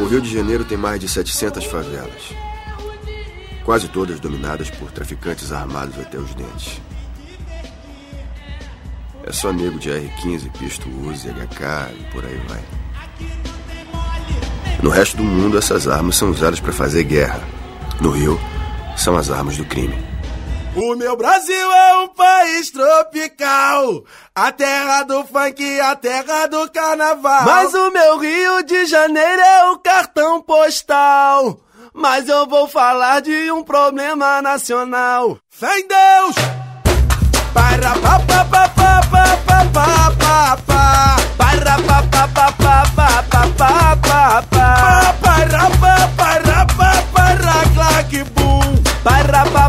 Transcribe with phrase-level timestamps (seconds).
[0.00, 2.34] O Rio de Janeiro tem mais de 700 favelas.
[3.64, 6.80] Quase todas dominadas por traficantes armados até os dentes.
[9.22, 12.62] É só nego de R-15, pisto Uzi, HK e por aí vai.
[14.82, 17.40] No resto do mundo, essas armas são usadas para fazer guerra.
[18.00, 18.38] No Rio,
[18.96, 20.13] são as armas do crime.
[20.76, 24.02] O meu Brasil é um país tropical,
[24.34, 27.44] a terra do funk, a terra do carnaval.
[27.44, 31.60] Mas o meu Rio de Janeiro é o cartão postal.
[31.92, 35.38] Mas eu vou falar de um problema nacional.
[35.48, 36.34] Fé em Deus!
[37.52, 42.84] Para pa pa pa pa pa pa pa pa pa Para pa pa pa pa
[42.96, 49.53] pa pa pa pa pa Para pa para pa para claque boom Para pa pa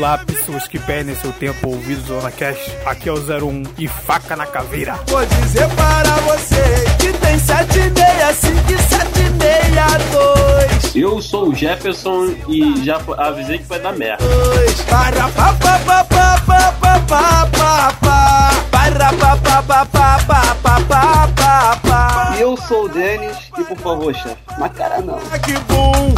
[0.00, 2.74] Olá, pessoas que perdem seu tempo ouvindo Zona Cash.
[2.86, 4.98] Aqui é o 01 e faca na caveira.
[5.06, 12.98] Vou dizer para você que tem 765 e 762 Eu sou o Jefferson e já
[13.18, 14.24] avisei que vai dar merda.
[14.88, 20.18] Para pa pa pa pa pa pa pa pa pa Para pa pa pa pa
[20.24, 20.26] pa
[20.80, 21.76] pa pa
[22.36, 25.18] e eu sou o Denis e por favor, chefe, mas cara não.
[25.40, 26.14] Que bom,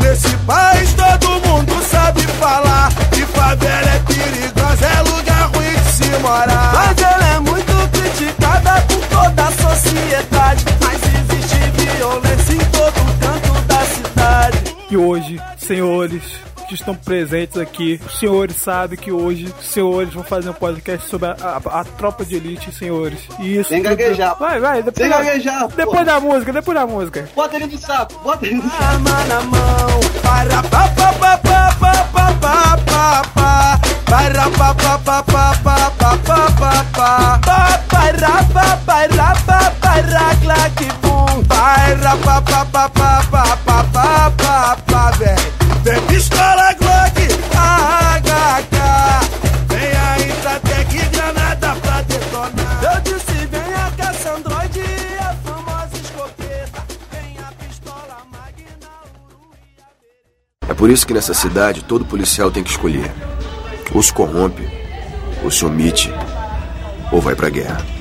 [0.00, 6.08] Nesse país todo mundo sabe falar que favela é perigosa, é lugar ruim de se
[6.20, 6.72] morar.
[6.74, 11.56] Mas ela é muito criticada por toda a sociedade, mas existe
[11.96, 14.76] violência em todo canto da cidade.
[14.90, 16.22] E hoje, senhores,
[16.66, 21.08] que estão presentes aqui, os senhores sabem que hoje os senhores vão fazer um podcast
[21.08, 23.18] sobre a, a- a tropa de elite, senhores.
[23.38, 23.68] E isso.
[23.70, 24.36] Sem tudo- gaguejar.
[24.38, 26.04] Vai, vai, depois, Sem da- gaguejar, depois pô.
[26.04, 27.28] da música, depois da música.
[27.34, 28.82] Bota ele no saco, bota ele no saco.
[28.84, 30.00] arma na mão.
[30.22, 33.80] Para pa pa pa pa pa pa pa pa pa.
[34.06, 37.38] Para pa pa pa pa pa pa pa pa pa.
[37.44, 41.44] Pa para pa para pa para claque bum.
[41.44, 43.75] Para pa pa pa pa pa pa pa
[60.86, 63.12] por isso que nessa cidade todo policial tem que escolher:
[63.92, 64.62] ou se corrompe,
[65.42, 66.12] ou se omite,
[67.10, 67.95] ou vai pra guerra.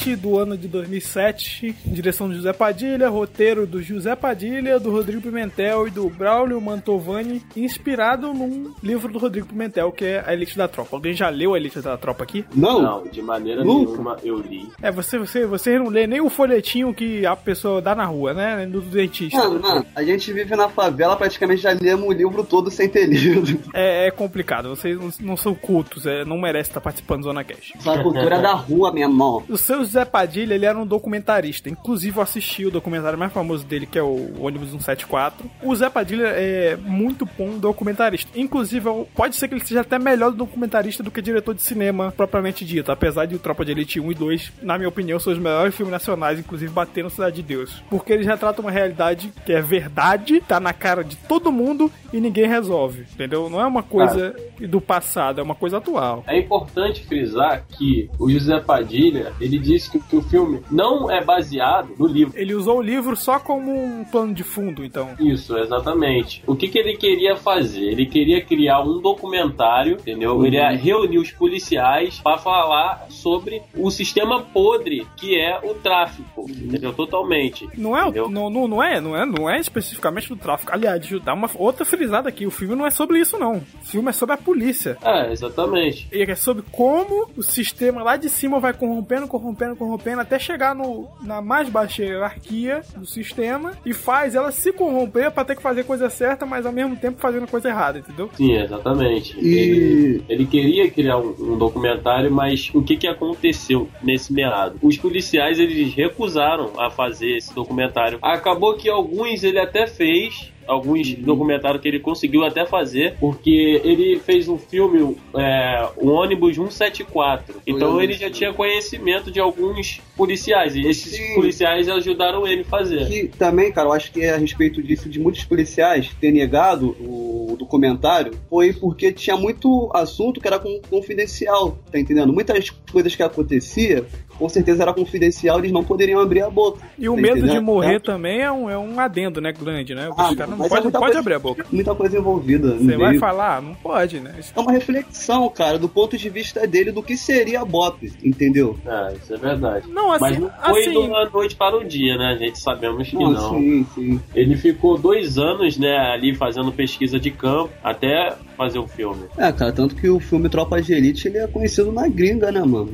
[0.00, 5.86] do ano de 2007, direção de José Padilha, roteiro do José Padilha, do Rodrigo Pimentel
[5.86, 10.66] e do Braulio Mantovani, inspirado num livro do Rodrigo Pimentel, que é A Elite da
[10.66, 10.96] Tropa.
[10.96, 12.44] Alguém já leu A Elite da Tropa aqui?
[12.54, 12.80] Não!
[12.80, 14.68] Não, de maneira nenhuma eu li.
[14.80, 18.32] É, você, você, você não lê nem o folhetinho que a pessoa dá na rua,
[18.32, 18.66] né?
[18.66, 19.36] Do dentista.
[19.36, 19.86] Não, não.
[19.94, 23.60] A gente vive na favela, praticamente já lemos o livro todo sem ter lido.
[23.74, 27.44] É, é complicado, vocês não, não são cultos, é, não merece estar participando do Zona
[27.44, 27.72] Cash.
[27.80, 29.42] Só é a cultura da rua, minha mão.
[29.48, 31.68] Os seus Zé Padilha, ele era um documentarista.
[31.68, 35.50] Inclusive, eu assisti o documentário mais famoso dele, que é o Ônibus 174.
[35.62, 38.30] O Zé Padilha é muito bom documentarista.
[38.38, 42.64] Inclusive, pode ser que ele seja até melhor documentarista do que diretor de cinema propriamente
[42.64, 42.92] dito.
[42.92, 45.74] Apesar de o Tropa de Elite 1 e 2, na minha opinião, são os melhores
[45.74, 47.82] filmes nacionais, inclusive batendo Cidade de Deus.
[47.90, 52.20] Porque eles retratam uma realidade que é verdade, tá na cara de todo mundo e
[52.20, 53.06] ninguém resolve.
[53.12, 53.50] Entendeu?
[53.50, 56.24] Não é uma coisa do passado, é uma coisa atual.
[56.26, 61.22] É importante frisar que o José Padilha, ele disse que, que o filme não é
[61.24, 62.32] baseado no livro.
[62.36, 65.10] Ele usou o livro só como um plano de fundo, então.
[65.18, 66.42] Isso, exatamente.
[66.46, 67.84] O que, que ele queria fazer?
[67.84, 70.44] Ele queria criar um documentário, entendeu?
[70.44, 76.46] Ele ia reunir os policiais para falar sobre o sistema podre que é o tráfico,
[76.48, 76.92] entendeu?
[76.92, 77.68] Totalmente.
[77.76, 78.28] Não é, entendeu?
[78.28, 80.72] não, não, não é, não é, não é especificamente do tráfico.
[80.72, 82.46] Aliás, dar uma outra frisada aqui.
[82.46, 83.56] O filme não é sobre isso, não.
[83.56, 84.96] O filme é sobre a polícia.
[85.02, 86.08] É, exatamente.
[86.12, 90.74] E é sobre como o sistema lá de cima vai corrompendo, corrompendo, corrompendo, até chegar
[90.74, 95.62] no, na mais baixa hierarquia do sistema e faz ela se corromper pra ter que
[95.62, 98.30] fazer coisa certa, mas ao mesmo tempo fazendo coisa errada, entendeu?
[98.34, 99.36] Sim, exatamente.
[99.38, 104.78] E- Ele, ele queria criar um, um documentário, mas o que, que aconteceu nesse meado?
[104.82, 108.18] Os policiais eles recusaram a fazer esse documentário.
[108.22, 110.52] Acabou que alguns ele até fez.
[110.70, 116.54] Alguns documentários que ele conseguiu até fazer, porque ele fez um filme, é, o ônibus
[116.54, 117.60] 174.
[117.66, 121.34] Então ele já tinha conhecimento de alguns policiais, e esses Sim.
[121.34, 123.06] policiais ajudaram ele a fazer.
[123.06, 126.96] Que também, cara, eu acho que é a respeito disso de muitos policiais ter negado
[127.00, 132.32] o documentário foi porque tinha muito assunto que era confidencial, tá entendendo?
[132.32, 134.04] Muitas coisas que acontecia,
[134.40, 136.80] com certeza era confidencial, eles não poderiam abrir a boca.
[136.98, 139.52] E o medo de morrer É também é um, é um adendo, né?
[139.52, 140.08] Grande, né?
[140.16, 141.66] Ah, não mas é pode, muita pode coisa- abrir a boca.
[141.70, 142.76] Muita coisa envolvida.
[142.76, 143.20] Você vai meio.
[143.20, 143.60] falar?
[143.60, 144.34] Não pode, né?
[144.38, 148.10] Isso- É uma reflexão, cara, do ponto de vista dele do que seria a BOP,
[148.24, 148.78] entendeu?
[148.86, 149.86] É, isso é verdade.
[149.90, 152.28] Não, assim, Mas não foi assim de uma noite para o dia, né?
[152.28, 153.50] A gente sabemos que Não, não.
[153.50, 154.20] sim, sim.
[154.34, 159.24] Ele ficou dois anos, né, ali fazendo pesquisa de campo até fazer o filme.
[159.36, 162.60] É, cara, tanto que o filme Tropa de Elite ele é conhecido na gringa, né,
[162.60, 162.92] mano?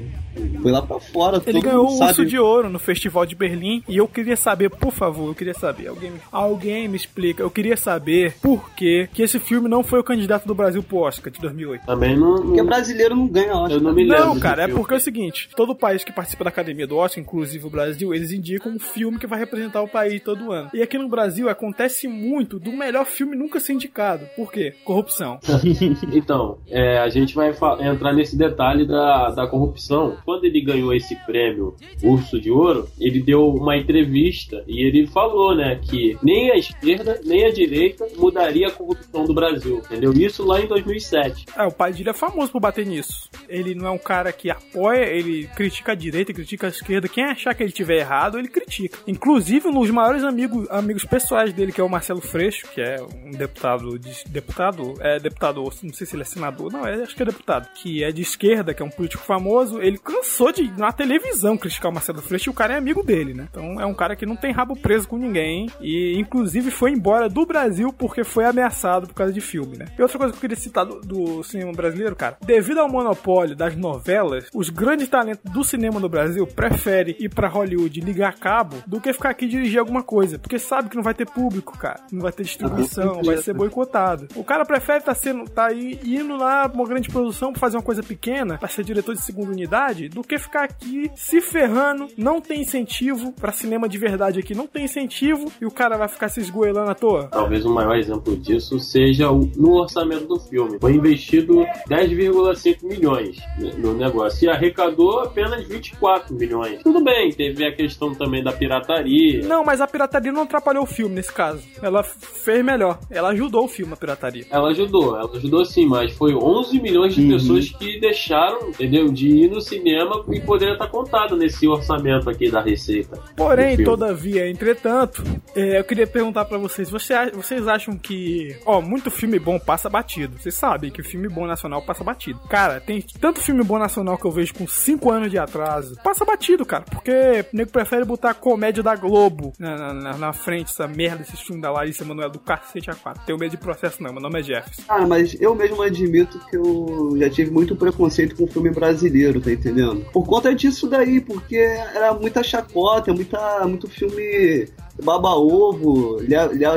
[0.63, 1.99] Foi lá pra fora, Ele ganhou o.
[2.05, 5.55] Urso de Ouro no Festival de Berlim e eu queria saber, por favor, eu queria
[5.55, 9.83] saber, alguém, me- alguém me explica, eu queria saber por que que esse filme não
[9.83, 11.87] foi o candidato do Brasil pro Oscar de 2008.
[11.87, 12.43] Também não.
[12.43, 13.75] Porque brasileiro não ganha, acho.
[13.75, 14.27] eu não me lembro.
[14.27, 14.81] Não, cara, é filme.
[14.81, 18.15] porque é o seguinte: todo país que participa da academia do Oscar, inclusive o Brasil,
[18.15, 20.71] eles indicam um filme que vai representar o país todo ano.
[20.75, 24.27] E aqui no Brasil acontece muito do melhor filme nunca ser indicado.
[24.37, 24.75] Por quê?
[24.85, 25.39] Corrupção.
[26.13, 30.17] Então, é, a gente vai entrar nesse detalhe da, da corrupção.
[30.27, 35.55] Quando ele ganhou esse prêmio Urso de Ouro, ele deu uma entrevista e ele falou,
[35.55, 40.13] né, que nem a esquerda nem a direita mudaria a corrupção do Brasil, entendeu?
[40.13, 41.47] Isso lá em 2007.
[41.57, 43.31] É, o Padilha é famoso por bater nisso.
[43.49, 47.09] Ele não é um cara que apoia, ele critica a direita, critica a esquerda.
[47.09, 48.99] Quem achar que ele tiver errado, ele critica.
[49.07, 52.97] Inclusive, um dos maiores amigos, amigos pessoais dele, que é o Marcelo Freixo, que é
[53.25, 57.15] um deputado de, deputado, é deputado, não sei se ele é senador, não, é, acho
[57.15, 60.71] que é deputado, que é de esquerda, que é um político famoso, ele cansou de
[60.79, 63.47] na televisão criticar o Marcelo Freixo e o cara é amigo dele, né?
[63.51, 67.29] Então é um cara que não tem rabo preso com ninguém e inclusive foi embora
[67.29, 69.87] do Brasil porque foi ameaçado por causa de filme, né?
[69.99, 73.55] E outra coisa que eu queria citar do, do cinema brasileiro, cara, devido ao monopólio
[73.55, 78.77] das novelas, os grandes talentos do cinema no Brasil preferem ir pra Hollywood ligar cabo
[78.87, 82.01] do que ficar aqui dirigir alguma coisa, porque sabe que não vai ter público, cara,
[82.13, 84.29] não vai ter distribuição, vai ser boicotado.
[84.35, 87.77] O cara prefere tá sendo tá aí indo lá pra uma grande produção pra fazer
[87.77, 92.09] uma coisa pequena, pra ser diretor de segunda unidade, do que ficar aqui se ferrando,
[92.17, 96.09] não tem incentivo pra cinema de verdade aqui, não tem incentivo e o cara vai
[96.09, 97.29] ficar se esgoelando à toa.
[97.31, 100.79] Talvez o maior exemplo disso seja o- no orçamento do filme.
[100.81, 103.37] Foi investido 10,5 milhões
[103.79, 106.83] no negócio e arrecadou apenas 24 milhões.
[106.83, 109.43] Tudo bem, teve a questão também da pirataria.
[109.47, 111.63] Não, mas a pirataria não atrapalhou o filme nesse caso.
[111.83, 112.99] Ela fez melhor.
[113.11, 114.45] Ela ajudou o filme, a pirataria.
[114.51, 119.29] Ela ajudou, ela ajudou sim, mas foi 11 milhões de pessoas que deixaram, entendeu, de
[119.29, 119.96] ir no cinema
[120.33, 123.19] e poderia estar contado nesse orçamento aqui da receita.
[123.37, 125.23] Porém, todavia, entretanto,
[125.55, 129.59] é, eu queria perguntar pra vocês, você a- vocês acham que, ó, muito filme bom
[129.59, 130.39] passa batido?
[130.39, 132.39] Vocês sabem que filme bom nacional passa batido.
[132.49, 135.97] Cara, tem tanto filme bom nacional que eu vejo com 5 anos de atraso.
[136.03, 137.11] Passa batido, cara, porque
[137.53, 141.37] o nego prefere botar a comédia da Globo na, na- na- frente, essa merda, esse
[141.37, 143.25] filme da Larissa Manoela do cacete a 4.
[143.25, 144.83] Tenho medo de processo não, meu nome é Jefferson.
[144.87, 149.51] Cara, mas eu mesmo admito que eu já tive muito preconceito com filme brasileiro, tá
[149.51, 149.76] entendendo?
[150.13, 154.69] Por conta disso daí, porque era muita chacota, muita, muito filme
[155.03, 156.19] baba-ovo,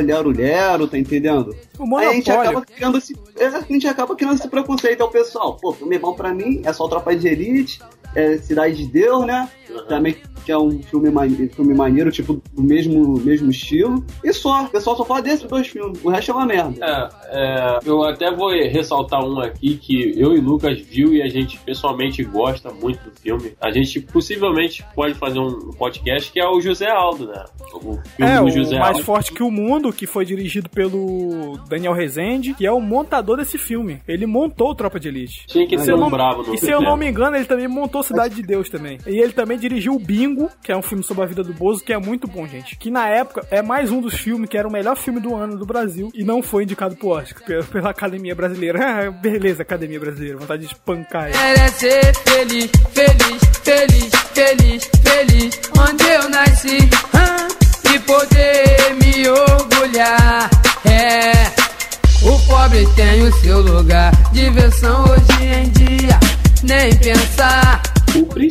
[0.01, 1.55] lero-lero, tá entendendo?
[1.77, 3.17] O Aí a gente acaba criando esse.
[3.37, 5.55] é, A gente acaba criando esse preconceito ao pessoal.
[5.55, 7.79] Pô, filme bom pra mim, é só Tropa de Elite,
[8.15, 9.49] é Cidade de Deus, né?
[9.87, 14.03] Também que é um filme, mane- filme maneiro, tipo, do mesmo, mesmo estilo.
[14.23, 16.03] E só, o pessoal só fala desses dois filmes.
[16.03, 16.73] O resto é uma merda.
[16.83, 21.27] É, é, eu até vou ressaltar um aqui que eu e Lucas viu e a
[21.27, 23.53] gente pessoalmente gosta muito do filme.
[23.61, 27.43] A gente possivelmente pode fazer um podcast que é o José Aldo, né?
[27.75, 29.03] O filme É, do o José Mais Aldo.
[29.05, 33.57] Forte que o Mundo, que foi dirigido pelo Daniel Rezende, que é o montador desse
[33.59, 34.01] filme.
[34.07, 35.45] Ele montou o Tropa de Elite.
[35.45, 37.67] Tinha que Se ser um bravo no E se eu não me engano, ele também
[37.67, 38.97] montou Cidade de Deus também.
[39.05, 41.83] E ele também dirigiu o Bingo, que é um filme sobre a vida do Bozo,
[41.83, 42.77] que é muito bom, gente.
[42.77, 45.57] Que na época é mais um dos filmes que era o melhor filme do ano
[45.57, 49.11] do Brasil e não foi indicado pro Oscar pela, Academia Brasileira.
[49.21, 51.37] Beleza, Academia Brasileira, vontade de espancar ele.
[51.37, 54.78] Quero ser feliz, feliz, feliz, feliz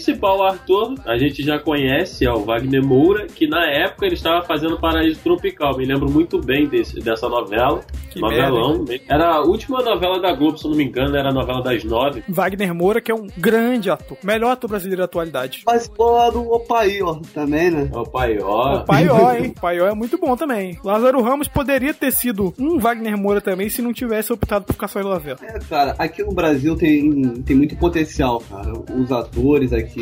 [0.08, 4.44] principal ator a gente já conhece, é o Wagner Moura, que na época ele estava
[4.44, 5.76] fazendo Paraíso Tropical.
[5.76, 7.82] Me lembro muito bem desse, dessa novela.
[8.10, 8.84] Que novelão.
[9.06, 11.84] Era a última novela da Globo, se eu não me engano, era a novela das
[11.84, 12.24] nove.
[12.26, 14.16] Wagner Moura, que é um grande ator.
[14.22, 15.62] Melhor ator brasileiro da atualidade.
[15.64, 17.90] Participou lá do Opaí, ó, também, né?
[17.92, 18.76] É o Paió.
[18.76, 19.52] O Paió, hein?
[19.54, 20.78] O Paió é muito bom também.
[20.82, 24.88] Lázaro Ramos poderia ter sido um Wagner Moura também se não tivesse optado por ficar
[24.88, 25.38] só em novela.
[25.42, 28.72] É, cara, aqui no Brasil tem, tem muito potencial, cara.
[28.96, 29.97] Os atores aqui.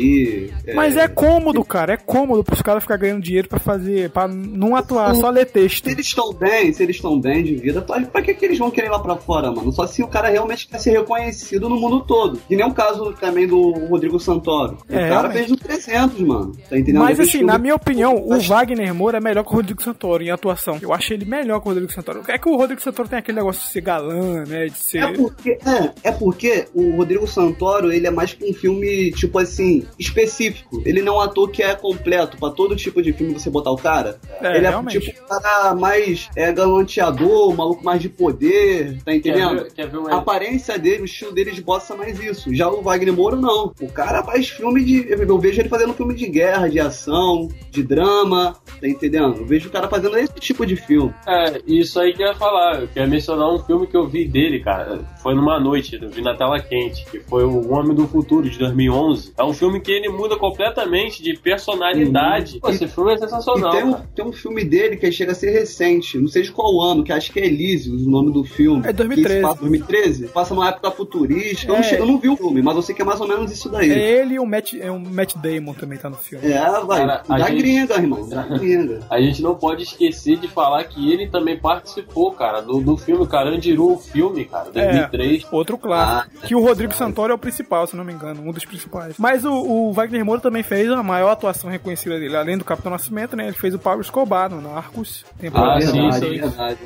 [0.75, 1.93] Mas é cômodo, cara.
[1.93, 4.09] É cômodo pros caras ficar ganhando dinheiro pra fazer.
[4.09, 5.85] pra não atuar, só ler texto.
[5.85, 8.69] Se eles estão bem, se eles estão bem de vida, pra, que, que eles vão
[8.71, 9.71] querer ir lá pra fora, mano?
[9.71, 12.39] Só se o cara realmente quer ser reconhecido no mundo todo.
[12.47, 14.77] Que nem o caso também do Rodrigo Santoro.
[14.89, 16.51] O É, cara fez os 300, mano.
[16.69, 17.03] Tá entendendo?
[17.03, 20.23] Mas assim, na minha opinião, o Mas- Wagner Moura é melhor que o Rodrigo Santoro
[20.23, 20.77] em atuação.
[20.81, 22.21] Eu acho ele melhor que o Rodrigo Santoro.
[22.27, 24.65] É que o Rodrigo Santoro tem aquele negócio de ser galã, né?
[24.65, 24.97] De ser.
[24.99, 29.37] É porque, é, é porque o Rodrigo Santoro, ele é mais pra um filme, tipo
[29.39, 30.81] assim, específico.
[30.85, 33.71] Ele não é um ator que é completo pra todo tipo de filme você botar
[33.71, 34.19] o cara.
[34.41, 34.99] É, ele é realmente.
[34.99, 39.63] tipo um cara mais é, galanteador, um maluco mais de poder, tá Quer entendendo?
[39.63, 42.53] ver, quer ver um A aparência dele, o estilo dele esboça mais isso.
[42.53, 43.73] Já o Wagner Moura, não.
[43.79, 45.07] O cara faz filme de.
[45.09, 49.37] Eu vejo ele fazendo filme de guerra, de ação, de drama, tá entendendo?
[49.37, 51.13] Eu vejo o cara fazendo esse tipo de filme.
[51.27, 52.81] É, isso aí que eu ia falar.
[52.81, 54.99] Eu queria mencionar um filme que eu vi dele, cara.
[55.21, 58.57] Foi numa noite, eu vi na tela quente, que foi O Homem do Futuro, de
[58.57, 59.33] 2011.
[59.37, 62.59] É um filme que ele muda completamente de personalidade.
[62.59, 65.35] Pô, esse filme é E sensacional, tem um, tem um filme dele que chega a
[65.35, 68.43] ser recente, não sei de qual ano, que acho que é Elysium, o nome do
[68.43, 68.83] filme.
[68.85, 69.35] É 2013.
[69.35, 70.27] Que passa, 2013?
[70.27, 71.71] Passa numa época futurística.
[71.71, 71.99] Eu, não É.
[71.99, 73.91] eu não vi o filme, mas eu sei que é mais ou menos isso daí.
[73.91, 76.45] É ele e o Matt, é o Matt Damon também tá no filme.
[76.47, 76.99] É, vai.
[77.05, 78.27] Cara, da gente- gringa, irmão.
[78.27, 78.99] Da gringa.
[79.09, 83.25] A gente não pode esquecer de falar que ele também participou, cara, do, do filme
[83.27, 85.45] Carandiru, o filme, cara, 2003.
[85.51, 86.47] Outro clássico.
[86.47, 89.15] que o Rodrigo Santoro é o principal, se não me engano, um dos principais.
[89.17, 92.91] Mas o, o Wagner Moura também fez a maior atuação reconhecida dele, além do Capitão
[92.91, 93.47] Nascimento, né?
[93.47, 95.25] Ele fez o Pablo Escobar no Narcos.
[95.53, 96.15] Ah, sim, dois.
[96.15, 96.39] sim.
[96.39, 96.79] verdade.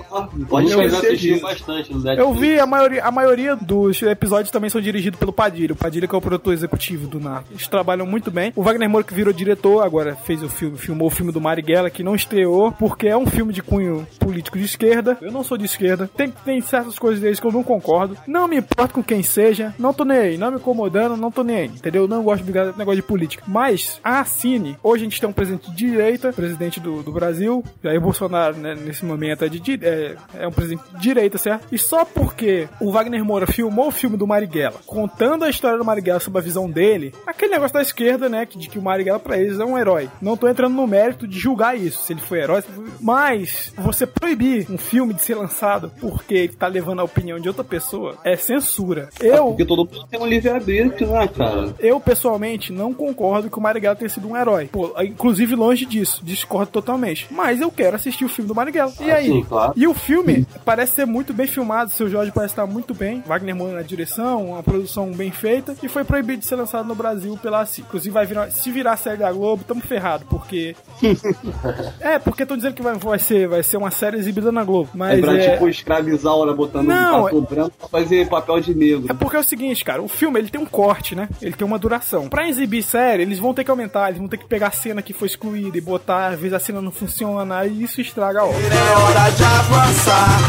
[0.47, 1.41] Pode eu esquecer assisti disso.
[1.41, 2.19] bastante no Netflix.
[2.19, 5.73] Eu vi a maioria, a maioria dos episódios também são dirigidos pelo Padilha.
[5.73, 7.51] O Padilha que é o produtor executivo do Narcos.
[7.51, 8.51] Eles trabalham muito bem.
[8.55, 11.89] O Wagner Moura que virou diretor, agora fez o filme, filmou o filme do Marighella,
[11.89, 15.17] que não estreou, porque é um filme de cunho político de esquerda.
[15.21, 16.09] Eu não sou de esquerda.
[16.15, 18.17] Tem, tem certas coisas deles que eu não concordo.
[18.27, 19.73] Não me importo com quem seja.
[19.77, 20.37] Não tô nem aí.
[20.37, 21.65] Não me incomodando, não tô nem aí.
[21.65, 22.07] Entendeu?
[22.07, 23.43] Não gosto de negócio de política.
[23.47, 27.63] Mas a Cine, hoje a gente tem um presidente de direita, presidente do, do Brasil.
[27.83, 31.67] Jair Bolsonaro, né, nesse momento, é, de, é, é um presidente de direita, certo?
[31.71, 35.85] E só porque o Wagner Moura filmou o filme do Marighella, contando a história do
[35.85, 39.37] Marighella sob a visão dele, aquele negócio da esquerda, né, de que o Marighella pra
[39.37, 40.09] eles é um herói.
[40.21, 42.85] Não tô entrando no mérito de julgar isso, se ele foi herói, foi...
[42.99, 47.47] mas você proibir um filme de ser lançado porque ele tá levando a opinião de
[47.47, 49.09] outra pessoa é censura.
[49.19, 51.73] Eu, Porque todo mundo tem um livre-arbítrio, né, cara?
[51.79, 54.67] eu, pessoalmente, não concordo que o Marighella tenha sido um herói.
[54.71, 56.21] Pô, inclusive, longe disso.
[56.23, 57.27] Discordo totalmente.
[57.31, 58.91] Mas eu quero assistir o filme do Marighella.
[58.99, 59.27] E Ah, aí?
[59.27, 59.73] sim, claro.
[59.75, 61.91] E o filme parece ser muito bem filmado.
[61.91, 63.23] Seu Jorge parece estar muito bem.
[63.25, 65.75] Wagner Moura na direção, uma produção bem feita.
[65.81, 67.81] E foi proibido de ser lançado no Brasil pela ACI.
[67.81, 70.25] Inclusive, vai virar, se virar série da Globo, tamo ferrado.
[70.29, 70.75] Porque.
[71.99, 74.89] é, porque estão dizendo que vai, vai, ser, vai ser uma série exibida na Globo.
[74.93, 75.51] É Mas pra, é.
[75.53, 79.05] tipo, escravizar hora botando Não, um ator branco pra fazer papel de negro.
[79.09, 81.29] É porque é o seguinte, cara, o filme ele tem um corte, né?
[81.41, 82.27] Ele tem uma duração.
[82.29, 85.01] Pra exibir série, eles vão ter que aumentar, eles vão ter que pegar a cena
[85.01, 88.45] que foi excluída e botar, às vezes a cena não funciona, e isso estraga a
[88.45, 88.59] obra.
[88.59, 90.39] É hora de avançar.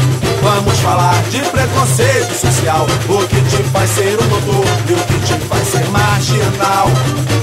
[0.43, 2.85] Vamos falar de preconceito social.
[3.09, 6.87] O que te faz ser um doutor e o que te faz ser marginal.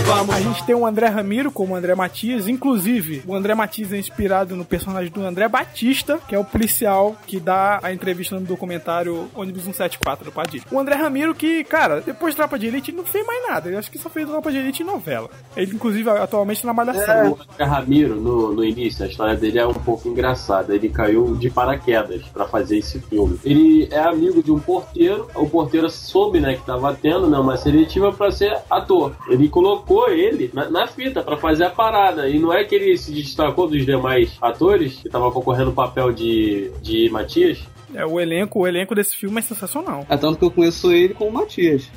[0.06, 3.98] Vamos A gente tem o André Ramiro como André Matias, inclusive o André Matias é
[3.98, 8.46] inspirado no personagem do André Batista, que é o policial que dá a entrevista no
[8.46, 10.64] documentário Ônibus 174 do Padilha.
[10.72, 13.70] O André Ramiro que, cara, depois de Tropa de Elite ele não fez mais nada,
[13.70, 15.30] ele acho que só fez Tropa de Elite em novela.
[15.56, 17.34] Ele inclusive atualmente na Malhação.
[17.34, 20.74] Oscar Ramiro, no, no início, a história dele é um pouco engraçada.
[20.74, 23.38] Ele caiu de paraquedas pra fazer esse filme.
[23.44, 25.28] Ele é amigo de um porteiro.
[25.36, 29.14] O porteiro soube, né, que tava tendo né, uma seletiva pra ser ator.
[29.28, 32.30] Ele colocou ele na, na fita pra fazer a parada.
[32.30, 36.14] E não é que ele se destacou dos demais atores que tava concorrendo o papel
[36.14, 37.60] de, de Matias.
[37.94, 40.06] É, o elenco, o elenco desse filme é sensacional.
[40.10, 41.90] É tanto que eu conheço ele com o Matias.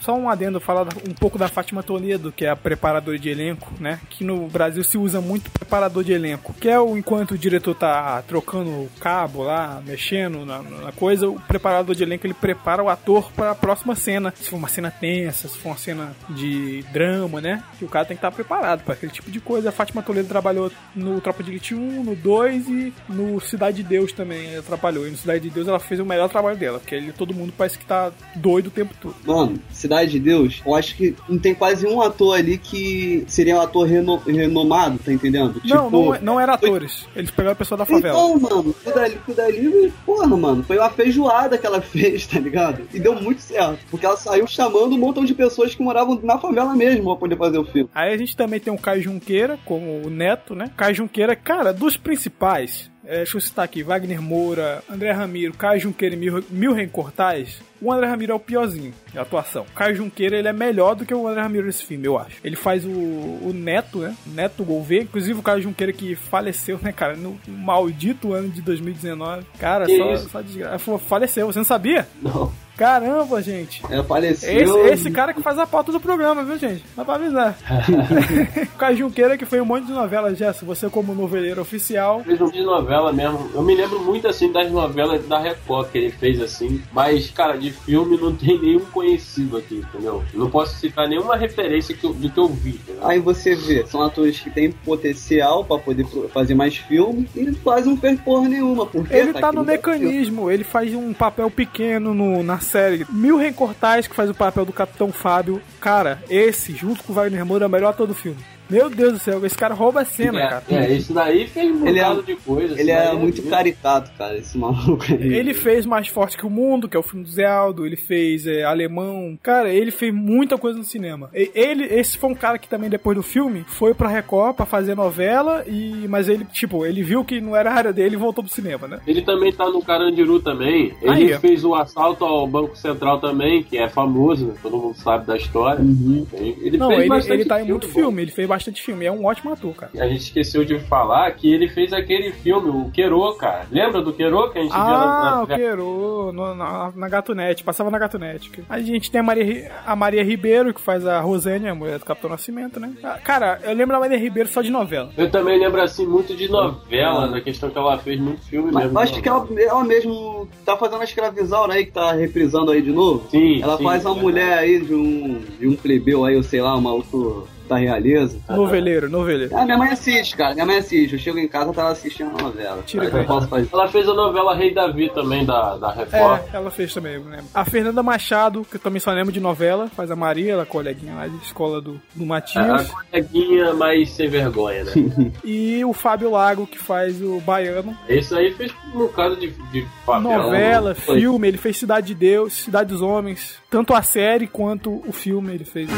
[0.00, 3.72] Só um adendo, falar um pouco da Fátima Toledo, que é a preparadora de elenco,
[3.80, 4.00] né?
[4.10, 6.54] Que no Brasil se usa muito preparador de elenco.
[6.54, 11.28] Que é o enquanto o diretor tá trocando o cabo lá, mexendo na, na coisa,
[11.28, 14.32] o preparador de elenco ele prepara o ator para a próxima cena.
[14.36, 17.62] Se for uma cena tensa, se for uma cena de drama, né?
[17.78, 19.70] Que o cara tem que estar preparado para aquele tipo de coisa.
[19.70, 23.82] A Fátima Toledo trabalhou no Tropa de Elite 1, no 2 e no Cidade de
[23.82, 24.52] Deus também.
[24.52, 24.62] Ela
[24.98, 25.06] trabalhou.
[25.06, 27.52] E no Cidade de Deus ela fez o melhor trabalho dela, porque ele, todo mundo
[27.56, 29.14] parece que tá doido o tempo todo.
[29.24, 33.56] Mano, Cidade de Deus, eu acho que não tem quase um ator ali que seria
[33.56, 35.60] um ator reno- renomado, tá entendendo?
[35.64, 37.06] Não, não, é- não era atores.
[37.14, 38.18] Eles pegaram a pessoa da favela.
[38.18, 42.38] Então, mano, o dali, o dali, porra, mano, foi uma feijoada que ela fez, tá
[42.40, 42.82] ligado?
[42.92, 43.78] E deu muito certo.
[43.90, 47.36] Porque ela saiu chamando um montão de pessoas que moravam na favela mesmo pra poder
[47.36, 47.88] fazer o filme.
[47.94, 50.70] Aí a gente também tem o Caio Junqueira como o neto, né?
[50.76, 55.80] Caio Junqueira, cara, dos principais, é, deixa eu citar aqui, Wagner Moura, André Ramiro, Caio
[55.80, 57.60] Junqueira e Mil- Milren Cortais.
[57.80, 59.62] O André Ramiro é o piorzinho de atuação.
[59.62, 62.36] O Caio Junqueira, ele é melhor do que o André Ramiro nesse filme, eu acho.
[62.44, 64.14] Ele faz o, o Neto, né?
[64.26, 65.02] Neto Gouveia.
[65.02, 67.16] Inclusive o Caio Junqueira que faleceu, né, cara?
[67.16, 69.44] No maldito ano de 2019.
[69.58, 70.28] Cara, Que só, isso?
[70.28, 70.98] só desgraça.
[70.98, 72.06] Faleceu, você não sabia?
[72.20, 72.52] Não.
[72.78, 73.82] Caramba, gente.
[73.90, 74.86] Ela faleceu.
[74.86, 76.84] Esse, esse cara que faz a pauta do programa, viu, gente?
[76.96, 77.58] Dá pra avisar.
[78.72, 80.62] o Caio Junqueira que foi um monte de novela, Jess.
[80.62, 82.22] Você como noveleiro oficial.
[82.24, 83.50] Fez um de novela mesmo.
[83.52, 86.80] Eu me lembro muito assim das novelas da Record que ele fez assim.
[86.92, 90.22] Mas, cara, de filme não tem nenhum conhecido aqui, entendeu?
[90.32, 92.70] Eu não posso citar nenhuma referência que eu- do que eu vi.
[92.70, 93.04] entendeu?
[93.04, 97.88] Aí você vê, são atores que têm potencial pra poder fazer mais filme e quase
[97.88, 98.86] não fez porra nenhuma.
[98.86, 103.06] Porque Ele tá aqui no mecanismo, ele faz um papel pequeno no, na série.
[103.10, 105.60] Mil Rencortais, que faz o papel do Capitão Fábio.
[105.80, 108.38] Cara, esse, junto com o Wagner Moura, é o melhor ator do filme.
[108.70, 110.62] Meu Deus do céu, esse cara rouba a cena, é, cara.
[110.70, 112.78] é, esse daí fez um Ele é- de coisa.
[112.80, 115.32] Ele é daí muito caricato, cara, esse maluco aí.
[115.34, 117.96] Ele fez Mais Forte que o Mundo, que é o filme do Zé Aldo, ele
[117.96, 119.38] fez é, Alemão.
[119.42, 121.30] Cara, ele fez muita coisa no cinema.
[121.32, 124.94] Ele, esse foi um cara que também, depois do filme, foi pra Record pra fazer
[124.94, 128.42] novela, e mas ele, tipo, ele viu que não era a área dele e voltou
[128.44, 129.00] pro cinema, né?
[129.06, 130.92] Ele também tá no Carandiru também.
[131.00, 134.54] Ele Aí, fez o assalto ao Banco Central também, que é famoso, né?
[134.62, 135.80] todo mundo sabe da história.
[135.80, 137.92] Ele Não, fez ele, bastante ele tá em muito bom.
[137.94, 139.92] filme, ele fez bastante filme, é um ótimo ator, cara.
[139.98, 143.66] A gente esqueceu de falar que ele fez aquele filme, o Querô, cara.
[143.70, 147.62] Lembra do Querô que a gente viu Ah, na, o Queiro, no- na, na Gatunete,
[147.64, 148.50] passava na Gatunete.
[148.68, 151.98] A gente tem a Maria, Ri- a Maria Ribeiro, que faz a Rosane, a mulher
[151.98, 152.92] do Capitão Nascimento, né?
[153.02, 155.10] Ah, Cara, eu lembro da Maria Ribeiro só de novela.
[155.16, 158.84] Eu também lembro assim muito de novela, na questão que ela fez muito filme Mas
[158.84, 158.98] mesmo.
[158.98, 162.90] acho que ela, ela mesmo tá fazendo a escravizaura aí, que tá reprisando aí de
[162.90, 163.28] novo.
[163.30, 166.42] Sim, Ela sim, faz uma é mulher aí de um, de um plebeu aí, ou
[166.42, 168.38] sei lá, um maluco da realeza.
[168.48, 169.56] Noveleiro, noveleiro.
[169.56, 170.54] Ah, minha mãe assiste, cara.
[170.54, 171.12] Minha mãe assiste.
[171.12, 172.82] Eu chego em casa, tá ela assistindo a novela.
[172.86, 173.68] Tira eu posso fazer.
[173.72, 176.40] Ela fez a novela Rei Davi também, da, da Record.
[176.52, 177.44] É, ela fez também, eu lembro.
[177.54, 180.66] A Fernanda Machado, que eu também só lembro de novela, faz a Maria, ela é
[180.66, 182.90] coleguinha lá de escola do, do A Matias.
[182.90, 184.92] coleguinha mais sem vergonha, né?
[185.44, 187.96] E o Fábio Lago, que faz o Baiano.
[188.08, 190.22] Esse aí fez um bocado de, de papel.
[190.22, 191.20] Novela, Foi.
[191.20, 193.56] filme, ele fez Cidade de Deus, Cidade dos Homens.
[193.70, 195.88] Tanto a série quanto o filme ele fez.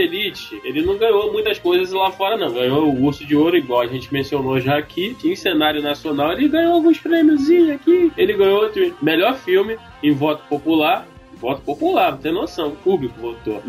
[0.00, 2.52] Elite, ele não ganhou muitas coisas lá fora, não.
[2.52, 5.16] Ganhou o Urso de Ouro, igual a gente mencionou já aqui.
[5.24, 8.12] Em cenário nacional, ele ganhou alguns prêmiozinhos aqui.
[8.16, 11.06] Ele ganhou outro melhor filme em voto popular.
[11.40, 12.68] Voto popular, não tem noção.
[12.68, 13.62] O público votou.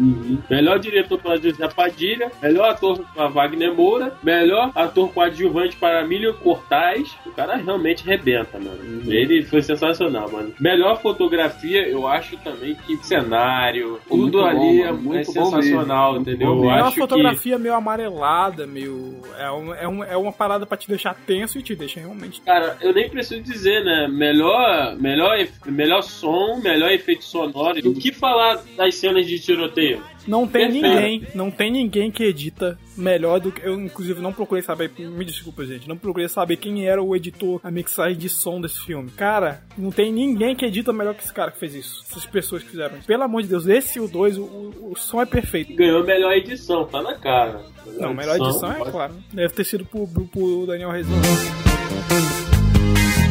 [0.49, 2.31] Melhor diretor para José Padilha.
[2.41, 4.13] Melhor ator para Wagner Moura.
[4.21, 7.15] Melhor ator coadjuvante para Milho Cortais.
[7.25, 9.11] O cara realmente rebenta, mano.
[9.11, 10.53] Ele foi sensacional, mano.
[10.59, 14.87] Melhor fotografia, eu acho também que cenário, tudo muito ali bom, é, mano.
[14.87, 16.55] é Muito bom sensacional, entendeu?
[16.55, 19.21] Bom Eu uma acho que fotografia meio amarelada, meio.
[19.37, 22.41] É, um, é, um, é uma parada pra te deixar tenso e te deixa realmente.
[22.41, 24.07] Cara, eu nem preciso dizer, né?
[24.07, 27.60] Melhor, melhor, melhor som, melhor efeito sonoro.
[27.85, 30.03] O que falar das cenas de tiroteio?
[30.27, 30.87] Não tem Perfeito.
[30.87, 33.67] ninguém, não tem ninguém que edita melhor do que.
[33.67, 34.91] Eu, inclusive, não procurei saber.
[34.99, 35.89] Me desculpa, gente.
[35.89, 39.09] Não procurei saber quem era o editor, a mixagem de som desse filme.
[39.11, 42.03] Cara, não tem ninguém que edita melhor que esse cara que fez isso.
[42.07, 43.07] Essas pessoas que fizeram isso.
[43.07, 45.73] Pelo amor de Deus, esse e o 2, o, o, som é perfeito.
[45.75, 47.65] Ganhou melhor edição, tá na cara.
[47.97, 49.15] Não, melhor edição é pode- claro.
[49.33, 51.17] Deve ter sido pro, pro, pro Daniel Rezende.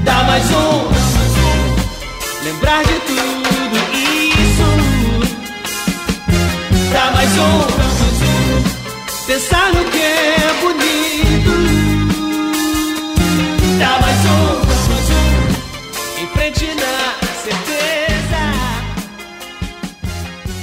[0.04, 0.90] Dá mais um.
[2.44, 4.09] Lembrar de tudo
[7.30, 9.26] mais um.
[9.26, 11.50] Pensar no que é bonito.
[13.78, 14.60] Dá mais um.
[16.22, 17.14] Em frente na
[17.44, 18.42] certeza.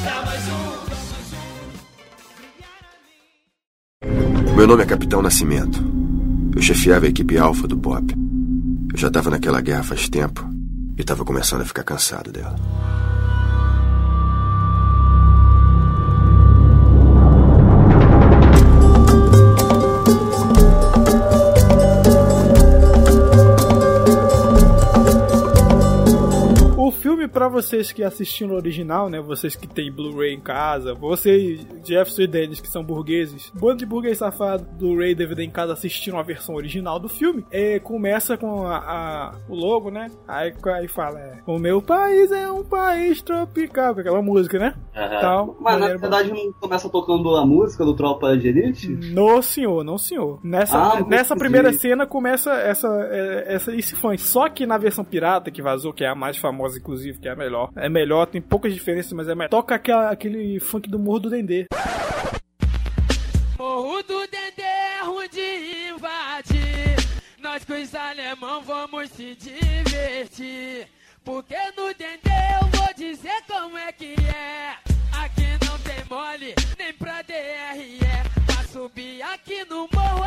[0.03, 0.43] Dá mais
[4.49, 4.56] um.
[4.56, 5.80] Meu nome é Capitão Nascimento.
[6.56, 8.13] Eu chefiava a equipe alfa do BOP.
[8.91, 10.49] Eu já estava naquela guerra faz tempo
[10.97, 12.56] e estava começando a ficar cansado dela.
[27.62, 29.20] Vocês que assistiram o original, né?
[29.20, 33.86] Vocês que tem Blu-ray em casa, vocês, Jefferson e Dennis, que são burgueses, bando de
[33.86, 38.63] burguês safado, Blu-ray DVD em casa assistiram a versão original do filme, é, começa com
[38.67, 40.12] a, a- o logo, né?
[40.28, 44.76] Aí, aí fala, é, o meu país é um país tropical, com aquela música, né?
[44.96, 45.20] Aham.
[45.20, 48.88] Tal, Mas na verdade não começa tocando a música do Tropa de Elite?
[48.89, 50.39] No senhor, não senhor.
[50.43, 54.22] Nessa, Ah, nessa primeira cena começa essa, é, essa, esse funk.
[54.22, 57.32] Só que na versão pirata que vazou, que é a mais famosa, inclusive, que é
[57.32, 57.71] a melhor.
[57.75, 59.49] É melhor, tem poucas diferenças, mas é melhor.
[59.49, 61.65] Toca aquela, aquele funk do Morro do Dendê.
[63.57, 66.97] Morro do Dendê é ruim de invadir.
[67.41, 70.88] Nós com os alemão vamos se divertir.
[71.23, 74.75] Porque no Dendê eu vou dizer como é que é.
[75.13, 77.99] Aqui não tem mole, nem pra DRE.
[78.45, 80.26] Pra subir aqui no morro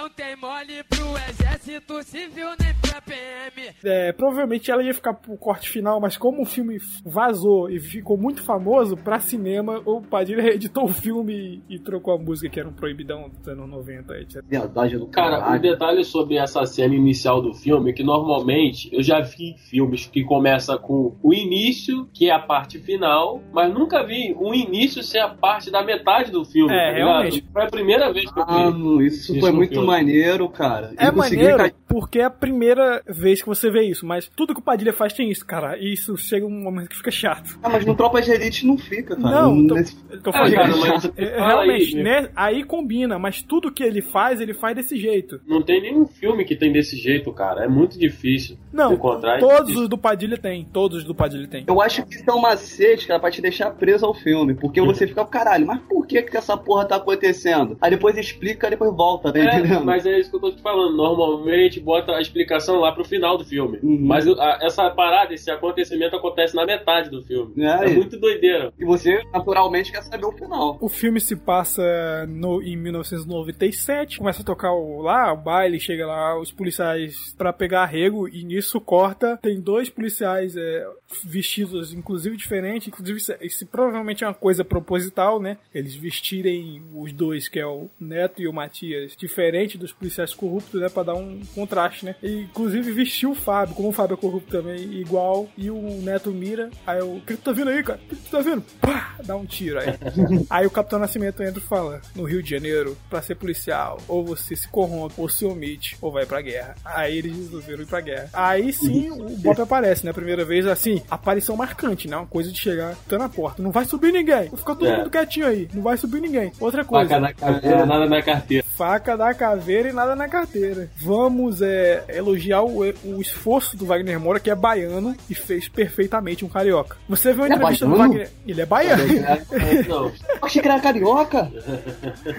[0.00, 3.74] Não tem mole pro exército civil, nem pra PM.
[3.84, 8.16] É, provavelmente ela ia ficar pro corte final, mas como o filme vazou e ficou
[8.16, 12.58] muito famoso pra cinema, o Padilha reeditou o filme e, e trocou a música que
[12.58, 14.42] era um proibidão dos anos 90, etc.
[14.48, 15.60] Verdade do Cara, um caralho.
[15.60, 20.24] detalhe sobre essa cena inicial do filme é que normalmente eu já vi filmes que
[20.24, 25.18] começa com o início, que é a parte final, mas nunca vi um início ser
[25.18, 26.72] a parte da metade do filme.
[26.72, 27.06] É, tá ligado?
[27.06, 27.44] realmente.
[27.52, 28.78] Foi a primeira vez que eu Ah, vi.
[28.78, 29.89] não, isso, Isso foi muito filme.
[29.90, 30.92] Maneiro, cara.
[30.96, 34.62] É maneiro porque é a primeira vez que você vê isso, mas tudo que o
[34.62, 35.76] Padilha faz tem isso, cara.
[35.76, 37.58] E isso chega um momento que fica chato.
[37.62, 39.28] Ah, mas no Tropa de Elite não fica, cara.
[39.42, 40.54] Não, tô, Nesse- tô Ah, falando.
[40.54, 42.28] cara, mas é, realmente, aí, né?
[42.36, 45.40] Aí combina, mas tudo que ele faz, ele faz desse jeito.
[45.46, 47.64] Não tem nenhum filme que tem desse jeito, cara.
[47.64, 49.40] É muito difícil Não, encontrar.
[49.40, 50.64] todos os do Padilha tem.
[50.72, 51.64] Todos os do Padilha tem.
[51.66, 54.54] Eu acho que isso é um macete, cara, pra te deixar preso ao filme.
[54.54, 57.76] Porque você fica, caralho, mas por que que essa porra tá acontecendo?
[57.80, 60.96] Aí depois explica, depois volta, tá É, mas é isso que eu tô te falando.
[60.96, 63.78] Normalmente bota a explicação lá pro final do filme.
[63.82, 63.98] Uhum.
[64.02, 67.52] Mas a- essa parada, esse acontecimento acontece na metade do filme.
[67.62, 68.72] É, É, muito doideira.
[68.78, 70.78] E você, naturalmente, quer saber o final.
[70.80, 71.82] O filme se passa
[72.28, 77.52] no, em 1997, começa a tocar o, lá o baile, chega lá os policiais pra
[77.52, 79.38] pegar arrego e nisso corta.
[79.42, 80.86] Tem dois policiais é,
[81.24, 85.56] vestidos, inclusive diferentes, inclusive isso, isso provavelmente é uma coisa proposital, né?
[85.74, 90.80] Eles vestirem os dois, que é o Neto e o Matias, diferente dos policiais corruptos,
[90.80, 90.88] né?
[90.88, 92.14] Pra dar um contraste, né?
[92.22, 96.30] E, inclusive vestiu o Fábio, como o Fábio é corrupto também, igual, e o Neto
[96.30, 98.00] mira, aí o que tu tá vendo aí, cara?
[98.04, 98.62] O que tu tá vendo?
[98.80, 99.14] Pá!
[99.24, 99.88] Dá um tiro aí.
[100.48, 104.24] Aí o Capitão Nascimento entra e fala: No Rio de Janeiro, pra ser policial, ou
[104.24, 106.74] você se corrompe, ou se omite, ou vai pra guerra.
[106.84, 108.30] Aí eles resolveram ir pra guerra.
[108.32, 110.12] Aí sim o Bob aparece, né?
[110.12, 112.16] Primeira vez, assim, aparição marcante, né?
[112.16, 113.62] Uma coisa de chegar, tá na porta.
[113.62, 114.48] Não vai subir ninguém.
[114.48, 114.96] Vou ficar todo É.
[114.96, 115.68] mundo quietinho aí.
[115.74, 116.50] Não vai subir ninguém.
[116.58, 117.08] Outra coisa.
[117.08, 118.64] Faca na caveira, nada na carteira.
[118.80, 120.88] Faca da caveira e nada na carteira.
[120.96, 126.46] Vamos é, elogiar o, o esforço do Wagner Moura, que é baiano e fez perfeitamente
[126.46, 126.96] um carioca.
[127.06, 128.08] Você viu a é entrevista do baiano?
[128.08, 128.30] Wagner?
[128.46, 129.02] Ele é baiano.
[129.86, 131.52] Não, Eu achei que era carioca.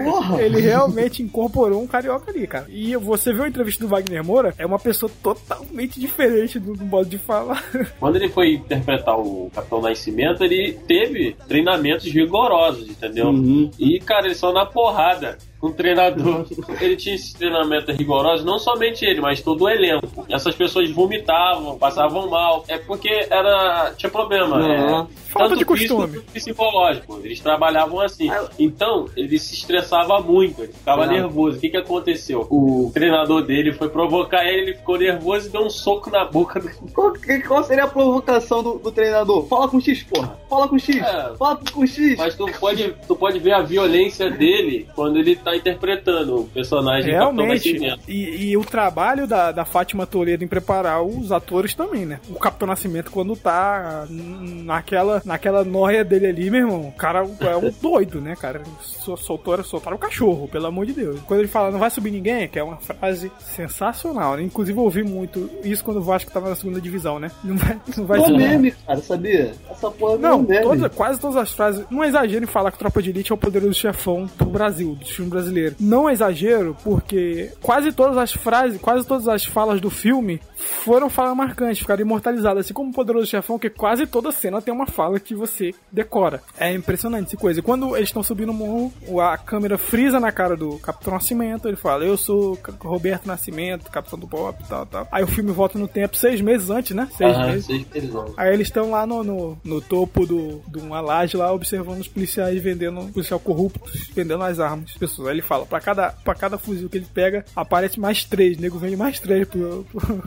[0.03, 0.41] Porra.
[0.41, 2.65] Ele realmente incorporou um carioca ali, cara.
[2.69, 4.55] E você viu a entrevista do Wagner Moura?
[4.57, 7.63] É uma pessoa totalmente diferente do, do modo de falar.
[7.99, 13.27] Quando ele foi interpretar o Capitão Nascimento, ele teve treinamentos rigorosos, entendeu?
[13.27, 13.69] Uhum.
[13.77, 15.37] E, cara, ele só na porrada.
[15.61, 16.45] O treinador.
[16.81, 20.25] Ele tinha esse treinamento rigoroso, não somente ele, mas todo o elenco.
[20.29, 22.63] Essas pessoas vomitavam, passavam mal.
[22.67, 23.93] É porque era.
[23.97, 24.57] tinha problema.
[24.57, 24.71] Uhum.
[24.71, 26.07] É, Falta tanto de costume.
[26.07, 27.19] físico quanto psicológico.
[27.23, 28.29] Eles trabalhavam assim.
[28.59, 31.11] Então, ele se estressava muito, ele ficava Uhum.
[31.11, 31.57] nervoso.
[31.57, 32.47] O que, que aconteceu?
[32.49, 36.59] O treinador dele foi provocar ele, ele ficou nervoso e deu um soco na boca
[36.59, 36.75] dele.
[36.93, 39.47] Qual, que- qual seria a provocação do, do treinador?
[39.47, 40.37] Fala com X, porra.
[40.51, 40.97] Fala com X.
[40.97, 41.33] É.
[41.37, 42.17] Fala com X.
[42.17, 47.13] Mas tu pode, tu pode ver a violência dele quando ele tá interpretando o personagem
[47.13, 47.71] Capitão Realmente.
[47.73, 48.01] Nascimento.
[48.07, 52.19] E, e o trabalho da, da Fátima Toledo em preparar os atores também, né?
[52.29, 57.55] O Capitão Nascimento, quando tá naquela, naquela noia dele ali, meu irmão, o cara é
[57.55, 58.61] um doido, né, cara?
[58.81, 61.19] Sol- Soltou, soltaram o cachorro, pelo amor de Deus.
[61.25, 64.43] Quando ele fala, não vai subir ninguém, que é uma frase sensacional, né?
[64.43, 67.31] Inclusive, eu ouvi muito isso quando o Vasco tava na segunda divisão, né?
[67.43, 68.37] Não vai, não vai Pô, subir.
[68.49, 69.51] meme, cara, sabia?
[69.69, 71.85] Essa porra Não, todas- quase todas as frases.
[71.89, 74.95] Não é exagero em falar que Tropa de Elite é o poderoso chefão do Brasil,
[74.95, 75.75] do filme brasileiro.
[75.79, 81.09] Não é exagero, porque quase todas as frases, quase todas as falas do filme foram
[81.09, 82.65] falas marcantes, ficaram imortalizadas.
[82.65, 86.41] Assim como o poderoso chefão, que quase toda cena tem uma fala que você decora.
[86.57, 87.61] É impressionante essa coisa.
[87.61, 91.67] Quando eles estão subindo o morro, a câmera frisa na cara do Capitão Nascimento.
[91.67, 95.07] Ele fala: Eu sou Roberto Nascimento, capitão do Pop, tal, tal.
[95.11, 97.07] Aí o filme volta no tempo, seis meses antes, né?
[97.17, 97.65] Seis Aham, meses.
[97.65, 98.33] seis prisões.
[98.37, 102.07] Aí eles estão lá no, no, no topo do, de uma laje lá, observando os
[102.07, 104.91] policiais vendendo, policial corruptos, vendendo as armas.
[104.93, 105.27] Pessoas.
[105.29, 108.57] Aí ele fala, pra cada, pra cada fuzil que ele pega, aparece mais três.
[108.57, 110.23] O nego vende mais três pro, pro.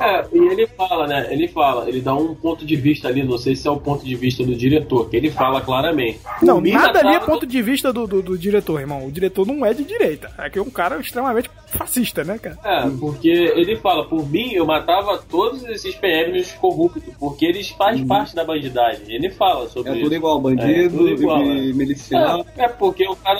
[0.00, 1.28] É, e ele fala, né?
[1.30, 4.04] Ele fala, ele dá um ponto de vista ali, não sei se é o ponto
[4.04, 6.20] de vista do diretor, que ele fala claramente.
[6.42, 9.06] Não, nada ali é ponto de vista do, do, do diretor, irmão.
[9.06, 10.30] O diretor não é de direita.
[10.38, 12.58] É que é um cara extremamente fascista, né, cara?
[12.64, 18.06] É, porque ele fala, por mim eu matava todos esses PMs corruptos, porque eles fazem
[18.06, 19.02] parte da bandidagem.
[19.08, 20.02] Ele fala sobre É isso.
[20.04, 21.72] tudo igual, É, bandido tudo igual, e é.
[21.74, 22.44] miliciano.
[22.56, 23.38] É, é porque o cara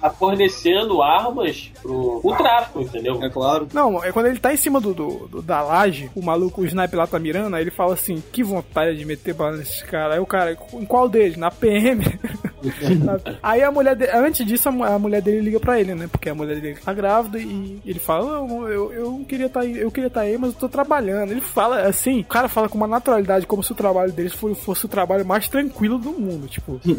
[0.00, 3.22] tá fornecendo armas pro, pro tráfico, entendeu?
[3.22, 3.66] É claro.
[3.72, 6.66] Não, é quando ele tá em cima do, do- do- da laje, o maluco, o
[6.66, 10.14] sniper lá tá mirando, aí ele fala assim, que vontade de meter bala nesses caras.
[10.14, 11.36] Aí o cara, em qual deles?
[11.36, 12.02] Na PM.
[13.42, 16.08] aí a mulher dele, antes disso, a, mu- a mulher dele liga pra ele, né?
[16.10, 19.60] Porque a mulher dele tá grávida e ele fala, não, eu, eu não queria estar
[19.60, 21.30] aí, eu queria estar aí, mas eu tô trabalhando.
[21.32, 24.84] Ele fala assim, o cara fala com uma naturalidade, como se o trabalho deles fosse,
[24.84, 26.80] o trabalho mais tranquilo do mundo, tipo.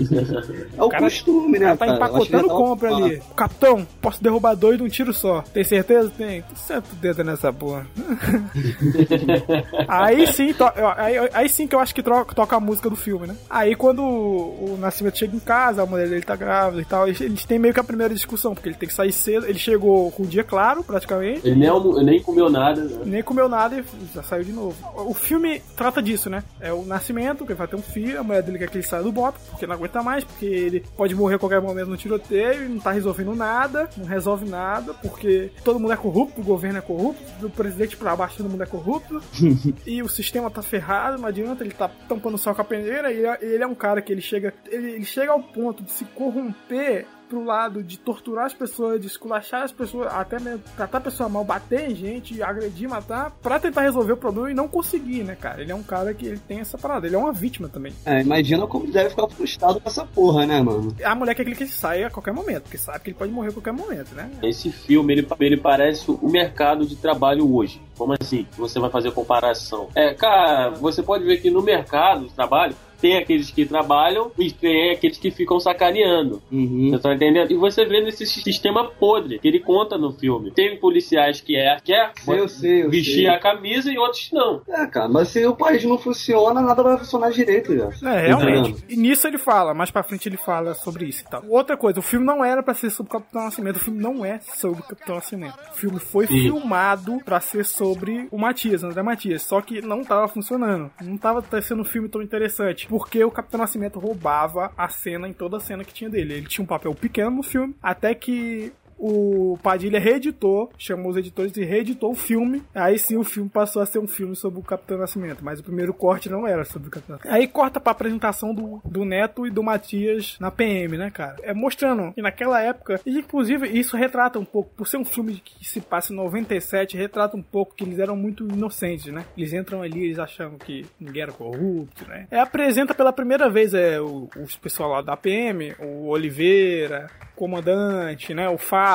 [0.77, 1.75] É o cara- costume, né?
[1.75, 3.21] Tá empacotando compra ali.
[3.35, 5.41] Capitão, posso derrubar dois de um tiro só.
[5.53, 6.11] Tem certeza?
[6.17, 6.43] Tem.
[6.55, 7.85] Senta o dedo nessa porra.
[9.87, 12.95] aí sim, to- aí, aí sim que eu acho que troca, toca a música do
[12.95, 13.35] filme, né?
[13.49, 17.07] Aí quando o, o Nascimento chega em casa, a mulher dele tá grávida e tal,
[17.07, 19.45] eles, eles têm meio que a primeira discussão, porque ele tem que sair cedo.
[19.45, 21.45] Ele chegou com o dia claro, praticamente.
[21.47, 23.01] Ele nem, almo- nem comeu nada, né?
[23.05, 23.83] Nem comeu nada e
[24.13, 24.75] já saiu de novo.
[25.09, 26.43] O filme trata disso, né?
[26.59, 28.83] É o nascimento, que ele vai ter um filho, a mulher dele quer que ele
[28.85, 31.97] saia do bote, porque não aguenta mais, porque ele pode morrer a qualquer momento no
[31.97, 36.43] tiroteio e não tá resolvendo nada, não resolve nada, porque todo mundo é corrupto, o
[36.43, 39.21] governo é corrupto, do presidente pra baixo todo mundo é corrupto,
[39.85, 43.11] e o sistema tá ferrado, não adianta, ele tá tampando o sol com a peneira,
[43.11, 45.83] e ele é- ele é um cara que ele chega, ele, ele chega ao ponto
[45.83, 50.61] de se corromper pro lado de torturar as pessoas, de esculachar as pessoas, até mesmo
[50.75, 54.53] tratar a pessoa mal, bater em gente, agredir, matar, pra tentar resolver o problema e
[54.53, 55.61] não conseguir, né, cara?
[55.61, 57.93] Ele é um cara que ele tem essa parada, ele é uma vítima também.
[58.05, 60.93] É, imagina como deve ficar frustrado com essa porra, né, mano?
[61.01, 63.47] A mulher quer que ele saia a qualquer momento, porque sabe que ele pode morrer
[63.47, 64.29] a qualquer momento, né?
[64.43, 67.81] Esse filme, ele, ele parece o mercado de trabalho hoje.
[67.97, 68.45] Como assim?
[68.57, 69.87] Você vai fazer comparação.
[69.95, 74.51] É, cara, você pode ver que no mercado de trabalho tem aqueles que trabalham e
[74.51, 76.41] tem aqueles que ficam sacaneando.
[76.51, 76.91] Uhum.
[76.91, 77.51] Você tá entendendo?
[77.51, 80.51] E você vê nesse sistema podre que ele conta no filme.
[80.51, 83.27] Tem policiais que é quer Sei, eu sei, eu vestir sei.
[83.27, 84.61] a camisa e outros não.
[84.67, 87.89] É, cara, mas se o país não funciona, nada vai funcionar direito, já.
[88.09, 88.71] É, realmente.
[88.71, 88.83] Entendendo?
[88.89, 91.43] E nisso ele fala, mais pra frente ele fala sobre isso e tal.
[91.47, 94.25] Outra coisa, o filme não era pra ser sobre o Capitão Nascimento, o filme não
[94.25, 95.57] é sobre o Capitão Nascimento.
[95.71, 96.41] O filme foi Sim.
[96.43, 100.91] filmado pra ser sobre o Matias, André Matias, só que não tava funcionando.
[101.01, 105.31] Não tava sendo um filme tão interessante, porque o Capitão Nascimento roubava a cena em
[105.31, 106.33] toda a cena que tinha dele.
[106.33, 111.57] Ele tinha um papel pequeno no filme, até que o Padilha reeditou, chamou os editores
[111.57, 112.61] e reeditou o filme.
[112.73, 115.63] Aí sim o filme passou a ser um filme sobre o Capitão Nascimento, mas o
[115.63, 117.35] primeiro corte não era sobre o Capitão Nascimento.
[117.35, 121.37] Aí corta pra apresentação do, do Neto e do Matias na PM, né, cara?
[121.41, 125.41] É mostrando que naquela época, e inclusive isso retrata um pouco, por ser um filme
[125.43, 129.25] que se passa em 97, retrata um pouco que eles eram muito inocentes, né?
[129.35, 132.27] Eles entram ali, eles achavam que ninguém era corrupto, né?
[132.29, 138.33] É, apresenta pela primeira vez é, os pessoal lá da PM, o Oliveira, o comandante,
[138.33, 138.47] né?
[138.47, 138.90] O Fábio.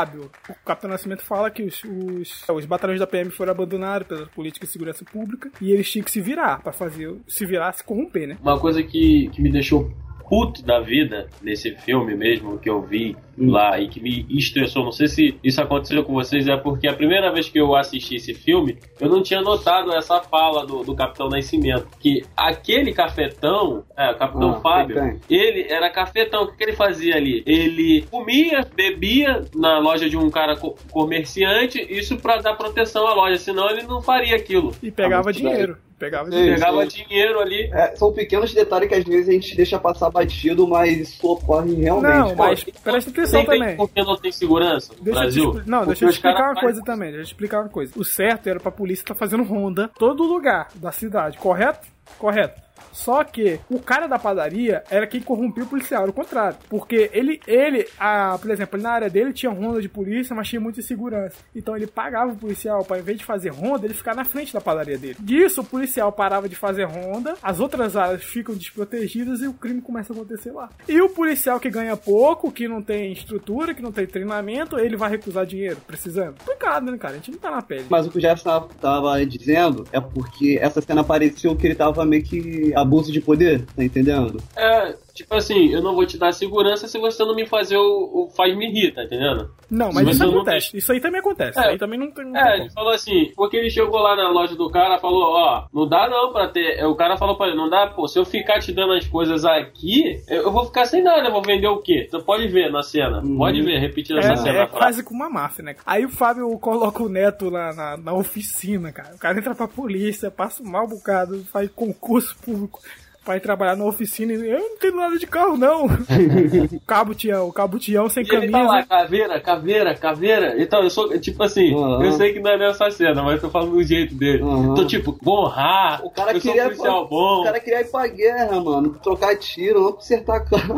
[0.48, 4.66] O Capitão Nascimento fala que os, os, os batalhões da PM foram abandonados pela política
[4.66, 8.28] de segurança pública e eles tinham que se virar pra fazer se virar, se corromper,
[8.28, 8.38] né?
[8.40, 9.90] Uma coisa que, que me deixou
[10.28, 14.82] puto da vida nesse filme mesmo que eu vi lá e que me estressou.
[14.84, 18.16] Não sei se isso aconteceu com vocês, é porque a primeira vez que eu assisti
[18.16, 21.86] esse filme, eu não tinha notado essa fala do, do Capitão Nascimento.
[22.00, 25.20] Que aquele cafetão, é, o Capitão Ah, Fábio, tem.
[25.28, 26.44] ele era cafetão.
[26.44, 27.42] O que, que ele fazia ali?
[27.46, 33.14] Ele comia, bebia na loja de um cara co- comerciante, isso pra dar proteção à
[33.14, 34.74] loja, senão ele não faria aquilo.
[34.82, 35.76] E pegava muito dinheiro.
[35.98, 36.54] Pegava dinheiro.
[36.54, 37.70] Pegava dinheiro ali.
[37.72, 41.74] É, são pequenos detalhes que às vezes a gente deixa passar batido, mas isso ocorre
[41.74, 42.12] realmente.
[42.18, 43.76] Não, mas Pô, presta atenção também.
[43.76, 45.44] Porque não tem segurança no Deixa te Brasil?
[45.50, 47.08] expli- Não, Porque deixa eu te explicar uma fazem- coisa também.
[47.08, 47.92] Deixa eu te explicar uma coisa.
[47.96, 51.88] O certo era pra polícia estar fazendo ronda todo lugar da cidade, correto?
[52.18, 52.65] Correto.
[52.96, 56.56] Só que o cara da padaria era quem corrompia o policial, era o contrário.
[56.68, 60.60] Porque ele, ele a, por exemplo, na área dele tinha ronda de polícia, mas tinha
[60.60, 61.36] muita insegurança.
[61.54, 64.52] Então ele pagava o policial para, em vez de fazer ronda, ele ficar na frente
[64.54, 65.16] da padaria dele.
[65.20, 69.82] Disso, o policial parava de fazer ronda, as outras áreas ficam desprotegidas e o crime
[69.82, 70.70] começa a acontecer lá.
[70.88, 74.96] E o policial que ganha pouco, que não tem estrutura, que não tem treinamento, ele
[74.96, 76.34] vai recusar dinheiro, precisando.
[76.38, 77.14] Complicado, né, cara?
[77.14, 77.84] A gente não tá na pele.
[77.90, 82.04] Mas o que o Jefferson tava- dizendo é porque essa cena pareceu que ele tava
[82.04, 84.40] meio que abuso de poder, tá entendendo?
[84.56, 88.26] É, tipo assim, eu não vou te dar segurança se você não me fazer o,
[88.26, 89.50] o faz-me rir, tá entendendo?
[89.70, 90.76] Não, mas Se isso você não acontece.
[90.76, 91.58] Isso aí também acontece.
[91.58, 91.62] É.
[91.62, 92.24] Isso aí também não tem.
[92.24, 92.62] não É, como.
[92.62, 96.08] ele falou assim, porque ele chegou lá na loja do cara, falou, ó, não dá
[96.08, 96.84] não pra ter.
[96.84, 99.44] O cara falou pra ele, não dá, pô, se eu ficar te dando as coisas
[99.44, 102.06] aqui, eu, eu vou ficar sem nada, eu vou vender o quê?
[102.08, 104.58] Você pode ver na cena, pode ver, repetindo essa cena.
[104.58, 105.76] É, é quase como uma máfia, né?
[105.84, 109.14] Aí o Fábio coloca o neto na, na, na oficina, cara.
[109.14, 112.80] O cara entra pra polícia, passa um mal bocado, faz concurso público.
[113.26, 115.86] Vai trabalhar na oficina e eu não tenho nada de carro, não.
[116.72, 118.86] o cabo Tião, o cabo Tião sem E ele tá lá, camisa.
[118.88, 120.62] caveira, caveira, caveira.
[120.62, 122.04] Então, eu sou, tipo assim, Aham.
[122.04, 124.44] eu sei que não é nessa cena, mas tô falando do jeito dele.
[124.76, 126.68] Tô tipo, vou honrar, O cara eu sou um queria.
[126.70, 127.40] policial bom.
[127.40, 128.90] O cara queria ir pra guerra, mano.
[129.02, 130.76] Trocar tiro, não consertar carro.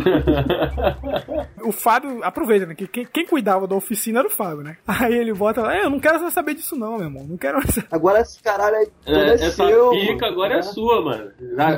[1.63, 2.75] O Fábio, aproveita, né?
[2.75, 4.77] Que quem, quem cuidava da oficina era o Fábio, né?
[4.87, 7.27] Aí ele bota lá, é, eu não quero saber disso, não, meu irmão.
[7.29, 7.89] Não quero mais saber.
[7.91, 9.91] Agora esse caralho aí todo É, é, essa seu.
[9.91, 10.27] pica mano.
[10.33, 11.31] agora é sua, mano.
[11.59, 11.77] Ah,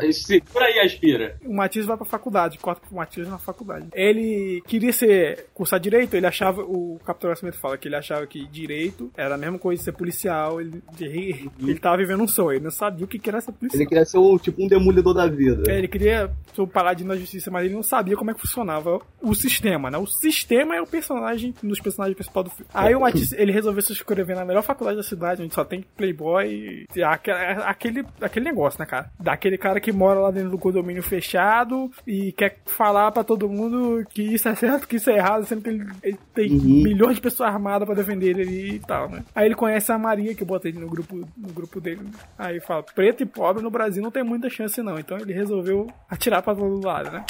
[0.61, 1.37] Segura aí, aspira.
[1.44, 3.87] O Matias vai pra faculdade, corta pro Matias na faculdade.
[3.94, 8.46] Ele queria ser cursar direito, ele achava, o Capitão Nascimento fala que ele achava que
[8.46, 12.53] direito era a mesma coisa de ser policial, ele, ele, ele tava vivendo um sonho,
[12.57, 13.81] ele não sabia o que era ser policial.
[13.81, 15.70] Ele queria ser o, tipo um demolidor da vida.
[15.70, 18.40] É, Ele queria ser o paladino da justiça, mas ele não sabia como é que
[18.40, 19.99] funcionava o sistema, né?
[19.99, 22.70] O sistema é o personagem, um dos personagens principais do filme.
[22.75, 25.85] Aí o Matisse, ele resolveu se inscrever na melhor faculdade da cidade, onde só tem
[25.96, 29.11] playboy, e aque- aquele, aquele negócio, né, cara?
[29.18, 34.05] Daquele cara que mora lá dentro do condomínio fechado e quer falar pra todo mundo
[34.11, 37.23] que isso é certo, que isso é errado, sendo que ele, ele tem milhões de
[37.23, 39.25] pessoas armadas pra defender ele ali e tal, né?
[39.35, 42.09] Aí ele conhece a Maria, que bota ele no grupo, no grupo dele.
[42.39, 44.99] Aí fala, preto e pobre no Brasil não tem muita chance não.
[44.99, 47.25] Então ele resolveu atirar pra todo lado, né?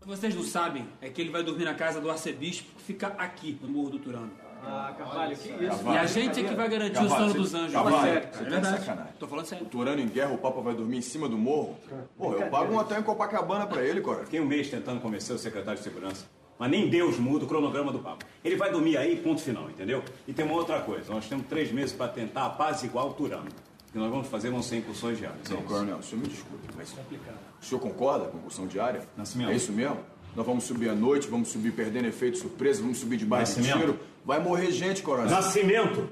[0.00, 2.82] O que vocês não sabem é que ele vai dormir na casa do arcebispo que
[2.82, 4.51] fica aqui, no Morro do Turano.
[4.64, 5.82] Ah, Carvalho, que isso?
[5.90, 7.72] E a gente é que vai garantir o sono dos anjos.
[7.72, 8.78] Carvalho, sério, você é tá de verdade.
[8.78, 9.12] sacanagem.
[9.18, 9.66] Tô falando sério.
[9.66, 11.76] Turano em guerra, o Papa vai dormir em cima do morro?
[12.16, 14.24] Porra, eu pago um hotel em Copacabana pra ele, cara.
[14.24, 16.26] Fiquei um mês tentando convencer o secretário de segurança.
[16.58, 18.24] Mas nem Deus muda o cronograma do Papa.
[18.44, 20.02] Ele vai dormir aí, ponto final, entendeu?
[20.28, 21.12] E tem uma outra coisa.
[21.12, 23.48] Nós temos três meses para tentar apaziguar o Turano.
[23.88, 25.50] O que nós vamos fazer vão ser incursões diárias.
[25.50, 25.68] é Não, isso.
[25.68, 29.02] coronel, o senhor me desculpe, mas o senhor concorda com a incursão diária?
[29.16, 29.50] Nascimento.
[29.50, 29.98] É isso mesmo?
[30.34, 33.80] Nós vamos subir à noite, vamos subir perdendo efeito surpresa, vamos subir debaixo de Nascimento.
[33.92, 34.00] tiro.
[34.24, 35.30] Vai morrer gente, coronel.
[35.30, 36.08] Nascimento!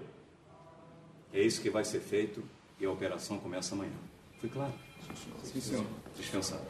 [1.33, 2.43] É isso que vai ser feito
[2.79, 3.93] e a operação começa amanhã.
[4.41, 4.73] Fui claro?
[5.45, 5.87] Sim, senhor.
[6.17, 6.67] Dispensados.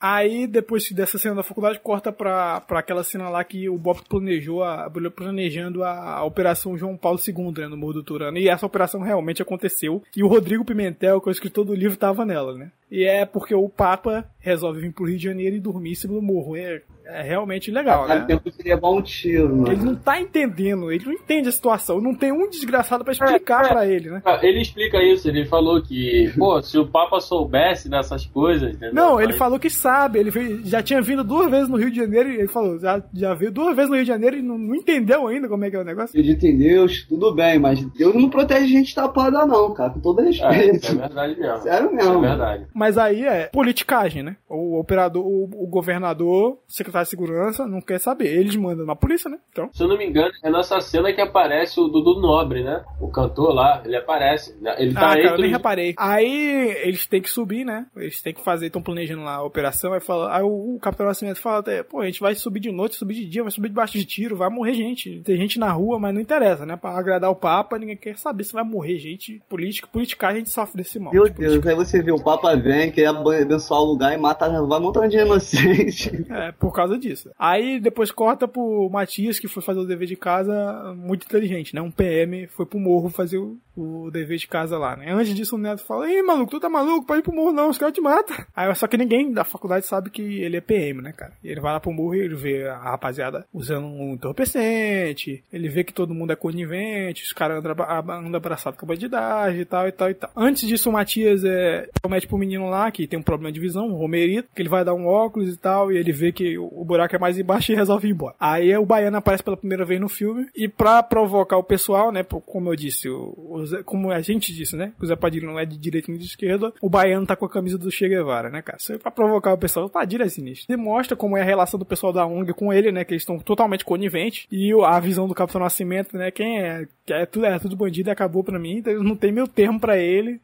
[0.00, 4.00] Aí, depois dessa cena da faculdade, corta pra, pra aquela cena lá que o Bob
[4.06, 8.36] planejou, a, planejando a, a Operação João Paulo II, né, no Morro do Turano.
[8.36, 10.02] E essa operação realmente aconteceu.
[10.14, 12.70] E o Rodrigo Pimentel, que é o escritor do livro, tava nela, né?
[12.90, 16.14] E é porque o Papa resolve vir pro Rio de Janeiro e dormir em cima
[16.14, 16.56] do morro.
[16.56, 18.26] É, é realmente legal, Cara, né?
[18.26, 19.72] tempo que levar um tiro, mano.
[19.72, 22.00] Ele não tá entendendo, ele não entende a situação.
[22.00, 23.68] Não tem um desgraçado pra explicar É, é.
[23.72, 24.22] pra ele, né?
[24.24, 28.94] Ah, Ele explica isso, ele falou que, pô, se o Papa soubesse dessas coisas, entendeu?
[28.94, 31.90] Não, ele Mas- falou que sabe, ele veio- já tinha vindo duas vezes no Rio
[31.90, 34.42] de Janeiro, e ele falou, já, já veio duas vezes no Rio de Janeiro e
[34.42, 36.10] não, não entendeu ainda como é que é o negócio.
[36.10, 39.90] Acredita em Deus, tudo bem, mas Deus não protege gente tapada, não, cara.
[39.90, 40.86] Com todo É, respeito.
[40.92, 41.58] é verdade mesmo.
[41.62, 42.24] Sério mesmo.
[42.24, 42.66] É verdade.
[42.76, 44.36] Mas aí é politicagem, né?
[44.46, 48.26] O operador, o, o governador, o secretário de segurança, não quer saber.
[48.26, 49.38] Eles mandam na polícia, né?
[49.50, 49.70] Então.
[49.72, 52.84] Se eu não me engano, é nessa cena que aparece o Dudu Nobre, né?
[53.00, 54.54] O cantor lá, ele aparece.
[54.76, 55.94] Ele tá Ah, cara, eu nem reparei.
[55.96, 57.86] Aí eles têm que subir, né?
[57.96, 59.94] Eles têm que fazer, estão planejando lá a operação.
[59.94, 62.70] Aí, fala, aí o, o Capitão Nascimento fala até, pô, a gente vai subir de
[62.70, 65.22] noite, subir de dia, vai subir debaixo de tiro, vai morrer gente.
[65.22, 66.76] Tem gente na rua, mas não interessa, né?
[66.76, 69.42] Pra agradar o Papa, ninguém quer saber se vai morrer gente.
[69.48, 71.14] Política, politicagem, a gente sofre desse mal.
[71.14, 71.62] Meu de política.
[71.62, 75.06] Deus, aí você vê o Papa vem, quer abençoar o lugar e mata, vai montão
[75.06, 76.26] de inocente.
[76.28, 77.30] É, por causa disso.
[77.38, 81.80] Aí depois corta pro Matias, que foi fazer o dever de casa muito inteligente, né?
[81.80, 85.12] Um PM foi pro morro fazer o, o dever de casa lá, né?
[85.12, 87.06] Antes disso o Neto fala, Ih, maluco, tu tá maluco?
[87.06, 88.36] Pode ir pro morro não, os caras te matam.
[88.54, 91.32] Aí só que ninguém da faculdade sabe que ele é PM, né, cara?
[91.42, 95.68] E ele vai lá pro morro e ele vê a rapaziada usando um entorpecente, ele
[95.68, 97.74] vê que todo mundo é conivente, os caras andam,
[98.10, 100.30] andam abraçados com a bandidagem e tal e tal e tal.
[100.36, 103.86] Antes disso o Matias é, promete pro menino lá que tem um problema de visão,
[103.88, 106.66] um romerito, que ele vai dar um óculos e tal, e ele vê que o
[106.76, 108.34] o buraco é mais embaixo e resolve ir embora.
[108.38, 112.22] Aí o Baiano aparece pela primeira vez no filme, e pra provocar o pessoal, né,
[112.24, 115.46] como eu disse, o, o Zé- como a gente disse, né, que o Zé Padilha
[115.46, 118.08] não é de direita nem de esquerda, o Baiano tá com a camisa do Che
[118.08, 118.78] Guevara, né, cara?
[118.78, 120.68] Isso é pra provocar o pessoal, o Padilha é sinistro.
[120.68, 123.38] Demonstra como é a relação do pessoal da ONG com ele, né, que eles estão
[123.38, 127.58] totalmente coniventes, e o- a visão do Capitão Nascimento, né, quem é, é tudo, é
[127.58, 130.40] tudo bandido acabou pra mim, então não tem meu termo pra ele,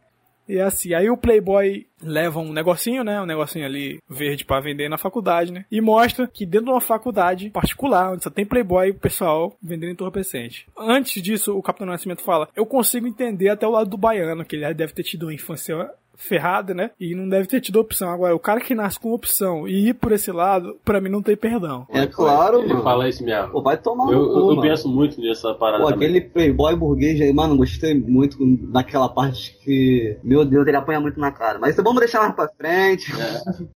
[0.49, 3.21] E é assim, aí o Playboy leva um negocinho, né?
[3.21, 5.65] Um negocinho ali verde pra vender na faculdade, né?
[5.71, 9.93] E mostra que dentro de uma faculdade particular, onde só tem Playboy, o pessoal vendendo
[9.93, 10.67] entorpecente.
[10.77, 14.57] Antes disso, o Capitão Nascimento fala: Eu consigo entender até o lado do baiano, que
[14.57, 15.91] ele deve ter tido uma infância
[16.23, 16.91] ferrada, né?
[16.99, 18.11] E não deve ter tido opção.
[18.11, 21.23] Agora, o cara que nasce com opção e ir por esse lado, pra mim não
[21.23, 21.87] tem perdão.
[21.91, 22.83] É claro, Ele mano.
[22.83, 23.51] fala isso mesmo.
[23.51, 24.63] Pô, vai tomar Eu, no cu, eu, mano.
[24.63, 25.83] penso muito nessa parada.
[25.83, 28.37] Pô, aquele playboy burguês aí, mano, gostei muito
[28.71, 31.59] daquela parte que, meu Deus, ele apanha muito na cara.
[31.59, 33.11] Mas isso vamos deixar mais pra frente.
[33.13, 33.73] É.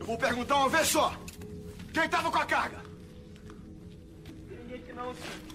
[0.00, 1.12] Eu vou perguntar uma vez só.
[1.92, 2.78] Quem tava com a carga?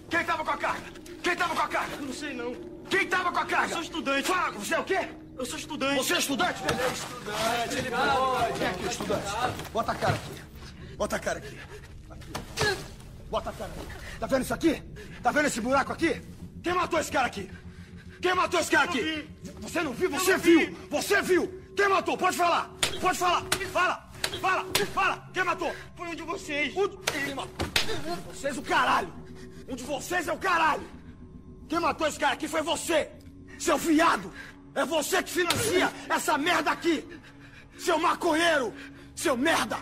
[0.10, 0.92] Quem tava com a carga?
[1.24, 1.98] Quem tava com a carga?
[1.98, 2.56] Não sei não.
[2.90, 3.68] Quem tava com a carga?
[3.68, 4.28] Eu sou estudante.
[4.28, 5.08] Fala, você é o quê?
[5.38, 5.96] Eu sou estudante.
[5.98, 6.64] Você é estudante?
[6.64, 8.60] Ele é estudante, ele pode.
[8.60, 9.26] Vem aqui, estudante.
[9.74, 10.96] Bota a cara aqui.
[10.96, 11.60] Bota a cara aqui.
[12.10, 12.78] Aqui.
[13.30, 14.20] Bota a cara aqui.
[14.20, 14.84] Tá vendo isso aqui?
[15.22, 16.22] Tá vendo esse buraco aqui?
[16.64, 17.52] Quem matou esse cara aqui?
[18.22, 19.28] Quem matou esse cara aqui?
[19.60, 20.10] Você não viu?
[20.12, 20.78] Você viu!
[20.90, 21.62] Você viu!
[21.76, 22.18] Quem matou?
[22.18, 22.72] Pode falar!
[23.02, 23.44] Pode falar!
[23.74, 24.10] Fala!
[24.40, 24.66] Fala!
[24.94, 25.30] Fala!
[25.34, 25.76] Quem matou?
[25.98, 26.74] Foi um de vocês.
[26.76, 26.84] Um...
[27.14, 27.68] Ele matou.
[28.34, 29.25] Vocês o caralho!
[29.68, 30.88] Um de vocês é o caralho!
[31.68, 33.10] Quem matou esse cara aqui foi você!
[33.58, 34.32] Seu fiado!
[34.76, 37.04] É você que financia essa merda aqui!
[37.78, 38.74] Seu maconheiro!
[39.16, 39.78] Seu merda!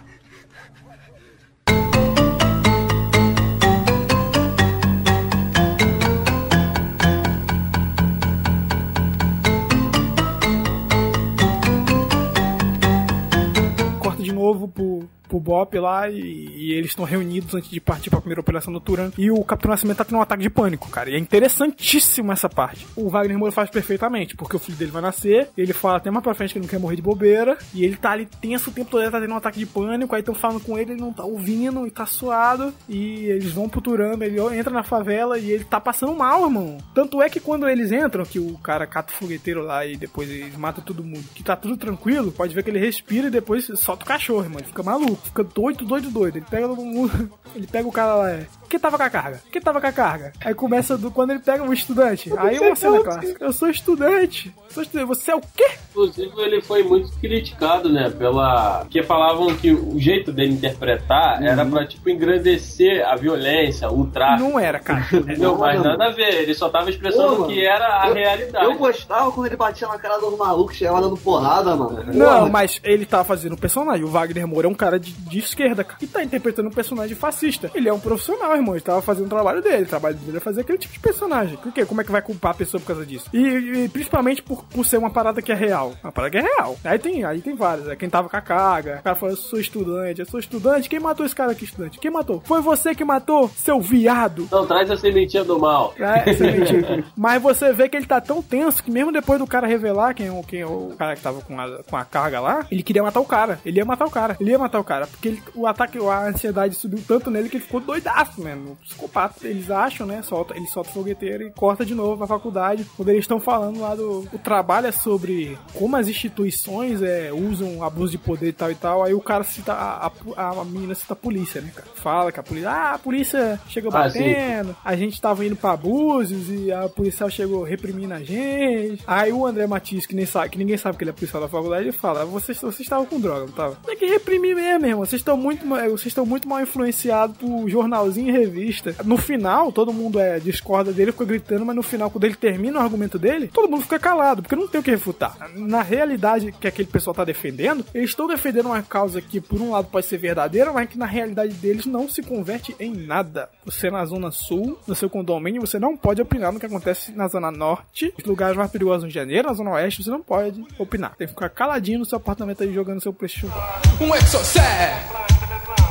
[13.99, 18.11] Corta de novo pro, pro Bop lá e, e eles estão reunidos antes de partir
[18.11, 19.11] pra primeira operação noturna.
[19.17, 21.09] E o Capitão Nascimento tá tendo um ataque de pânico, cara.
[21.09, 22.85] E é interessantíssimo essa parte.
[22.95, 26.23] O Wagner Moura faz perfeitamente, porque o filho dele vai nascer, ele fala até mais
[26.23, 28.73] pra frente que ele não quer morrer de bobeira, e ele tá ali tenso o
[28.73, 31.01] tempo todo, ele tá tendo um ataque de pânico, aí estão falando com ele, ele
[31.01, 35.37] não tá ouvindo, e tá suado, e eles vão pro Turano, ele entra na favela
[35.39, 36.77] e ele tá passando mal, irmão.
[36.93, 40.29] Tanto é que quando eles entram, que o cara cata o fogueteiro lá e depois
[40.29, 43.69] eles matam todo mundo, que tá tudo tranquilo, pode ver que ele respira e depois
[43.75, 44.59] solta o cachorro, irmão.
[44.59, 46.37] Ele fica maluco, fica doido, doido, doido.
[46.37, 46.67] Ele pega
[47.55, 48.47] ele pega o cara lá, é.
[48.73, 49.39] Quem tava com a carga?
[49.51, 50.33] Quem tava com a carga?
[50.43, 52.33] Aí começa do quando ele pega o estudante.
[52.39, 53.45] Aí uma cena clássica.
[53.45, 54.51] Eu sou estudante.
[54.71, 55.07] Sou estudante.
[55.09, 55.69] Você é o quê?
[55.91, 58.09] Inclusive, ele foi muito criticado, né?
[58.09, 58.79] Pela.
[58.79, 61.45] Porque falavam que o jeito dele interpretar Uhum.
[61.47, 64.49] era pra, tipo, engrandecer a violência, o tráfico.
[64.49, 65.05] Não era, cara.
[65.37, 66.33] Não, mas nada a ver.
[66.41, 68.65] Ele só tava expressando Pô, o que era a eu- realidade.
[68.65, 72.03] Eu gostava quando ele batia na cara dos malucos, chegava dando porrada, mano.
[72.11, 72.49] Não, Porra.
[72.49, 74.03] mas ele tá fazendo um personagem.
[74.03, 77.15] O Wagner Moura é um cara de, de esquerda, cara, que tá interpretando um personagem
[77.15, 77.69] fascista.
[77.75, 78.62] Ele é um profissional, irmão.
[78.71, 79.83] Ele tava fazendo o trabalho dele.
[79.83, 81.57] O trabalho dele é fazer aquele tipo de personagem.
[81.57, 81.85] Por quê?
[81.85, 83.29] Como é que vai culpar a pessoa por causa disso?
[83.33, 83.37] E,
[83.83, 85.93] e principalmente por, por ser uma parada que é real.
[86.03, 86.77] Uma parada que é real.
[86.83, 87.87] Aí tem, aí tem várias.
[87.87, 88.97] É quem tava com a carga.
[88.99, 90.89] O cara falou, eu sou estudante, eu sou estudante.
[90.89, 91.99] Quem matou esse cara aqui, estudante?
[91.99, 92.41] Quem matou?
[92.45, 94.47] Foi você que matou, seu viado.
[94.51, 95.93] Não, traz a sementinha do mal.
[95.99, 97.03] É, essa mentira.
[97.15, 100.29] Mas você vê que ele tá tão tenso que mesmo depois do cara revelar quem,
[100.29, 103.01] o- quem é o cara que tava com a, com a carga lá, ele queria
[103.03, 103.59] matar o cara.
[103.65, 104.37] Ele ia matar o cara.
[104.39, 105.07] Ele ia matar o cara.
[105.07, 108.77] Porque ele- o ataque, a ansiedade subiu tanto nele que ele ficou doidaço, mano.
[108.83, 109.47] Psicopata.
[109.47, 110.21] Eles acham, né?
[110.21, 112.85] Solta, ele solta o fogueteiro e corta de novo a faculdade.
[112.95, 114.27] Quando eles estão falando lá do.
[114.33, 118.75] O trabalho é sobre como as instituições é, usam abuso de poder e tal e
[118.75, 119.03] tal.
[119.03, 119.73] Aí o cara cita.
[119.73, 121.87] A, a, a menina cita a polícia, né, cara?
[121.95, 122.69] Fala que a polícia.
[122.69, 124.19] Ah, a polícia chegou Ah, sim.
[124.19, 129.03] batendo a gente tava indo pra abusos e a policial chegou reprimindo a gente.
[129.07, 131.47] Aí o André Matias, que, nem sabe, que ninguém sabe que ele é policial da
[131.49, 133.75] faculdade, ele fala: vocês, vocês estavam com droga, não tava?
[133.85, 135.05] Tem que reprimir mesmo, irmão.
[135.05, 138.95] Vocês estão muito, vocês muito mal influenciados por jornalzinho revista.
[139.03, 142.79] No final, todo mundo é, discorda dele, fica gritando, mas no final, quando ele termina
[142.79, 145.35] o argumento dele, todo mundo fica calado, porque não tem o que refutar.
[145.55, 149.71] Na realidade que aquele pessoal tá defendendo, eles estão defendendo uma causa que, por um
[149.71, 153.49] lado, pode ser verdadeira, mas que na realidade deles não se converte em nada.
[153.65, 157.27] Você na Zona Sul, no seu condomínio, você não pode opinar no que acontece na
[157.27, 161.15] Zona Norte, os lugares mais perigosos de Janeiro, na Zona Oeste, você não pode opinar.
[161.15, 163.53] Tem que ficar caladinho no seu apartamento aí jogando seu PlayStation.
[163.99, 164.13] Um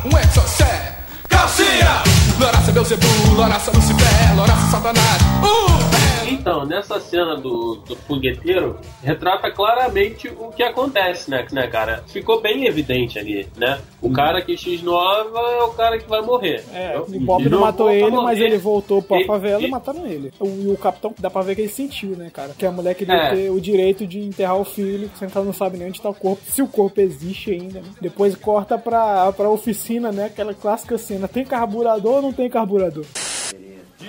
[0.04, 1.01] um exocé.
[1.42, 2.04] Calcinha!
[2.40, 5.22] Loraça Beuzebu, Loraça Lucifer, Loraça Satanás.
[5.42, 5.82] Uh!
[6.30, 12.02] Então, nessa cena do, do fogueteiro, retrata claramente o que acontece, né, né, cara?
[12.08, 13.78] Ficou bem evidente ali, né?
[14.00, 16.64] O cara que X9 é o cara que vai morrer.
[16.72, 19.70] É, o Bob E não matou ele, mas ele voltou pra E- favela e, e-
[19.70, 20.32] mataram ele.
[20.40, 22.54] O, e o capitão, dá pra ver que ele sentiu, né, cara?
[22.58, 23.34] Que a mulher queria É.
[23.34, 26.14] ter o direito de enterrar o filho, que você não sabe nem onde tá o
[26.14, 27.88] corpo, se o corpo existe ainda, né?
[28.00, 30.26] Depois corta pra, pra oficina, né?
[30.26, 31.28] Aquela clássica cena.
[31.32, 33.04] Tem carburador ou não tem carburador?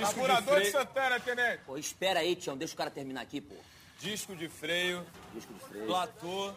[0.01, 1.59] Carburador de Santana, tenente.
[1.65, 3.55] Pô, espera aí, Tião, deixa o cara terminar aqui, pô.
[3.99, 5.85] Disco de freio, Disco de freio.
[5.85, 6.51] platô,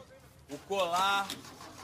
[0.50, 1.26] o colar,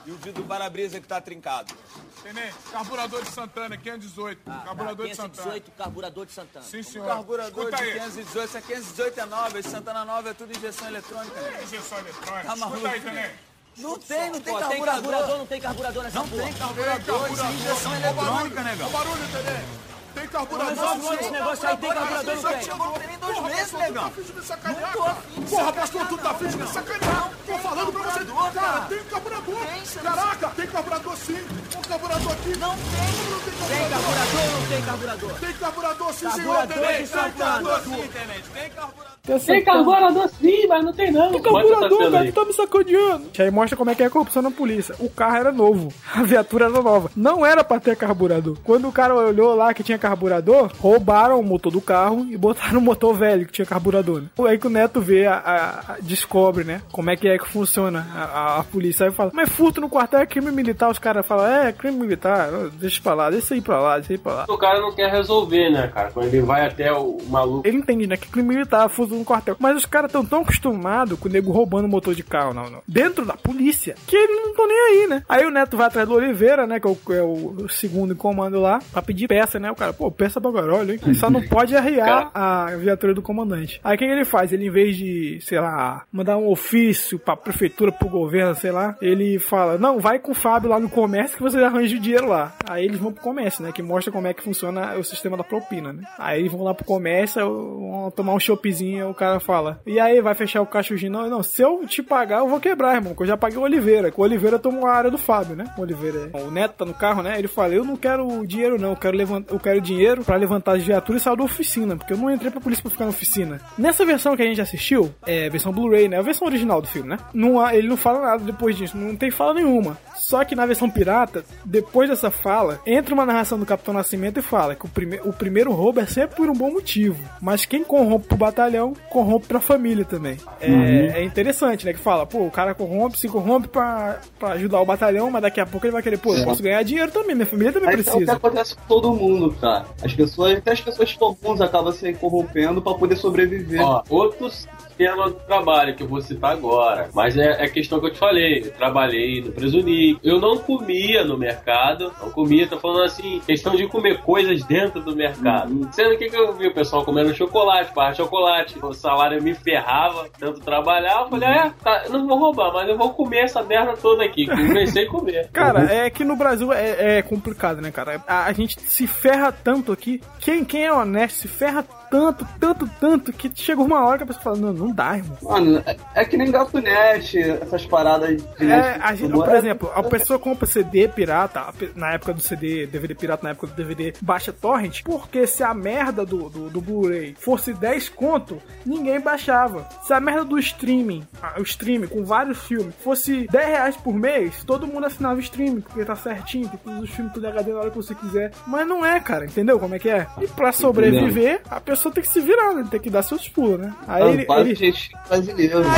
[0.05, 1.73] E o vidro do para-brisa que tá trincado.
[2.21, 4.41] Tenente, carburador de Santana, 518.
[4.65, 5.31] carburador de Santana.
[5.53, 6.65] 518, carburador de Santana.
[6.65, 7.07] Sim, O senhor.
[7.07, 7.93] carburador Escuta de aí.
[7.93, 11.39] 518, esse é 518 é 9, esse Santana 9 é tudo injeção eletrônica.
[11.39, 11.63] né?
[11.63, 12.43] Injeção eletrônica.
[12.47, 12.77] Tá maluco?
[12.85, 13.35] Escuta aí, tenente.
[13.77, 14.85] Não tem, não tem Pô, tem carburador.
[14.85, 16.43] carburador, não tem carburador nessa Não porra.
[16.43, 18.85] tem carburador, isso é injeção eletrônica, barulho, negão.
[18.85, 19.92] ó o barulho, tenente.
[20.13, 20.69] Tem carburador.
[20.69, 22.67] Resolve esse negócio aí, tem carburador, não tem.
[22.67, 24.03] Não tem nem dois meses, negão.
[24.03, 25.17] Tá afim de me sacanear, cara?
[25.49, 27.31] Porra, pastor, tu tá afim de me sacanear?
[27.45, 28.59] Tô falando pra você.
[28.59, 29.67] Cara, tem carburador.
[30.03, 31.39] Caraca, tem carburador sim.
[31.77, 32.57] Um carburador aqui.
[32.57, 33.33] Não tem.
[33.67, 35.33] Tem carburador ou não tem carburador?
[35.39, 37.79] Tem carburador sim, senhor, Tem carburador.
[37.81, 39.13] Sim, tenente, tem carburador.
[39.23, 41.29] Tem carburador sim, mas não tem não.
[41.29, 42.31] Essa carburador, aí.
[42.31, 43.31] tu tá me sacaneando.
[43.39, 44.95] Aí mostra como é que é a corrupção na polícia.
[44.99, 47.09] O carro era novo, a viatura era nova.
[47.15, 48.57] Não era pra ter carburador.
[48.63, 52.79] Quando o cara olhou lá que tinha carburador, roubaram o motor do carro e botaram
[52.79, 54.21] o motor velho que tinha carburador.
[54.21, 54.27] Né?
[54.47, 57.47] Aí que o Neto vê, a, a- a- descobre, né, como é que é que
[57.47, 59.05] funciona a, polícia.
[59.05, 60.89] Aí fala, mas furto no quartel é crime militar.
[60.89, 64.17] Os caras falam, é, crime militar, deixa pra lá, deixa aí pra lá, deixa aí
[64.17, 64.45] pra lá.
[64.49, 66.11] O cara não quer resolver, né, cara?
[66.11, 67.67] Quando ele vai até o maluco.
[67.67, 68.17] Ele entende, né?
[68.17, 69.55] Que crime militar, furto no quartel.
[69.59, 72.81] Mas os caras estão tão acostumados com o nego roubando motor de carro, não, não.
[72.87, 75.23] Dentro da polícia, que eles não estão nem aí, né?
[75.29, 76.79] Aí o Neto vai atrás do Oliveira, né?
[76.79, 79.71] Que é o, é o segundo em comando lá, pra pedir peça, né?
[79.71, 80.99] O cara, pô, peça pra caralho, hein?
[81.05, 83.79] Ele só não pode arriar a viatura do comandante.
[83.83, 84.51] Aí o que que ele faz?
[84.51, 88.95] Ele, em vez de, sei lá, mandar um ofício pra prefeitura, pro governo, sei lá,
[89.01, 92.27] ele fala, não, vai com o Fábio lá no comércio que você arranja o dinheiro
[92.27, 92.53] lá.
[92.67, 93.71] Aí eles vão pro comércio, né?
[93.71, 96.03] Que mostra como é que funciona o sistema da propina, né?
[96.17, 100.21] Aí eles vão lá pro comércio, vão tomar um choppzinho, o cara fala, e aí,
[100.21, 101.11] vai fechar o caixozinho?
[101.11, 103.61] Não, não, se eu te pagar, eu vou quebrar, irmão, que eu já paguei o
[103.61, 105.65] Oliveira, que o Oliveira tomou a área do Fábio, né?
[105.77, 107.37] O Oliveira, é- o Neto tá no carro, né?
[107.37, 110.75] Ele fala, eu não quero dinheiro não, eu quero, levantar, eu quero dinheiro pra levantar
[110.77, 113.11] as viaturas e sair da oficina, porque eu não entrei pra polícia pra ficar na
[113.11, 113.61] oficina.
[113.77, 116.17] Nessa versão que a gente assistiu, é versão Blu-ray, né?
[116.17, 117.17] A versão original do filme, né?
[117.33, 119.97] Não há, ele não fala nada depois disso, não tem fala nenhuma.
[120.15, 124.41] Só que na versão pirata, depois dessa fala, entra uma narração do Capitão Nascimento e
[124.41, 127.21] fala que o, prime o primeiro roubo é sempre por um bom motivo.
[127.41, 130.37] Mas quem corrompe pro batalhão, corrompe pra família também.
[130.61, 131.11] É, Uhum.
[131.15, 131.93] é interessante, né?
[131.93, 135.59] Que fala, pô, o cara corrompe, se corrompe pra, pra ajudar o batalhão, mas daqui
[135.59, 136.45] a pouco ele vai querer, pô, eu É.
[136.45, 138.33] posso ganhar dinheiro também, minha família também Mas é o que precisa.
[138.33, 139.72] acontece com todo mundo, cara.
[140.01, 143.81] As pessoas, até as pessoas comuns acabam se corrompendo pra poder sobreviver.
[143.81, 144.49] Ó, outro
[144.93, 147.09] sistema do trabalho que eu vou citar agora.
[147.13, 148.59] Mas é a questão que eu te falei.
[148.65, 150.19] Eu trabalhei no Presunic.
[150.23, 152.13] Eu não comia no mercado.
[152.21, 155.89] Não comia, tô falando assim, questão de comer coisas dentro do mercado.
[155.91, 158.79] Sendo que, que eu vi o pessoal comendo chocolate, barra de chocolate.
[158.81, 161.21] O salário me ferrava, tanto trabalhar.
[161.21, 164.45] Eu falei, é, tá, não vou roubar, mas eu vou comer essa merda toda aqui.
[164.45, 165.49] Comecei a comer.
[165.51, 168.23] Cara, é que no Brasil é, é complicado, né, cara?
[168.27, 170.21] A, a gente se ferra tanto aqui.
[170.39, 171.83] Quem, quem é honesto se ferra
[172.13, 175.35] tanto, tanto, tanto, que chega uma hora que a pessoa fala, não, não dá, irmão.
[175.41, 178.71] Mano, é, é que nem gatunete, essas paradas de.
[178.71, 183.15] É, a gente, por exemplo, a pessoa compra CD pirata, na época do CD, DVD
[183.15, 187.33] pirata, na época do DVD, baixa torrent, porque se a merda do, do, do Blu-ray
[187.35, 189.87] fosse 10 conto, ninguém baixava.
[190.03, 194.63] Se a merda do streaming, o streaming com vários filmes, fosse 10 reais por mês,
[194.63, 197.79] todo mundo assinava o streaming, porque tá certinho, tem todos os filmes tudo HD na
[197.79, 198.51] hora que você quiser.
[198.67, 200.27] Mas não é, cara, entendeu como é que é?
[200.39, 202.85] E pra sobreviver, a pessoa pessoa tem que se virar, né?
[202.89, 203.93] Tem que dar seus pulos, né?
[204.07, 204.45] Aí ah, ele.
[204.45, 204.75] Quase ele...
[204.75, 205.79] Gente brasileiro.
[205.79, 205.95] Né?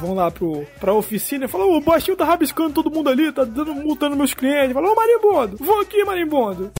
[0.00, 3.30] Vão lá pro, pra oficina e falam: Ô, o baixinho tá rabiscando todo mundo ali,
[3.30, 4.72] tá dando, multando meus clientes.
[4.72, 6.72] Falou, Ô, marimbondo, vou aqui, marimbondo.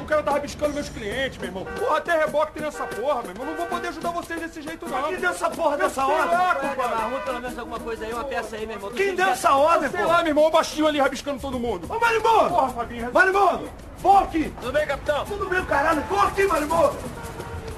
[0.00, 1.64] O cara tá rabiscando meus clientes, meu irmão.
[1.78, 3.46] Porra, até reboque tem nessa porra, meu irmão.
[3.46, 5.02] Não vou poder ajudar vocês desse jeito, não.
[5.04, 6.38] Quem deu essa porra dessa Sei ordem?
[6.38, 6.94] lá, compadre.
[6.94, 8.90] Arruma pelo menos alguma coisa aí, uma peça aí, meu irmão.
[8.92, 10.06] Quem deu essa ordem, Sei pô?
[10.08, 11.86] lá, meu irmão, o baixinho ali rabiscando todo mundo.
[11.88, 12.48] Ô, Marimbondo!
[12.50, 13.10] Porra, Fabinho.
[13.12, 13.70] Marimbondo!
[14.22, 14.52] Aqui!
[14.60, 15.24] Tudo bem, capitão?
[15.26, 16.00] Tudo bem, caralho?
[16.02, 16.96] Vou aqui, Marimbondo!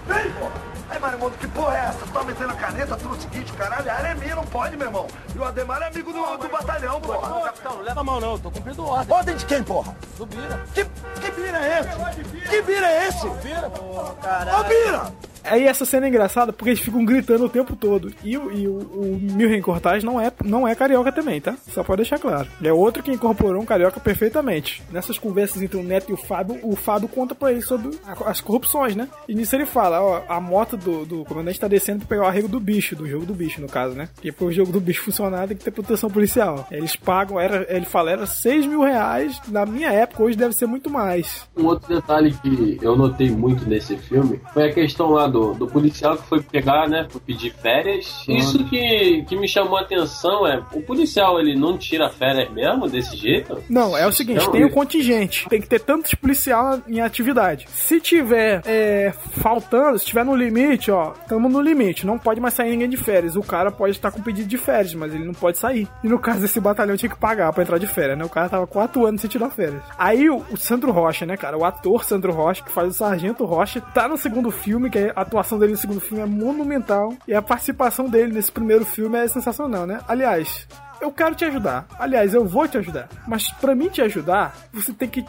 [0.07, 0.72] Vem, porra!
[0.93, 2.01] Aí, Marimbondo, que porra é essa?
[2.01, 3.90] Tu tá metendo a caneta, tudo o seguinte, caralho?
[3.90, 5.07] A área é minha, não pode, meu irmão.
[5.34, 7.45] E o Ademar é amigo do, do batalhão, porra.
[7.45, 9.16] Capitão, não leva a mão não, tô cumprindo ordem.
[9.16, 9.97] Ordem de quem, porra?
[10.18, 10.62] Do Bira.
[10.74, 12.51] Que, que vira é esse?
[12.51, 13.26] Que vira é esse?
[13.43, 14.68] Bira, Ô, caralho.
[14.68, 15.32] Bira!
[15.45, 18.12] Aí essa cena é engraçada porque eles ficam gritando o tempo todo.
[18.24, 21.57] E, o- e o, o Milren Cortaz não é, não é carioca também, tá?
[21.68, 22.49] Só pode deixar claro.
[22.61, 24.82] Ele é outro que incorporou um carioca perfeitamente.
[24.90, 27.90] Nessas conversas entre o Neto e o Fábio, o Fábio conta pra ele sobre
[28.26, 29.09] as corrupções, né?
[29.28, 32.26] E nisso ele fala, ó, a moto do, do comandante tá descendo pra pegar o
[32.28, 34.09] arrego do bicho, do jogo do bicho, no caso, né?
[34.14, 36.66] Porque pro jogo do bicho funcionar tem que ter proteção policial.
[36.70, 39.40] Eles pagam, era, ele fala, era 6 mil reais.
[39.49, 41.47] Na minha época, hoje deve ser muito mais.
[41.57, 45.66] Um outro detalhe que eu notei muito nesse filme foi a questão lá do, do
[45.66, 48.24] policial que foi pegar, né, foi pedir férias.
[48.28, 52.89] Isso que, que me chamou a atenção é, o policial, ele não tira férias mesmo
[52.89, 53.62] desse jeito?
[53.68, 54.74] Não, é o seguinte, tem o isso.
[54.74, 55.49] contingente.
[55.49, 57.66] Tem que ter tantos policial em atividade.
[57.70, 62.07] Se tiver é, faltando, se tiver no limite, ó, estamos no limite.
[62.07, 63.37] Não pode mais sair ninguém de férias.
[63.37, 65.89] O cara pode estar com pedido de férias, mas ele não pode sair.
[66.03, 68.24] E no caso desse batalhão tinha que pagar pra entrar de férias, né?
[68.24, 69.83] O cara tava quatro anos sem tirar férias.
[69.99, 71.57] Aí o, o Sandro Rocha, né, cara?
[71.57, 75.25] O ator Sandro Rocha, que faz o Sargento Rocha, tá no segundo filme, que a
[75.25, 77.14] atuação dele no segundo filme é monumental.
[77.27, 80.01] E a participação dele nesse primeiro filme é sensacional, né?
[80.09, 80.66] Aliás,
[81.01, 81.87] eu quero te ajudar.
[81.99, 83.09] Aliás, eu vou te ajudar.
[83.27, 85.25] Mas pra mim te ajudar, você tem que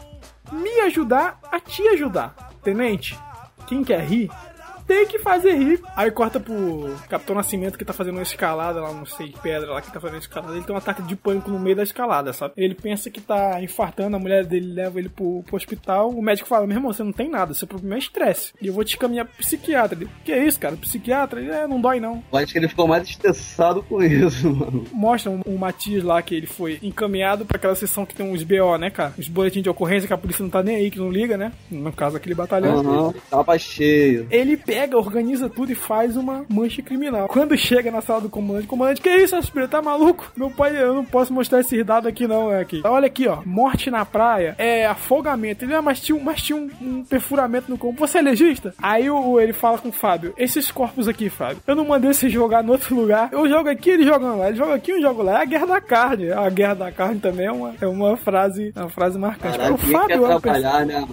[0.52, 2.34] me ajudar a te ajudar.
[2.62, 3.18] Tenente,
[3.66, 4.30] quem quer rir,
[4.86, 5.80] tem que fazer rir.
[5.96, 9.82] Aí corta pro Capitão Nascimento que tá fazendo uma escalada lá, não sei, pedra lá
[9.82, 10.54] que tá fazendo escalada.
[10.54, 12.54] Ele tem um ataque de pânico no meio da escalada, sabe?
[12.56, 16.10] Ele pensa que tá infartando, a mulher dele leva ele pro, pro hospital.
[16.10, 18.52] O médico fala: Meu irmão, você não tem nada, seu problema é estresse.
[18.60, 19.98] E eu vou te caminhar pro psiquiatra.
[19.98, 20.76] Ele, que é isso, cara?
[20.76, 21.40] Psiquiatra?
[21.40, 22.22] Ele, é, não dói não.
[22.32, 24.84] Eu acho que ele ficou mais estressado com isso, mano.
[24.92, 28.42] Mostra o um, Matias lá que ele foi encaminhado pra aquela sessão que tem uns
[28.42, 29.14] BO, né, cara?
[29.18, 31.52] Os boletins de ocorrência que a polícia não tá nem aí, que não liga, né?
[31.70, 32.80] No caso, aquele batalhão.
[32.80, 34.26] Aham, tava cheio.
[34.30, 37.28] Ele pega, organiza tudo e faz uma mancha criminal.
[37.28, 39.68] Quando chega na sala do comandante, comandante, que isso, Aspira?
[39.68, 40.30] Tá maluco?
[40.36, 42.82] Meu pai, eu não posso mostrar esses dados aqui, não, é aqui.
[42.84, 43.38] Olha aqui, ó.
[43.44, 45.64] Morte na praia é afogamento.
[45.64, 47.98] Ele, ah, mas tinha, um- mas tinha um, um perfuramento no corpo.
[48.06, 48.74] Você é legista?
[48.82, 52.28] Aí o, ele fala com o Fábio: Esses corpos aqui, Fábio, eu não mandei você
[52.28, 53.28] jogar no outro lugar.
[53.32, 54.48] Eu jogo aqui, ele joga lá.
[54.48, 55.38] Ele joga aqui, eu jogo lá.
[55.38, 56.32] É a guerra da carne.
[56.32, 59.56] A guerra da carne também é uma, é uma frase, é uma frase marcante.
[59.58, 61.06] Caralho, o quer Fábio é uma pessoa- trabalhar, né?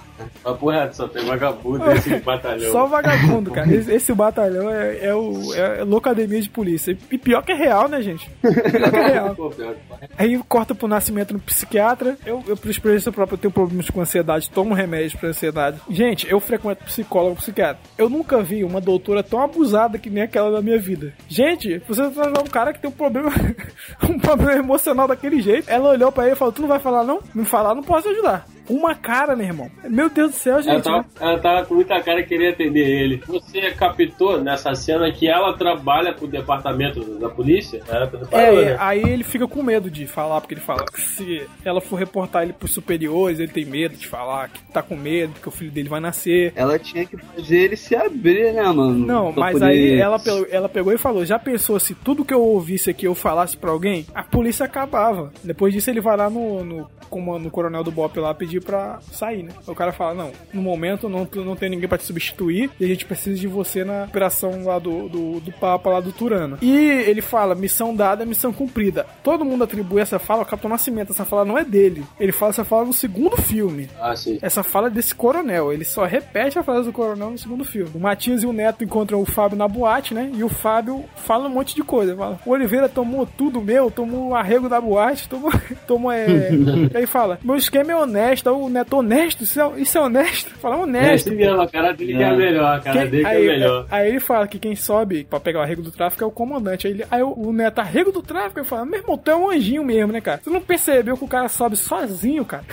[0.44, 2.72] Papo reto, só tem vagabundo esse batalhão.
[2.72, 3.74] Só vagabundo, cara.
[3.74, 6.98] Esse, esse batalhão é, é o é loucademia de polícia.
[7.10, 8.30] E pior que é real, né, gente?
[8.42, 9.36] Pior que é real.
[9.52, 9.76] Pior.
[10.18, 12.18] Aí corta pro nascimento no psiquiatra.
[12.26, 15.80] Eu, eu por experiência própria, eu tenho problemas com ansiedade, tomo remédio pra ansiedade.
[15.90, 17.82] Gente, eu frequento psicólogo, psiquiatra.
[17.98, 21.14] Eu nunca vi uma doutora tão abusada que nem aquela da minha vida.
[21.28, 23.32] Gente, você tá um cara que tem um problema,
[24.10, 25.70] um problema emocional daquele jeito.
[25.70, 27.20] Ela olhou pra ele e falou: Tu não vai falar, não?
[27.34, 28.46] Não falar, não posso ajudar.
[28.70, 29.70] Uma cara, meu irmão.
[29.84, 30.84] Meu Deus do céu, Ela gente.
[30.84, 33.24] tava, ela tava com muita cara que queria atender ele.
[33.46, 37.82] Você captou nessa cena que ela trabalha pro departamento da polícia?
[37.90, 38.78] Ela É, né?
[38.80, 42.44] aí ele fica com medo de falar, porque ele fala que se ela for reportar
[42.44, 45.72] ele pros superiores, ele tem medo de falar, que tá com medo, que o filho
[45.72, 46.54] dele vai nascer.
[46.56, 48.94] Ela tinha que fazer ele se abrir, né, mano?
[49.06, 52.24] Não, Pra mas poder- aí ela, pegou- ela pegou e falou: já pensou se tudo
[52.26, 55.32] que eu ouvisse aqui eu falasse pra alguém, a polícia acabava.
[55.44, 59.00] Depois disso ele vai lá no, no, como no coronel do BOP lá pedir pra
[59.12, 59.52] sair, né?
[59.68, 62.88] O cara fala: não, no momento não, não tem ninguém pra te substituir e a
[62.88, 66.58] gente precisa de você na operação lá do, do, do Papa lá do Turano.
[66.62, 69.06] E ele fala: missão dada, missão cumprida.
[69.24, 71.12] Todo mundo atribui essa fala ao Capitão Nascimento.
[71.12, 72.04] Essa fala não é dele.
[72.20, 73.90] Ele fala essa fala no segundo filme.
[74.00, 74.38] Ah, sim.
[74.42, 75.72] Essa fala é desse coronel.
[75.72, 77.92] Ele só repete a frase do coronel no segundo filme.
[77.96, 80.32] O Matias e o Neto encontram o Fábio na boate, né?
[80.34, 82.16] E o Fábio fala um monte de coisa.
[82.16, 85.52] Fala, o Oliveira tomou tudo meu, tomou o arrego da boate, tomou.
[85.88, 86.28] tomou é...
[86.52, 88.50] e aí fala: meu esquema é honesto.
[88.52, 89.44] O Neto, honesto?
[89.44, 90.50] Isso é, isso é honesto?
[90.60, 91.28] Fala, É, honesto.
[91.28, 93.48] esse mesmo, a cara dele que é melhor, a cara Quem- dele que é aí,
[93.48, 93.86] melhor.
[93.90, 96.88] aí ele fala que quem sobe pra pegar o arrego do tráfico é o comandante.
[96.88, 99.36] Aí, ele, aí o, o Neto, arrego do tráfico, ele fala, meu irmão, tu é
[99.36, 100.40] um anjinho mesmo, né, cara?
[100.44, 102.64] Você não percebeu que o cara sobe sozinho, cara?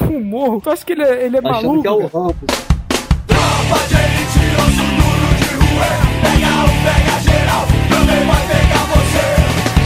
[0.00, 0.60] o morro.
[0.60, 1.82] Tu acha que ele é, ele é Achando maluco?
[1.82, 2.06] que é o?
[2.06, 2.36] Rambo.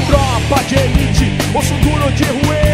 [0.08, 2.69] Tropa de elite, osso duro de roer.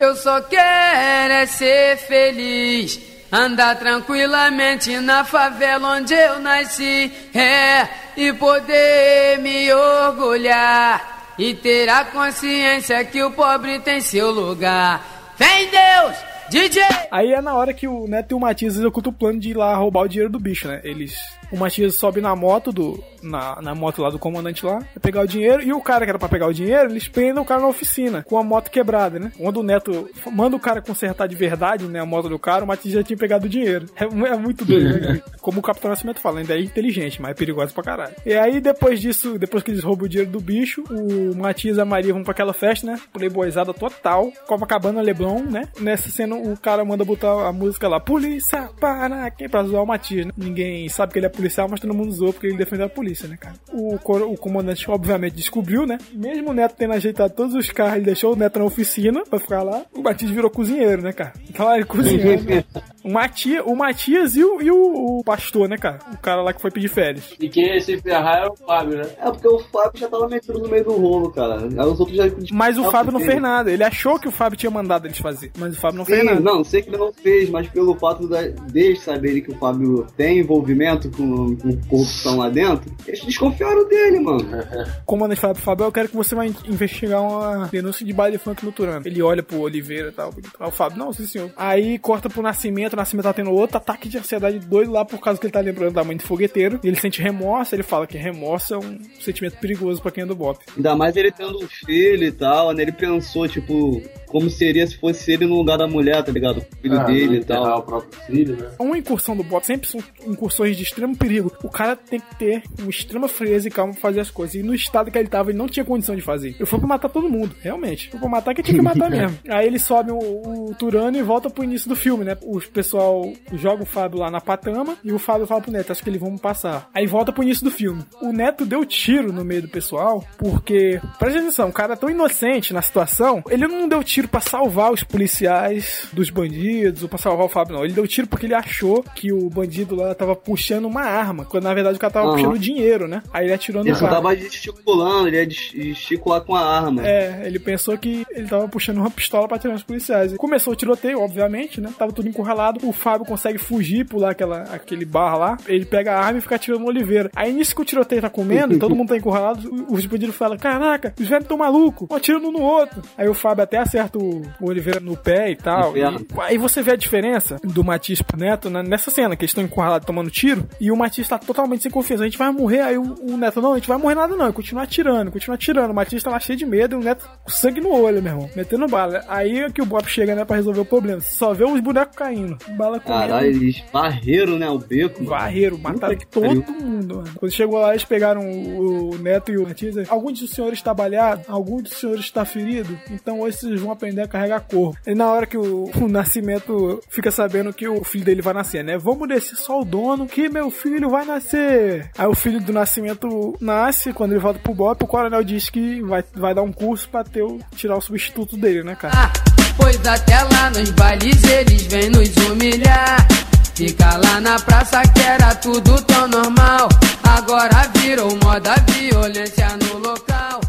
[0.00, 8.32] Eu só quero é ser feliz, andar tranquilamente na favela onde eu nasci, é, e
[8.32, 15.32] poder me orgulhar e ter a consciência que o pobre tem seu lugar.
[15.38, 16.16] Vem Deus,
[16.50, 16.82] DJ!
[17.08, 19.56] Aí é na hora que o Neto e o Matias executam o plano de ir
[19.56, 20.80] lá roubar o dinheiro do bicho, né?
[20.82, 21.16] Eles.
[21.52, 23.00] O Matias sobe na moto do.
[23.24, 26.10] Na, na moto lá do comandante lá, pra pegar o dinheiro, e o cara que
[26.10, 29.18] era pra pegar o dinheiro, eles prendem o cara na oficina, com a moto quebrada,
[29.18, 29.32] né?
[29.36, 32.00] Quando o Neto manda o cara consertar de verdade, né?
[32.00, 33.86] A moto do cara, o Matias já tinha pegado o dinheiro.
[33.96, 35.22] É, é muito doido, né?
[35.40, 38.14] Como o Capitão Nascimento fala, ainda é inteligente, mas é perigoso pra caralho.
[38.24, 41.80] E aí, depois disso, depois que eles roubam o dinheiro do bicho, o Matias e
[41.80, 43.00] a Maria vão pra aquela festa, né?
[43.12, 45.68] Playboyzada total, Copacabana Leblon, né?
[45.80, 49.86] Nessa cena, o cara manda botar a música lá, polícia, para, quem pra zoar o
[49.86, 50.32] Matias, né?
[50.36, 52.88] Ninguém sabe que ele é policial policial, mas todo mundo zoou porque ele defendeu a
[52.88, 53.54] polícia, né, cara?
[53.72, 55.98] O, o comandante, obviamente, descobriu, né?
[56.12, 59.38] Mesmo o Neto tendo ajeitado todos os carros, ele deixou o Neto na oficina pra
[59.38, 59.82] ficar lá.
[59.94, 61.32] O Matias virou cozinheiro, né, cara?
[61.48, 62.44] Então lá ele cozinhando.
[62.44, 62.64] né?
[63.04, 65.98] o, Matias, o Matias e, o, e o, o pastor, né, cara?
[66.12, 67.34] O cara lá que foi pedir férias.
[67.38, 69.08] E quem ia se ferrar é o Fábio, né?
[69.18, 71.62] É porque o Fábio já tava metido no meio do rolo, cara.
[71.62, 72.24] Aí os outros já.
[72.52, 73.70] Mas o Fábio não fez nada.
[73.70, 76.26] Ele achou que o Fábio tinha mandado eles fazer, mas o Fábio não fez Sim,
[76.26, 76.40] nada.
[76.40, 80.06] não, sei que ele não fez, mas pelo fato da, deles saberem que o Fábio
[80.16, 84.44] tem envolvimento com, com corrupção lá dentro, eles desconfiaram dele, mano.
[85.02, 88.38] O comandante fala pro Fábio, eu quero que você vai investigar uma denúncia de baile
[88.38, 89.06] funk no Turano.
[89.06, 90.34] Ele olha pro Oliveira e tal.
[90.60, 91.50] O Fábio, não, sim senhor.
[91.56, 95.20] Aí corta pro Nascimento, o Nascimento tá tendo outro ataque de ansiedade doido lá por
[95.20, 96.80] causa que ele tá lembrando da mãe do fogueteiro.
[96.82, 100.26] E ele sente remorso, ele fala que remorso é um sentimento perigoso pra quem é
[100.26, 100.64] do Bop.
[100.76, 102.82] Ainda mais ele tendo um filho e tal, né?
[102.82, 104.02] Ele pensou, tipo,
[104.34, 106.58] como seria se fosse ele no lugar da mulher, tá ligado?
[106.58, 107.78] O filho Ah, dele e tal.
[107.78, 108.70] o próprio filho, né?
[108.80, 111.52] Uma incursão do Bop sempre são incursões de extremo perigo.
[111.62, 114.56] O cara tem que ter uma extrema frieza e calma pra fazer as coisas.
[114.56, 116.56] E no estado que ele tava, ele não tinha condição de fazer.
[116.58, 118.10] Eu fui pra matar todo mundo, realmente.
[118.10, 119.38] Foi pra matar que tinha que matar mesmo.
[119.48, 122.36] Aí ele sobe o, o Turano e volta pro início do filme, né?
[122.42, 126.02] O pessoal joga o Fábio lá na patama e o Fábio fala pro Neto, acho
[126.02, 126.88] que eles vão passar.
[126.92, 128.02] Aí volta pro início do filme.
[128.20, 132.10] O Neto deu tiro no meio do pessoal, porque, presta atenção, o cara é tão
[132.10, 137.18] inocente na situação, ele não deu tiro pra salvar os policiais dos bandidos ou pra
[137.18, 137.84] salvar o Fábio, não.
[137.84, 141.64] Ele deu tiro porque ele achou que o bandido lá tava puxando uma arma, quando
[141.64, 142.36] na verdade o cara tava Aham.
[142.36, 143.22] puxando dinheiro, né?
[143.32, 144.14] Aí ele atirou no Ele cara.
[144.14, 147.06] tava gesticulando, ele ia gesticular com a arma.
[147.06, 150.34] É, ele pensou que ele tava puxando uma pistola pra atirar nos policiais.
[150.36, 151.90] Começou o tiroteio, obviamente, né?
[151.98, 152.86] Tava tudo encurralado.
[152.86, 155.56] O Fábio consegue fugir, pular aquela, aquele bar lá.
[155.66, 157.30] Ele pega a arma e fica atirando no Oliveira.
[157.34, 160.56] Aí nisso que o tiroteio tá comendo e todo mundo tá encurralado, os bandidos falam:
[160.58, 163.02] Caraca, os velhos tão malucos, um atirando um no outro.
[163.16, 165.96] Aí o Fábio até acerta o, o Oliveira no pé e tal.
[165.96, 166.02] E-
[166.40, 169.64] aí você vê a diferença do Matias pro Neto né, nessa cena, que eles estão
[169.64, 172.22] encurralados tomando tiro e o Matias tá totalmente sem confiança.
[172.24, 172.80] A gente vai morrer.
[172.80, 174.46] Aí o, o Neto, não, a gente vai morrer nada não.
[174.46, 175.90] Ele continua atirando, continua atirando.
[175.92, 178.32] O Matias tá lá cheio de medo e o Neto com sangue no olho, meu
[178.32, 179.24] irmão, metendo bala.
[179.28, 181.20] Aí é que o Bob chega, né, pra resolver o problema.
[181.20, 183.22] Só vê os bonecos caindo, bala comendo.
[183.28, 184.68] Caralho, eles varreram, né?
[184.68, 185.18] O beco.
[185.18, 185.30] mano.
[185.30, 186.64] Varreiro, mataram todo pariu.
[186.80, 187.30] mundo, mano.
[187.36, 190.08] Quando chegou lá, eles pegaram o, o Neto e o Matias.
[190.10, 191.42] Algum dos senhores está baleado?
[191.48, 192.98] Algum dos senhores está ferido?
[193.10, 194.98] Então hoje vocês vão aprender a carregar corpo.
[195.06, 198.84] E na hora que o, o Nascimento fica sabendo que o filho dele vai nascer,
[198.84, 198.98] né?
[198.98, 202.10] Vamos descer só o dono que meu filho vai nascer.
[202.16, 206.02] Aí o filho do Nascimento nasce, quando ele volta pro Bop, o coronel diz que
[206.02, 209.32] vai, vai dar um curso pra ter o, tirar o substituto dele, né, cara?
[209.76, 213.26] Pois até lá nos bailes eles vêm nos humilhar.
[213.74, 216.88] Fica lá na praça que era tudo tão normal.
[217.24, 220.60] Agora virou moda violência no local.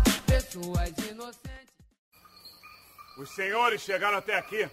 [3.25, 4.69] Os senhores chegaram até aqui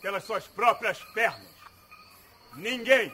[0.00, 1.50] pelas suas próprias pernas.
[2.54, 3.12] Ninguém,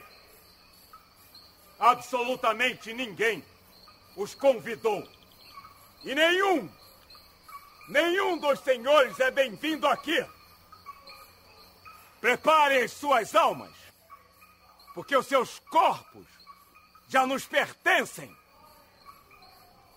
[1.79, 3.43] absolutamente ninguém,
[4.15, 5.03] os convidou.
[6.03, 6.71] E nenhum,
[7.89, 10.23] nenhum dos senhores é bem-vindo aqui.
[12.21, 13.73] Preparem as suas almas,
[14.93, 16.27] porque os seus corpos
[17.07, 18.31] já nos pertencem.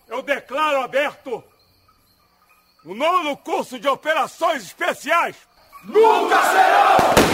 [0.06, 1.44] Eu declaro aberto
[2.88, 5.36] o nono curso de operações especiais.
[5.84, 7.27] Nunca será!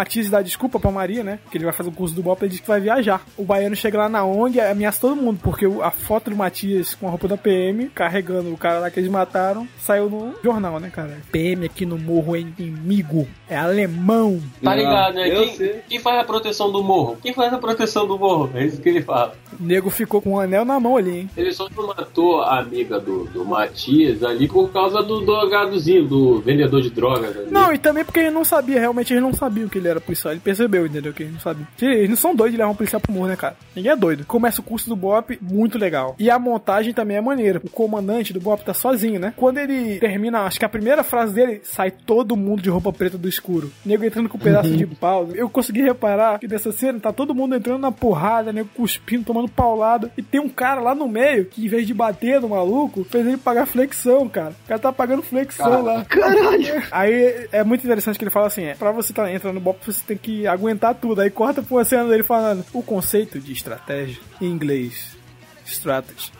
[0.00, 1.38] Matias dá desculpa pra Maria, né?
[1.50, 3.22] Que ele vai fazer o curso do Bop, ele diz que vai viajar.
[3.36, 6.36] O baiano chega lá na ONG e ameaça todo mundo, porque o- a foto do
[6.36, 10.34] Matias com a roupa da PM, carregando o cara lá que eles mataram, saiu no
[10.42, 11.18] jornal, né, cara?
[11.30, 14.40] PM aqui no morro é inimigo, é alemão.
[14.62, 15.28] Tá ligado, né?
[15.30, 17.18] Quem, quem faz a proteção do morro?
[17.22, 18.50] Quem faz a proteção do morro?
[18.54, 19.34] É isso que ele fala.
[19.58, 21.30] O nego ficou com um anel na mão ali, hein?
[21.36, 26.40] Ele só não matou a amiga do, do Matias ali por causa do drogadozinho, do
[26.40, 27.36] vendedor de drogas.
[27.36, 27.50] Ali.
[27.50, 30.32] Não, e também porque ele não sabia, realmente ele não sabia que ele era policial.
[30.32, 31.12] Ele percebeu, entendeu?
[31.12, 31.66] Que ele não sabia.
[31.76, 33.56] Que Eles não são doidos de levar um policial pro morro, né, cara?
[33.74, 34.24] Ninguém é doido.
[34.24, 36.14] Começa o curso do Bop, muito legal.
[36.18, 37.60] E a montagem também é maneira.
[37.64, 39.32] O comandante do Bop tá sozinho, né?
[39.36, 43.18] Quando ele termina, acho que a primeira frase dele, sai todo mundo de roupa preta
[43.18, 43.72] do escuro.
[43.84, 45.28] Nego entrando com um pedaço de pau.
[45.34, 49.48] Eu consegui reparar que dessa cena tá todo mundo entrando na porrada, nego cuspindo, tomando
[49.48, 50.10] paulada.
[50.16, 53.26] E tem um cara lá no meio que, em vez de bater no maluco, fez
[53.26, 54.54] ele pagar flexão, cara.
[54.64, 56.04] O cara tá pagando flexão lá.
[56.04, 56.82] Caralho!
[56.90, 59.79] Aí é muito interessante que ele fala assim: é, pra você tá entrando no BOP,
[59.84, 61.20] você tem que aguentar tudo.
[61.20, 65.16] Aí corta uma cena dele falando o conceito de estratégia em inglês.
[65.64, 66.32] Strategy.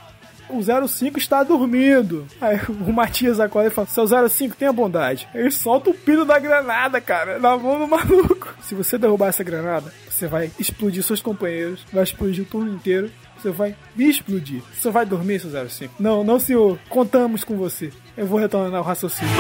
[0.49, 2.27] o 05 está dormindo.
[2.41, 5.29] Aí o Matias acorda e fala: Seu 05, tenha bondade.
[5.35, 8.55] Ele solta o pino da granada, cara, na mão do maluco.
[8.61, 13.11] Se você derrubar essa granada, você vai explodir seus companheiros, vai explodir o turno inteiro.
[13.41, 14.61] Você vai me explodir.
[14.79, 15.95] Você vai dormir, seu 05?
[15.99, 16.79] Não, não, senhor.
[16.91, 17.91] Contamos com você.
[18.15, 19.33] Eu vou retornar o raciocínio.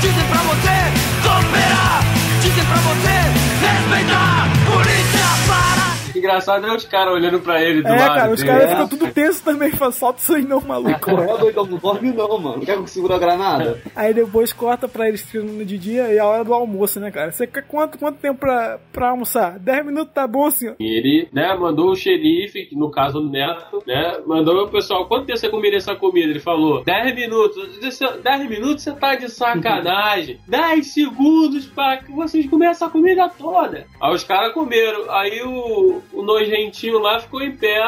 [0.00, 2.09] Dizem pra você
[2.50, 4.39] dizem pra você respeitar.
[6.20, 8.14] Engraçado é os caras olhando pra ele do É, lado.
[8.14, 8.52] cara, os dele.
[8.52, 9.70] caras ficam tudo tenso também.
[9.70, 11.10] Fala, solta isso aí não, maluco.
[11.10, 12.60] É doidão, não dorme não, mano.
[12.60, 13.80] Quer que eu segure a granada?
[13.96, 17.32] Aí depois corta pra eles treinando de dia e a hora do almoço, né, cara?
[17.32, 19.58] Você quer quanto, quanto tempo pra, pra almoçar?
[19.58, 20.76] 10 minutos tá bom, senhor?
[20.78, 25.26] E ele, né, mandou o xerife, no caso o Neto, né, mandou o pessoal, quanto
[25.26, 26.28] tempo você comeria essa comida?
[26.30, 27.78] Ele falou, 10 minutos.
[28.22, 30.38] 10 minutos você tá de sacanagem.
[30.46, 33.86] 10 segundos pra que vocês comerem essa comida toda.
[34.00, 35.10] Aí os caras comeram.
[35.10, 37.80] Aí o, o nojentinho lá ficou em pé.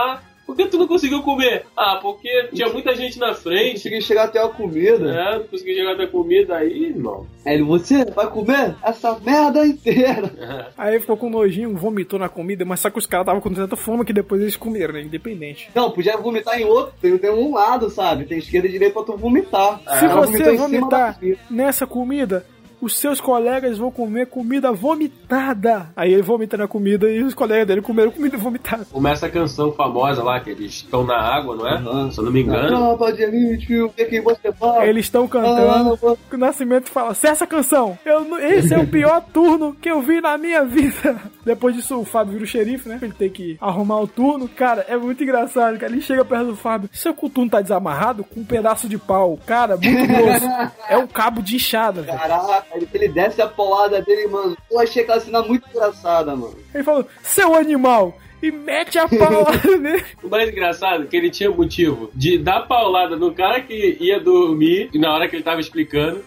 [0.45, 1.64] Por que tu não conseguiu comer?
[1.77, 3.75] Ah, porque tinha muita gente na frente.
[3.75, 5.11] Consegui chegar até a comida.
[5.11, 7.27] É, não consegui chegar até a comida aí, irmão.
[7.47, 10.31] Aí ele, você vai comer essa merda inteira.
[10.77, 13.77] Aí ficou com nojinho, vomitou na comida, mas só que os caras estavam com tanta
[13.77, 15.03] fome que depois eles comeram, né?
[15.03, 15.70] Independente.
[15.75, 16.95] Não, podia vomitar em outro.
[17.01, 18.25] Tem, tem um lado, sabe?
[18.25, 19.81] Tem esquerda e direita pra tu vomitar.
[19.99, 21.18] Se você vomitar
[21.51, 22.45] nessa comida,
[22.83, 25.91] os seus colegas vão comer comida vomitada.
[25.97, 28.85] Aí ele vomita na comida e os colegas dele comeram comida vomitada.
[28.91, 32.11] Começa a canção famosa lá, que eles estão na água, não é?
[32.11, 32.68] Se eu não me engano.
[32.68, 34.89] Tropa de elite, o que que você faz?
[34.89, 35.99] Eles estão cantando.
[36.33, 40.20] O Nascimento fala: "Se essa canção, eu, esse é o pior turno que eu vi
[40.20, 41.20] na minha vida.
[41.45, 42.99] Depois disso, o Fábio vira o xerife, né?
[43.01, 44.49] Ele tem que arrumar o turno.
[44.49, 45.93] Cara, é muito engraçado, cara.
[45.93, 46.91] Ele chega perto do Fábio.
[46.93, 49.39] Seu turno tá desamarrado com um pedaço de pau.
[49.47, 50.47] Cara, muito grosso.
[50.89, 52.18] é um cabo de velho.
[52.18, 54.57] Caraca, ele desce a polada dele, mano.
[54.70, 56.57] Eu achei aquela cena muito engraçada, mano.
[56.75, 58.14] Ele falou: Seu animal!
[58.43, 60.05] E mete a paulada nele.
[60.22, 64.18] O mais engraçado é que ele tinha motivo de dar paulada no cara que ia
[64.18, 66.22] dormir na hora que ele tava explicando.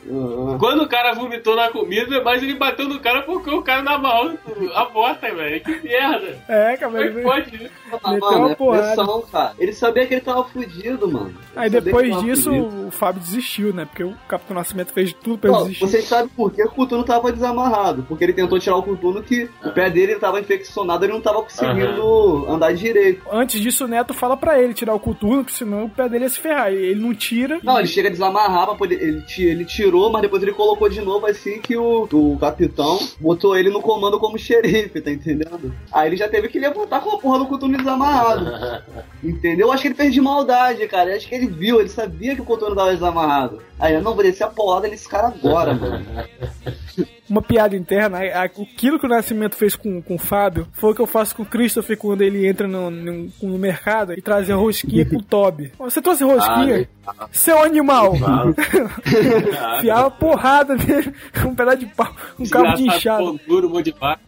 [0.59, 3.97] Quando o cara vomitou na comida, mas ele bateu no cara porque o cara na
[3.97, 4.37] mão
[4.73, 5.61] a porta, velho.
[5.61, 6.37] Que merda.
[6.47, 7.69] É, cara, Como é pode isso?
[8.03, 9.53] Ah, mano, é pressão, cara.
[9.59, 11.33] Ele sabia que ele tava fudido, mano.
[11.55, 12.87] Aí Ele sabia depois disso, fudido.
[12.87, 13.85] o Fábio desistiu, né?
[13.85, 15.85] Porque o Capitão Nascimento fez tudo pra ele desistir.
[15.85, 18.03] vocês sabem por que o Cutuno tava desamarrado.
[18.03, 21.41] Porque ele tentou tirar o Cutuno que o pé dele tava infeccionado, ele não tava
[21.41, 22.04] conseguindo
[22.47, 23.21] andar direito.
[23.31, 26.25] Antes disso, o Neto fala pra ele tirar o coturno, que senão o pé dele
[26.25, 26.71] ia se ferrar.
[26.71, 27.59] E ele não tira.
[27.63, 28.69] Não, ele chega a desamarrar.
[28.81, 33.57] Ele, ele tirou, mas depois ele colocou de novo assim que o, o capitão botou
[33.57, 35.73] ele no comando como xerife, tá entendendo?
[35.91, 38.83] Aí ele já teve que levantar com a porra do coturno desamarrado.
[39.23, 39.67] Entendeu?
[39.67, 41.09] Eu acho que ele fez de maldade, cara.
[41.09, 43.61] Eu acho que ele viu, ele sabia que o coturno tava desamarrado.
[43.79, 46.05] Aí eu não vou descer a porrada nesse cara agora, mano.
[47.29, 51.01] Uma piada interna, aquilo que o Nascimento fez com, com o Fábio foi o que
[51.01, 54.55] eu faço com o Christopher quando ele entra no, no, no mercado e traz a
[54.55, 55.71] rosquinha com o Toby.
[55.79, 56.87] Você trouxe rosquinha?
[57.07, 58.13] Ah, Seu animal!
[59.77, 61.13] Enfiava porrada nele
[61.45, 63.23] um pedaço de pau, um cabo de inchado.
[63.23, 64.21] pão duro, de vaca.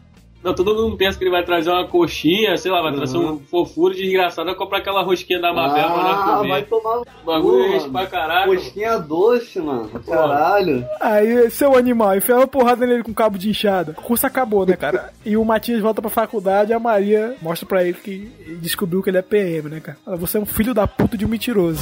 [0.48, 3.38] Não, todo mundo pensa que ele vai trazer uma coxinha, sei lá, vai trazer um
[3.38, 6.48] fofuro desgraçado, vai comprar aquela rosquinha da Mabel pra Ah, comer.
[6.48, 8.54] vai tomar Bagulho é pra caralho.
[8.54, 9.90] Postinha doce, mano.
[10.06, 10.86] Caralho.
[11.02, 13.92] Aí, seu animal, enfiava porrada nele com cabo de inchada.
[13.98, 15.12] O curso acabou, né, cara?
[15.22, 18.32] E o Matias volta pra faculdade e a Maria mostra pra ele que
[18.62, 19.98] descobriu que ele é PM, né, cara?
[20.16, 21.78] Você é um filho da puta de um mentiroso.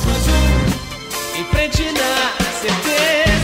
[1.38, 3.36] Em frente na certeza.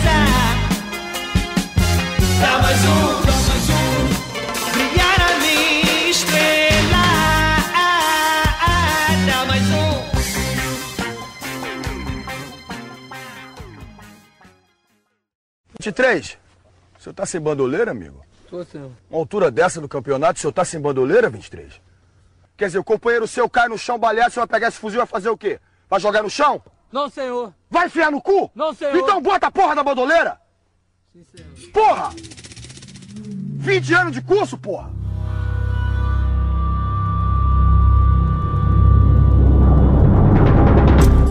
[2.40, 3.21] Dá um, dá mais um.
[15.82, 16.38] 23.
[16.98, 18.24] O senhor tá sem bandoleira, amigo?
[18.48, 18.94] Tô sim.
[19.10, 21.80] Uma altura dessa do campeonato, o senhor tá sem bandoleira, 23?
[22.56, 24.98] Quer dizer, o companheiro seu cai no chão baleado, o senhor vai pegar esse fuzil
[24.98, 25.58] e vai fazer o quê?
[25.88, 26.62] Vai jogar no chão?
[26.92, 27.52] Não, senhor.
[27.68, 28.50] Vai enfiar no cu?
[28.54, 28.94] Não, senhor.
[28.96, 30.38] Então bota a porra da bandoleira!
[31.12, 31.72] Sim, senhor.
[31.72, 32.10] Porra!
[32.14, 35.01] 20 anos de curso, porra!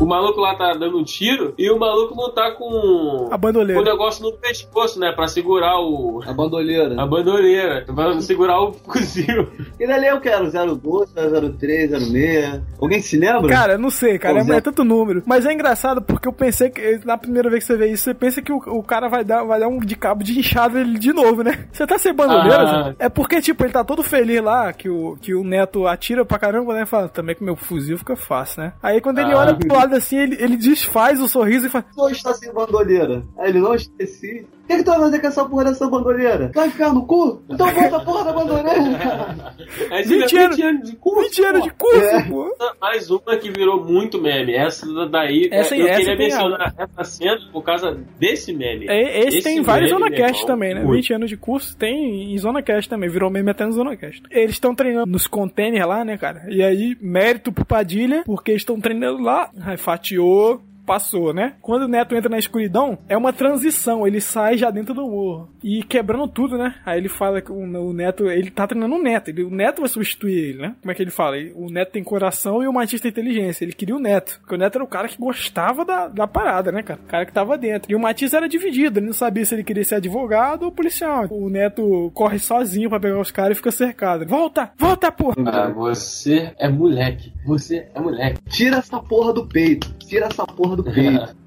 [0.01, 3.81] O maluco lá tá dando um tiro e o maluco não tá com A bandoleira.
[3.81, 5.11] com o negócio no pescoço, né?
[5.11, 6.21] Pra segurar o.
[6.25, 6.99] A bandoleira.
[7.01, 7.85] A bandoleira.
[7.85, 9.47] Pra segurar o fuzil.
[9.79, 11.11] Ele ali eu quero 02,
[11.59, 12.61] 03, 06.
[12.81, 13.47] Alguém se lembra?
[13.47, 14.55] Cara, eu não sei, cara, é, é.
[14.57, 15.21] é tanto número.
[15.25, 18.13] Mas é engraçado porque eu pensei que na primeira vez que você vê isso, você
[18.13, 20.97] pensa que o, o cara vai dar, vai dar um de cabo de inchada ele
[20.97, 21.65] de novo, né?
[21.71, 22.63] Você tá sem bandoleira?
[22.89, 22.93] Ah.
[22.97, 26.39] É porque, tipo, ele tá todo feliz lá, que o, que o neto atira pra
[26.39, 26.85] caramba, né?
[26.85, 28.73] Fala, também que meu fuzil fica fácil, né?
[28.81, 29.37] Aí quando ele Ah.
[29.37, 31.85] olha pro lado assim, ele, ele desfaz o sorriso e fala.
[31.95, 33.23] Não está sem bandoleira.
[33.37, 34.45] Aí ele não esqueci.
[34.71, 36.51] Que, que tu vai fazer com essa porra dessa bandoleira?
[36.53, 37.41] Vai ficar no cu?
[37.49, 39.55] Então bota a porra da bandoleira.
[39.91, 42.21] É 20 anos, 20 anos de curso, 20 anos de curso, É.
[42.23, 42.55] pô.
[42.79, 44.53] Mais uma que virou muito meme.
[44.55, 48.87] Essa daí, Essa- eu essa queria mencionar essa cena por causa desse meme.
[48.89, 50.81] É, esse, tem vários Zona Cast também, né?
[50.81, 50.95] muito.
[50.95, 54.21] 20 anos de curso tem em Zona Cast também, virou meme até no Zona Cast.
[54.31, 56.45] Eles estão treinando nos containers lá, né, cara?
[56.49, 60.61] E aí, mérito pro Padilha, porque eles estão treinando lá, aí fatiou,
[60.91, 61.53] passou, né?
[61.61, 65.49] Quando o Neto entra na escuridão, é uma transição, ele sai já dentro do morro.
[65.63, 66.75] E quebrando tudo, né?
[66.85, 69.79] Aí ele fala que o, o Neto, ele tá treinando o Neto, ele- o Neto
[69.79, 70.75] vai substituir ele, né?
[70.81, 71.37] Como é que ele fala?
[71.37, 73.63] Ele- O Neto tem coração e o Matista tem inteligência.
[73.63, 76.71] Ele queria o Neto, porque o Neto era o cara que gostava da, da parada,
[76.71, 76.99] né, cara?
[77.01, 77.91] O cara que tava dentro.
[77.91, 81.25] E o Matista era dividido, ele não sabia se ele queria ser advogado ou policial.
[81.29, 84.25] O Neto corre sozinho pra pegar os caras e fica cercado.
[84.25, 84.71] Volta!
[84.77, 85.35] Volta, porra!
[85.47, 87.31] Ah, você é moleque.
[87.45, 88.39] Você é moleque.
[88.49, 89.93] Tira essa porra do peito.
[89.99, 91.41] Tira essa porra do peito.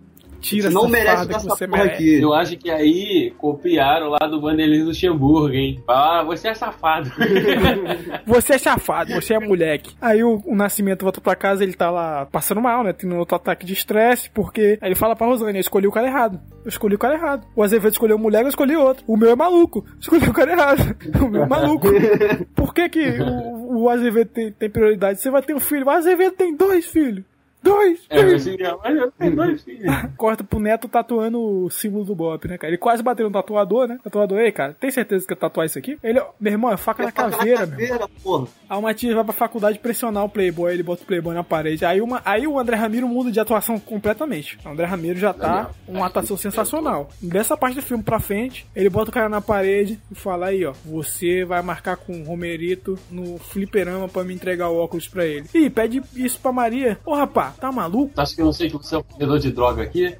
[0.44, 2.02] Tira Você não merece essa você porra merece.
[2.02, 2.20] aqui.
[2.20, 5.82] Eu acho que aí copiaram lá do Vanderlei Luxemburgo, hein?
[5.88, 7.10] Ah, você é safado.
[8.26, 9.94] Você é safado, você é moleque.
[10.00, 12.92] Aí o, o Nascimento volta pra casa, ele tá lá passando mal, né?
[12.92, 14.78] Tendo outro ataque de estresse, porque.
[14.80, 16.40] Aí ele fala pra Rosane: Eu escolhi o cara errado.
[16.64, 17.46] Eu escolhi o cara errado.
[17.56, 19.04] O Azevedo escolheu mulher, eu escolhi outro.
[19.06, 19.84] O meu é maluco.
[20.00, 20.96] Escolhi o cara errado.
[21.22, 21.86] O meu é maluco.
[22.54, 25.20] Por que, que o, o Azevedo tem, tem prioridade?
[25.20, 25.86] Você vai ter um filho.
[25.86, 27.24] O Azevedo tem dois filhos.
[27.64, 28.00] Dois!
[28.10, 28.46] É, dois.
[28.82, 29.94] mas eu tenho dois filhos.
[30.18, 32.70] Corta pro Neto tatuando o símbolo do Bop, né, cara?
[32.70, 33.98] Ele quase bateu no tatuador, né?
[34.04, 35.98] Tatuador, ei, cara, tem certeza que eu tatuar isso aqui?
[36.02, 37.78] Ele, meu irmão, é faca na caveira, meu.
[37.78, 38.48] Caveira, porra.
[38.68, 41.86] Aí o Matias vai pra faculdade pressionar o Playboy, ele bota o Playboy na parede.
[41.86, 44.58] Aí, uma, aí o André Ramiro muda de atuação completamente.
[44.62, 47.08] O André Ramiro já tá uma atuação sensacional.
[47.22, 50.66] Dessa parte do filme pra frente, ele bota o cara na parede e fala aí,
[50.66, 55.24] ó, você vai marcar com o Romerito no fliperama pra me entregar o óculos pra
[55.24, 55.46] ele.
[55.54, 56.98] Ih, pede isso pra Maria.
[57.06, 58.12] Ô, rapá, tá maluco?
[58.20, 60.16] Acho que eu não sei que você é um vendedor de droga aqui.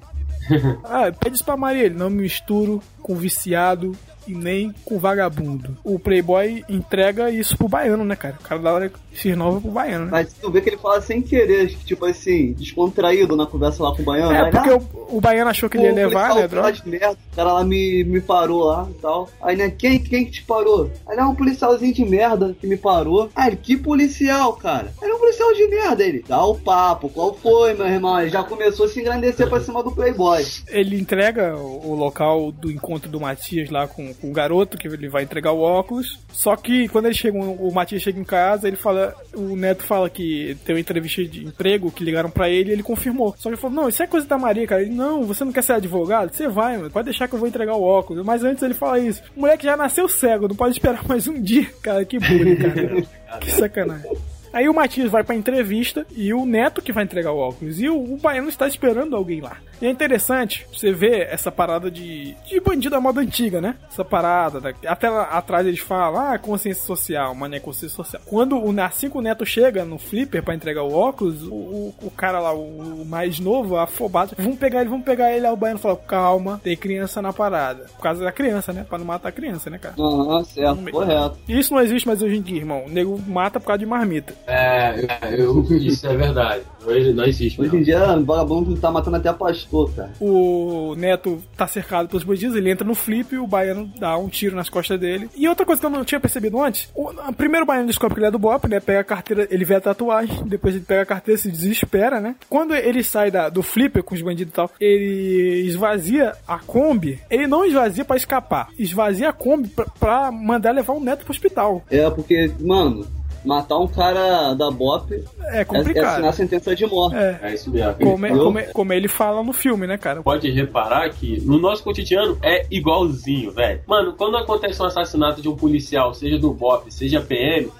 [0.84, 1.84] Ah, pede isso pra Maria.
[1.84, 3.96] Ele não me misturo com viciado
[4.26, 5.76] e nem com vagabundo.
[5.84, 8.36] O Playboy entrega isso pro baiano, né, cara?
[8.40, 10.10] O cara da hora se renova pro baiano, né?
[10.10, 14.02] Mas tu vê que ele fala sem querer, tipo assim, descontraído na conversa lá com
[14.02, 14.32] o Baiano.
[14.32, 16.74] É, Aí, porque o, o baiano achou que ele ia levar, né, droga?
[16.84, 17.18] merda.
[17.32, 19.28] O cara lá me, me parou lá e tal.
[19.42, 20.90] Aí, né, quem, quem que te parou?
[21.06, 23.30] Aí, não, um policialzinho de merda que me parou.
[23.34, 24.92] Ah, ele, que policial, cara?
[25.00, 26.02] Ele é um policial de merda.
[26.04, 28.20] Ele, dá o papo, qual foi, meu irmão?
[28.20, 30.44] Ele já começou a se engrandecer pra cima do Playboy.
[30.68, 35.08] Ele entrega o local do encontro do Matias lá com, com o garoto, que ele
[35.08, 36.18] vai entregar o óculos.
[36.32, 40.08] Só que quando ele chega, o Matias chega em casa, ele fala, o Neto fala
[40.10, 43.34] que tem uma entrevista de emprego que ligaram pra ele e ele confirmou.
[43.36, 44.82] Só que ele falou, não, isso é coisa da Maria, cara.
[44.82, 46.34] Ele, não, você não quer ser advogado?
[46.34, 48.24] Você vai, mano, pode deixar que eu vou entregar o óculos.
[48.24, 49.22] Mas antes ele fala isso.
[49.36, 51.66] O moleque já nasceu cego, não pode esperar mais um dia.
[51.82, 53.02] Cara, que bullying, cara.
[53.40, 54.33] que sacanagem.
[54.54, 57.80] Aí o Matias vai pra entrevista e o Neto que vai entregar o óculos.
[57.80, 59.56] E o, o Baiano está esperando alguém lá.
[59.82, 63.74] E é interessante você ver essa parada de, de bandido à moda antiga, né?
[63.90, 64.60] Essa parada.
[64.60, 68.22] da- até lá atrás eles falam, ah, consciência social, mané, consciência social.
[68.24, 71.94] Quando o, assim que o Neto chega no flipper pra entregar o óculos, o, o,
[72.04, 75.46] o cara lá, o, o mais novo, afobado, vamos pegar ele, vamos pegar ele.
[75.46, 77.86] Aí o Baiano fala, calma, tem criança na parada.
[77.96, 78.86] Por causa da criança, né?
[78.88, 79.94] Pra não matar a criança, né, cara?
[79.98, 81.38] Aham, certo, correto.
[81.48, 82.84] Isso não existe mais hoje em dia, irmão.
[82.86, 84.34] O nego mata por causa de marmita.
[84.46, 86.62] É, é, eu, isso é verdade.
[86.84, 87.60] Hoje não existe.
[87.60, 90.12] Hoje em dia, o vagabundo tá matando até pastor, cara.
[90.20, 94.28] O Neto tá cercado pelos bandidos, ele entra no flip e o baiano dá um
[94.28, 95.30] tiro nas costas dele.
[95.34, 98.20] E outra coisa que eu não tinha percebido antes, o, primeiro o baiano descobre que
[98.20, 98.80] ele é do Bop, né?
[98.80, 102.36] Pega a carteira, ele vê a tatuagem, depois ele pega a carteira, se desespera, né?
[102.48, 107.20] Quando ele sai da, do flipper com os bandidos e tal, ele esvazia a Kombi,
[107.30, 111.32] ele não esvazia pra escapar, esvazia a Kombi pra, pra mandar levar o Neto pro
[111.32, 111.82] hospital.
[111.90, 113.06] É, porque, mano,
[113.44, 116.04] matar um cara da BOP É complicado.
[116.04, 117.16] é assinar sentença de morte.
[117.16, 117.38] É.
[117.42, 117.94] É isso mesmo.
[117.94, 118.44] Como, Entendeu?
[118.44, 120.22] como, como ele fala no filme, né, cara?
[120.22, 123.80] Pode reparar que no nosso cotidiano é igualzinho, velho.
[123.86, 127.70] Mano, quando acontece um assassinato de um policial, seja do BOP, seja PM,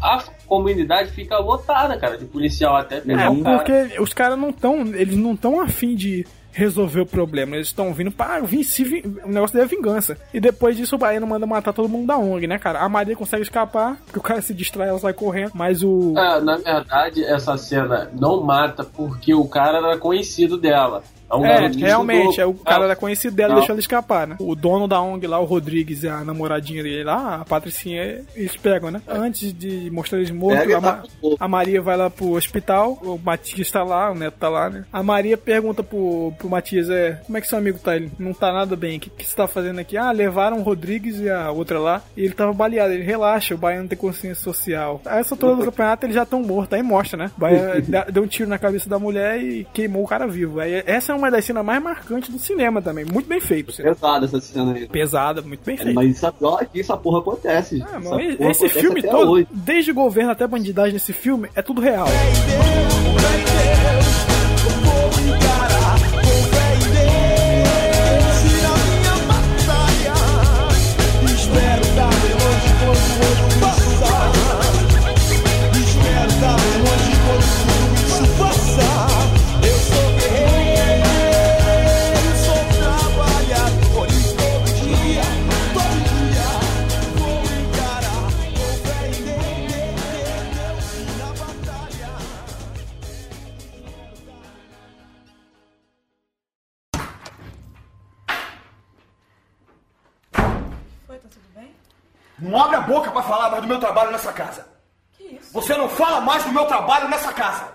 [0.00, 3.56] a comunidade fica lotada, cara, de policial até pegar É, um cara.
[3.58, 6.24] porque os caras não estão, eles não estão afim de
[6.58, 8.64] resolver o problema, eles estão vindo para vir
[9.24, 10.18] o negócio é vingança.
[10.34, 12.80] E depois disso o Baiano manda matar todo mundo da ONG, né, cara?
[12.80, 16.40] A Maria consegue escapar, porque o cara se distrai, ela sai correndo, mas o É,
[16.40, 21.04] na verdade, essa cena não mata porque o cara era conhecido dela.
[21.30, 23.58] É um É, realmente, é, o cara era conhecido dela, Não.
[23.60, 24.36] deixou ela escapar, né?
[24.38, 28.56] O dono da ONG lá, o Rodrigues e a namoradinha dele lá, a Patricinha, eles
[28.56, 29.02] pegam, né?
[29.06, 31.02] Antes de mostrar eles mortos, a, Ma- tá
[31.40, 34.84] a Maria vai lá pro hospital, o Matias tá lá, o Neto tá lá, né?
[34.92, 37.96] A Maria pergunta pro, pro Matias, é, como é que seu amigo tá?
[37.96, 39.96] Ele não tá nada bem, o que, que você tá fazendo aqui?
[39.96, 43.58] Ah, levaram o Rodrigues e a outra lá, e ele tava baleado, ele relaxa, o
[43.58, 45.00] baiano tem consciência social.
[45.04, 47.30] Aí essa altura do campeonato eles já estão mortos, aí mostra, né?
[47.36, 50.60] O baiano deu um tiro na cabeça da mulher e queimou o cara vivo.
[50.60, 53.04] Aí essa é uma das cenas mais marcantes do cinema também.
[53.04, 53.74] Muito bem feito.
[53.74, 54.86] Pesada essa cena aí.
[54.88, 55.94] Pesada, muito bem feito.
[55.94, 57.82] Mas isso, aqui essa porra acontece.
[57.82, 59.48] Ah, Essa mano, porra esse acontece filme até todo, hoje.
[59.50, 62.06] desde governo até bandidagem nesse filme, é tudo real.
[102.48, 104.66] Não abre a boca pra falar mais do meu trabalho nessa casa.
[105.18, 105.52] Que isso?
[105.52, 107.68] Você não fala mais do meu trabalho nessa casa.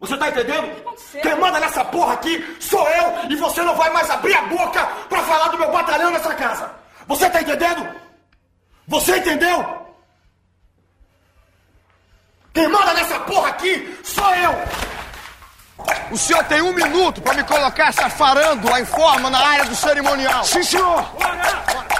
[0.00, 0.70] Você tá entendendo?
[0.80, 1.20] aconteceu?
[1.20, 4.86] Quem manda nessa porra aqui sou eu e você não vai mais abrir a boca
[5.06, 6.70] pra falar do meu batalhão nessa casa.
[7.06, 7.86] Você tá entendendo?
[8.88, 9.86] Você entendeu?
[12.54, 14.54] Quem manda nessa porra aqui sou eu!
[16.10, 19.76] O senhor tem um minuto para me colocar essa farândula em forma na área do
[19.76, 20.42] cerimonial.
[20.44, 21.04] Sim, senhor!
[21.16, 21.99] O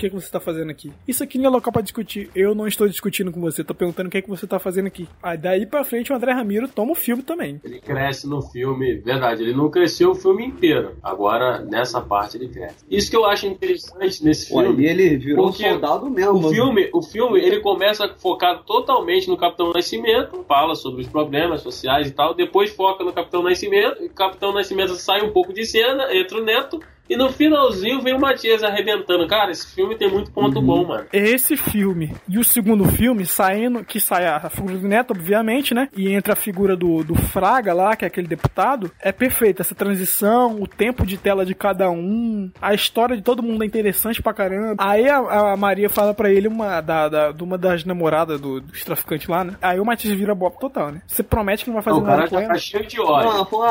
[0.00, 0.90] que, que você tá fazendo aqui?
[1.06, 2.30] Isso aqui não é local pra discutir.
[2.34, 5.06] Eu não estou discutindo com você, tô perguntando o que, que você tá fazendo aqui.
[5.22, 7.60] Aí daí pra frente o André Ramiro toma o filme também.
[7.62, 10.96] Ele cresce no filme, verdade, ele não cresceu o filme inteiro.
[11.02, 12.84] Agora, nessa parte, ele cresce.
[12.90, 14.86] Isso que eu acho interessante nesse filme.
[14.86, 16.46] aí ele virou um porque soldado mesmo.
[16.46, 21.60] O filme, o filme, ele começa focado totalmente no Capitão Nascimento, fala sobre os problemas
[21.60, 25.52] sociais e tal, depois foca no Capitão Nascimento, e o Capitão Nascimento sai um pouco
[25.52, 26.80] de cena, entra o Neto,
[27.10, 29.26] e no finalzinho vem o Matias arrebentando.
[29.26, 31.06] Cara, esse filme tem muito ponto bom, mano.
[31.12, 35.88] Esse filme e o segundo filme, saindo, que sai a figura do Neto, obviamente, né?
[35.96, 39.62] E entra a figura do, do Fraga lá, que é aquele deputado, é perfeita.
[39.62, 43.66] Essa transição, o tempo de tela de cada um, a história de todo mundo é
[43.66, 44.76] interessante pra caramba.
[44.78, 48.60] Aí a, a Maria fala pra ele uma, da, da, de uma das namoradas do,
[48.60, 49.56] dos traficantes lá, né?
[49.60, 51.02] Aí o Matias vira bob total, né?
[51.08, 52.52] Você promete que não vai fazer o nada cara com já ela?
[52.52, 53.32] tá cheio de ódio.
[53.32, 53.64] Não, pô,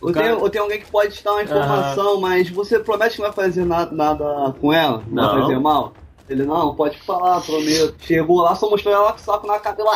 [0.00, 2.78] O eu, cara- tenho, eu tenho alguém que pode te dar uma informação, mas você
[2.78, 5.02] promete que não vai fazer nada, nada com ela?
[5.08, 5.32] Não, Não.
[5.32, 5.92] vai fazer mal?
[6.28, 7.94] Ele, não, pode falar, prometo.
[8.00, 9.90] Chegou lá, só mostrou ela com o saco na cabela.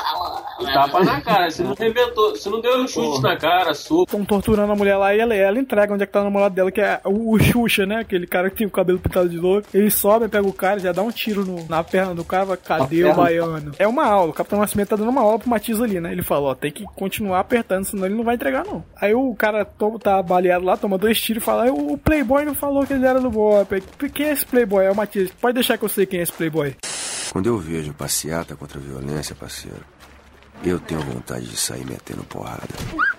[0.72, 4.02] Tapa na cara, você não arrebentou, você não deu um chute na cara, soco.
[4.04, 6.54] Estão torturando a mulher lá e ela, ela entrega onde é que tá o namorado
[6.54, 7.96] dela, que é o, o Xuxa, né?
[8.00, 9.66] Aquele cara que tem o cabelo pintado de louco.
[9.74, 13.02] Ele sobe, pega o cara, já dá um tiro no- na perna do cara, cadê
[13.02, 13.14] o perna?
[13.22, 13.72] baiano?
[13.78, 16.12] É uma aula, o Capitão Nascimento tá dando uma aula pro Matias ali, né?
[16.12, 18.82] Ele falou, ó, tem que continuar apertando, senão ele não vai entregar, não.
[19.00, 22.44] Aí o cara to- tá baleado lá, toma dois tiros e fala, "Ah, o Playboy
[22.44, 23.82] não falou que ele era do Bop.
[24.14, 24.84] Quem é esse Playboy?
[24.84, 25.30] É o Matias.
[25.40, 26.76] Pode deixar que eu sei quem é esse Playboy.
[27.32, 29.84] Quando eu vejo passeata contra a violência, parceiro,
[30.62, 32.68] eu tenho vontade de sair metendo porrada.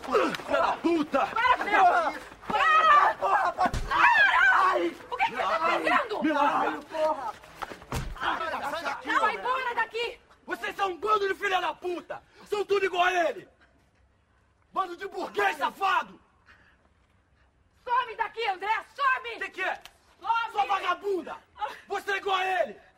[0.06, 1.28] Filha da puta!
[1.28, 2.14] Para!
[2.48, 3.72] Para!
[3.92, 4.96] Ai!
[5.12, 6.24] O que que você tá fazendo?
[6.24, 7.34] Milagre, porra!
[9.20, 10.20] Sai embora daqui!
[10.46, 12.22] Vocês são um bando de filha da puta!
[12.50, 13.48] São tudo igual a ele!
[14.72, 16.20] Bando de burguês safado!
[17.84, 18.74] Some daqui, André!
[18.96, 19.40] Some!
[19.40, 19.82] Que que é?
[20.20, 20.52] Some!
[20.54, 21.36] Sua vagabunda!
[21.88, 22.93] Você é igual a ele!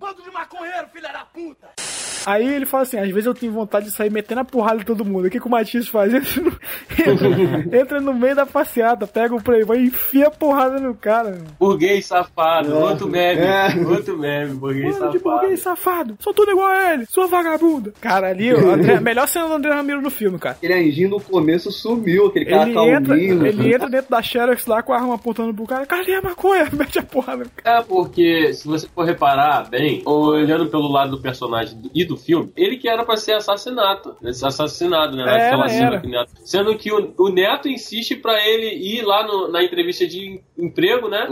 [0.00, 1.68] Bando de maconheiro, filha da puta!
[2.26, 4.84] Aí ele fala assim: às vezes eu tenho vontade de sair metendo a porrada em
[4.84, 5.26] todo mundo.
[5.26, 6.12] O que, que o Matias faz?
[6.12, 6.52] Entra no,
[7.12, 11.30] entra, entra no meio da passeata, pega o Playboy e enfia a porrada no cara.
[11.30, 11.44] meu.
[11.58, 12.76] Burguês safado, É.
[12.76, 13.68] outro meme, É.
[13.88, 15.38] outro meme, burguês Mano de safado.
[15.40, 17.92] burguês safado, sou tudo igual a ele, sua vagabunda.
[18.00, 20.54] Cara, ali, o André, a melhor cena do André Ramiro no filme, cara.
[20.56, 23.46] Aquele anjinho no começo sumiu, aquele cara Ele entra, calminho.
[23.46, 25.86] ele entra dentro da Xerox lá com a arma apontando pro cara.
[25.86, 26.68] Cadê a maconha?
[26.72, 27.44] Mete a porrada.
[27.44, 27.78] no cara.
[27.80, 32.52] É porque, se você for reparar bem, olhando pelo lado do personagem e do filme,
[32.56, 34.16] ele que era pra ser assassinato.
[34.24, 35.22] Assassinado, né?
[35.22, 36.00] Era, cena era.
[36.00, 36.32] que o Neto.
[36.44, 41.08] Sendo que o, o Neto insiste pra ele ir lá no- na entrevista de emprego,
[41.08, 41.26] né?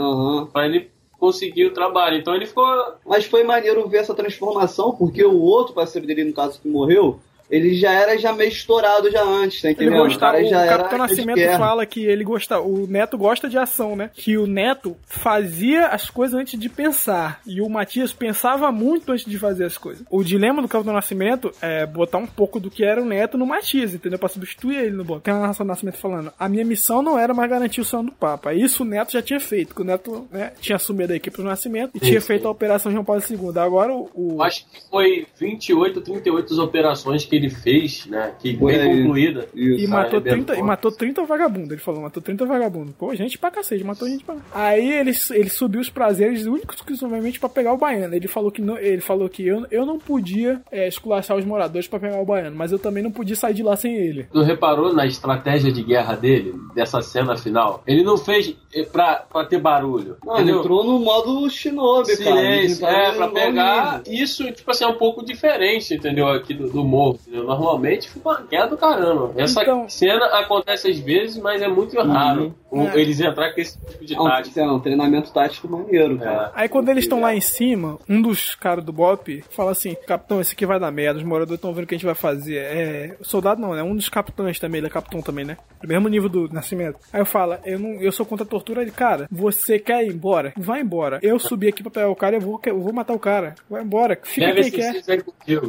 [0.51, 2.17] Pra ele conseguir o trabalho.
[2.17, 2.65] Então ele ficou.
[3.05, 7.19] Mas foi maneiro ver essa transformação, porque o outro parceiro dele, no caso, que morreu,
[7.49, 10.03] ele já era já meio estourado já antes, tá Ele entendendo?
[10.03, 13.57] gostava, cara o já Capitão era Nascimento fala que ele gosta, o Neto gosta de
[13.57, 14.11] ação, né?
[14.13, 19.25] Que o Neto fazia as coisas antes de pensar e o Matias pensava muito antes
[19.25, 20.03] de fazer as coisas.
[20.09, 23.45] O dilema do Capitão Nascimento é botar um pouco do que era o Neto no
[23.45, 24.19] Matias, entendeu?
[24.19, 25.21] Pra substituir ele no bloco.
[25.21, 28.05] Tem uma narração do Nascimento falando: a minha missão não era mais garantir o sonho
[28.05, 28.53] do Papa.
[28.53, 31.43] Isso o Neto já tinha feito, que o Neto né, tinha assumido a equipe do
[31.43, 33.57] Nascimento e Sim, tinha feito a Operação João Paulo II.
[33.59, 38.33] Agora o, o- Acho que foi 28, 38 operações que ele fez, né?
[38.39, 38.97] Que Foi bem aí.
[39.01, 39.47] concluída.
[39.55, 40.45] E Ah, matou, arrebentou.
[40.45, 42.93] 30, e matou 30 vagabundos, ele falou, matou 30 vagabundos.
[42.95, 44.35] Pô, gente pra cacete, matou gente pra...
[44.53, 48.13] Aí ele, ele subiu os prazeres únicos exclusivamente pra pegar o baiano.
[48.13, 51.87] Ele falou que, não, ele falou que eu, eu não podia é, esculachar os moradores
[51.87, 54.27] pra pegar o baiano, mas eu também não podia sair de lá sem ele.
[54.31, 57.83] Tu reparou na estratégia de guerra dele, dessa cena final?
[57.87, 60.17] Ele não fez eh, pra, pra ter barulho.
[60.25, 62.35] Não, ele entrou no modo shinobi, cara.
[62.37, 64.01] Silêncio, tá é, pra pegar.
[64.07, 66.27] Isso, tipo assim, é um pouco diferente, entendeu?
[66.27, 67.19] Aqui do, do morro.
[67.29, 67.45] Entendeu?
[67.45, 69.31] Normalmente fica uma guerra do caramba.
[69.37, 72.99] Essa Então- cena acontece às vezes, mas é muito raro o- É.
[72.99, 74.61] eles entrar com esse tipo de É tática.
[74.61, 76.51] é um treinamento tático maneiro, cara.
[76.55, 80.41] Aí quando eles estão lá em cima, um dos caras do BOP fala assim: Capitão,
[80.41, 82.57] esse aqui vai dar merda, os moradores estão vendo o que a gente vai fazer.
[82.57, 83.15] É.
[83.21, 83.83] Soldado não, né?
[83.83, 85.57] Um dos capitães também, ele é capitão também, né?
[85.81, 86.97] Do mesmo nível do nascimento.
[87.13, 90.09] Aí eu falo, eu não, eu sou contra a tortura ele, cara, você quer ir
[90.13, 90.53] embora?
[90.57, 91.19] Vai embora.
[91.21, 93.55] Eu subi aqui pra pegar o cara, eu vou, eu vou matar o cara.
[93.69, 94.17] Vai embora.
[94.23, 95.23] Fica Leve quem esse quer.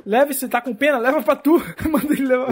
[0.06, 1.49] Leve, se tá com pena, leva pra tu.
[1.90, 2.48] Manda ele levar.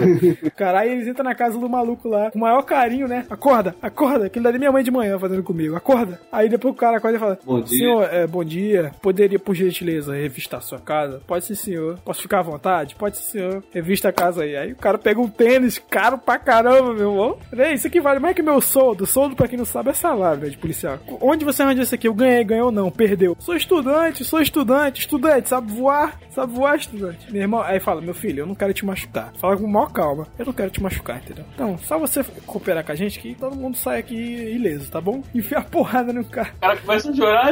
[0.55, 3.25] Caralho, eles entram na casa do maluco lá, com o maior carinho, né?
[3.29, 4.25] Acorda, acorda.
[4.25, 5.75] Aquilo dali é minha mãe de manhã fazendo comigo.
[5.75, 6.19] Acorda.
[6.31, 7.77] Aí depois o cara acorda e fala: Bom dia.
[7.77, 8.91] Senhor, é, bom dia.
[9.01, 11.21] Poderia, por gentileza, revistar sua casa?
[11.25, 11.99] Pode sim, senhor.
[12.03, 12.95] Posso ficar à vontade?
[12.95, 13.63] Pode sim, senhor.
[13.71, 14.55] Revista a casa aí.
[14.55, 17.37] Aí o cara pega um tênis caro pra caramba, meu irmão.
[17.53, 19.05] Ei, isso aqui vale mais que meu soldo.
[19.05, 20.99] Soldo, pra quem não sabe, é salário né, de policial.
[21.21, 22.07] Onde você arranjou isso aqui?
[22.07, 23.35] Eu ganhei, ganhou não, perdeu.
[23.39, 25.01] Sou estudante, sou estudante.
[25.01, 26.19] Estudante, sabe voar?
[26.29, 27.31] Sabe voar, estudante?
[27.31, 29.33] Meu irmão, aí fala, meu filho, eu não quero te machucar.
[29.39, 30.27] Fala com maior calma.
[30.37, 31.45] Eu não quero te machucar, entendeu?
[31.53, 35.23] Então, só você cooperar com a gente que todo mundo sai aqui ileso, tá bom?
[35.33, 36.51] Enfia a porrada no cara.
[36.57, 37.51] O cara começa a chorar.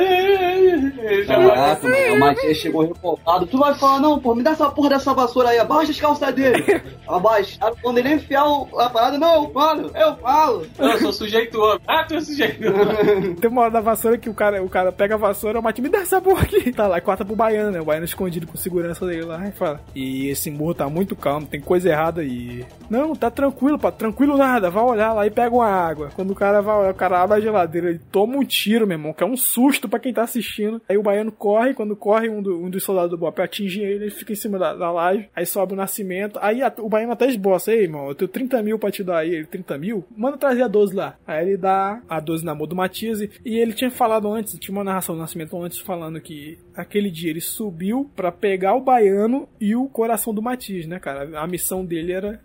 [1.28, 3.48] Caraca, mano, o Matias chegou revoltado.
[3.48, 6.34] Tu vai falar, não, pô, me dá essa porra dessa vassoura aí, abaixa as calças
[6.34, 6.82] dele.
[7.08, 7.58] Abaixa.
[7.82, 8.46] Quando ele enfiar
[8.78, 10.68] a parada, não, eu falo, eu falo.
[10.78, 11.80] Não, eu sou sujeito homem.
[11.88, 13.36] Ah, tu é sujeito homem.
[13.40, 15.82] Tem uma hora da vassoura que o cara, o cara pega a vassoura, o Mati
[15.82, 16.72] me dá essa porra aqui.
[16.72, 17.82] Tá lá, e corta pro baiano, né?
[17.82, 21.27] O baiano escondido com segurança dele lá e fala: E esse morro tá muito calmo,
[21.50, 22.66] tem coisa errada aí.
[22.90, 24.70] Não, tá tranquilo, pá, tranquilo nada.
[24.70, 26.10] Vai olhar lá e pega uma água.
[26.16, 28.98] Quando o cara vai olhar, o cara abre a geladeira, ele toma um tiro, meu
[28.98, 30.82] irmão, que é um susto pra quem tá assistindo.
[30.88, 34.06] Aí o baiano corre, quando corre, um, do- um dos soldados do Bop atinge ele,
[34.06, 36.40] ele fica em cima da, da laje, aí sobe o nascimento.
[36.42, 39.18] Aí a- o baiano até esboça, ei, irmão, eu tenho 30 mil pra te dar
[39.20, 39.34] aí.
[39.34, 40.06] Ele, 30 mil?
[40.16, 41.16] Manda trazer a 12 lá.
[41.28, 44.76] Aí ele dá a 12 na mão do Matias e, ele tinha falado antes, tinha
[44.76, 49.48] uma narração do nascimento antes falando que aquele dia ele subiu pra pegar o baiano
[49.60, 51.17] e o coração do Matias, né, cara?
[51.36, 52.40] A missão dele era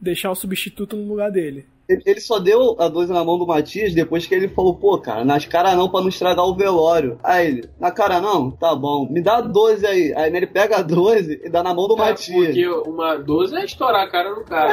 [0.00, 1.66] deixar o substituto no lugar dele.
[1.86, 5.22] Ele, só deu a 12 na mão do Matias depois que ele falou, pô, cara,
[5.22, 7.18] nas caras não pra não estragar o velório.
[7.22, 8.50] Aí ele, na cara não?
[8.50, 10.14] Tá bom, me dá a 12 aí.
[10.16, 12.46] Aí ele pega a 12 e dá na mão do É, Matias.
[12.46, 14.72] Porque uma 12 é estourar a cara do cara.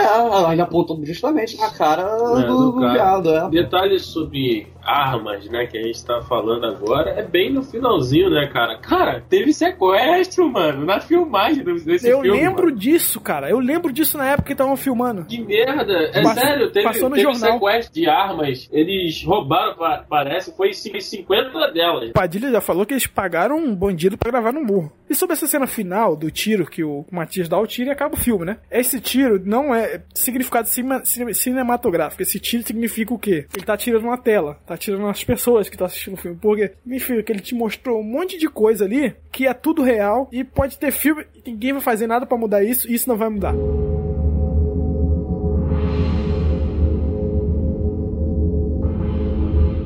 [0.49, 2.93] É, ele apontou justamente na cara É, do, do do cara.
[2.93, 3.49] viado, é.
[3.49, 8.47] Detalhes sobre armas, né, que a gente tá falando agora, é bem no finalzinho, né,
[8.47, 8.77] cara?
[8.79, 12.39] Cara, teve sequestro, mano, na filmagem desse Eu filme.
[12.39, 12.77] lembro mano.
[12.77, 13.49] disso, cara.
[13.49, 15.25] Eu lembro disso na época que estavam filmando.
[15.25, 16.09] Que merda!
[16.13, 17.53] É sério, teve, passou no teve jornal.
[17.53, 18.69] sequestro de armas.
[18.71, 22.11] Eles roubaram, pa- parece, foi 50 delas.
[22.11, 24.91] Padilha já falou que eles pagaram um bandido pra gravar no morro.
[25.09, 28.15] E sobre essa cena final do tiro que o Matias dá o tiro e acaba
[28.15, 28.57] o filme, né?
[28.71, 32.21] Esse tiro não é significado cima- cine- cinematográfico.
[32.23, 33.45] Esse tiro significa o quê?
[33.55, 36.37] Ele tá atirando na tela, tá atirando nas pessoas que estão assistindo o filme.
[36.41, 40.29] Porque significa que ele te mostrou um monte de coisa ali que é tudo real
[40.31, 43.29] e pode ter filme ninguém vai fazer nada pra mudar isso e isso não vai
[43.29, 43.53] mudar.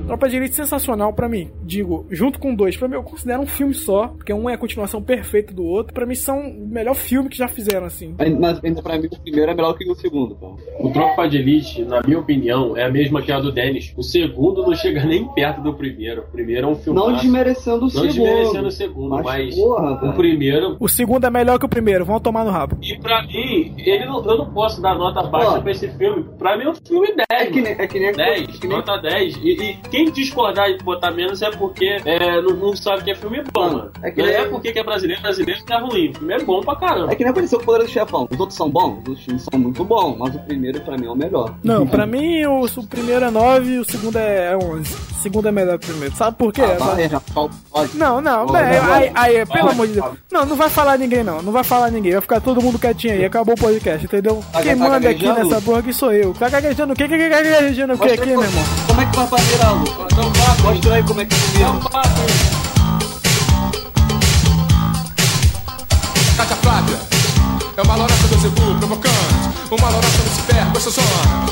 [0.07, 1.49] Tropa de Elite sensacional pra mim.
[1.63, 4.57] Digo, junto com dois, pra mim eu considero um filme só, porque um é a
[4.57, 5.93] continuação perfeita do outro.
[5.93, 8.13] Pra mim são o melhor filme que já fizeram, assim.
[8.39, 10.57] Mas ainda pra mim o primeiro é melhor que o segundo, pô.
[10.79, 13.93] O Tropa de Elite, na minha opinião, é a mesma que a do Dennis.
[13.97, 16.21] O segundo não chega nem perto do primeiro.
[16.21, 16.99] O primeiro é um filme.
[16.99, 18.07] Não desmerecendo o Não segundo.
[18.13, 20.77] desmerecendo o segundo, Mas, mas, porra, o primeiro.
[20.79, 22.77] O segundo é melhor que o primeiro, vão tomar no rabo.
[22.81, 25.61] E pra mim, ele não- eu não posso dar nota baixa Ó.
[25.61, 26.25] pra esse filme.
[26.37, 27.25] Pra mim é um filme 10.
[27.31, 29.35] É que nem- é que nem- 10, que nem- nota 10.
[29.37, 33.15] E, e quem discordar de botar menos é porque é, não, não sabe que é
[33.15, 33.91] filme bom, mano.
[34.03, 36.09] é que não é porque que é brasileiro, brasileiro que é ruim.
[36.09, 37.13] O filme é bom pra caramba.
[37.13, 38.27] É que nem apareceu o Poder do Chefão.
[38.29, 41.11] Os outros são bons, os filmes são muito bons, mas o primeiro pra mim é
[41.11, 41.55] o melhor.
[41.63, 45.14] Não, pra mim o, o primeiro é 9 e o segundo é 11.
[45.25, 46.15] O segundo é melhor que o primeiro.
[46.15, 46.61] Sabe por quê?
[46.61, 47.51] Ah, vai, já pode.
[47.95, 50.13] Não, não, vai, aí, aí, pelo amor de Deus.
[50.31, 51.41] Não, não vai falar ninguém, não.
[51.41, 52.11] Não vai falar ninguém.
[52.11, 53.25] Vai ficar todo mundo quietinho aí.
[53.25, 54.43] Acabou o podcast, entendeu?
[54.53, 56.31] Tá- Quem tá manda aqui nessa porra aqui sou eu.
[56.35, 57.07] Tá gaguejando o quê?
[57.07, 58.63] Que gaguejando o quê Mostra aqui, meu irmão?
[58.85, 59.91] Como é que vai fazer, Aldo?
[60.63, 61.37] Mostra aí como é que é
[66.37, 66.97] Cátia Flávia
[67.77, 69.44] é uma lorota do Zebu, provocante.
[69.71, 71.07] Uma lorota Lucifer, gostosona.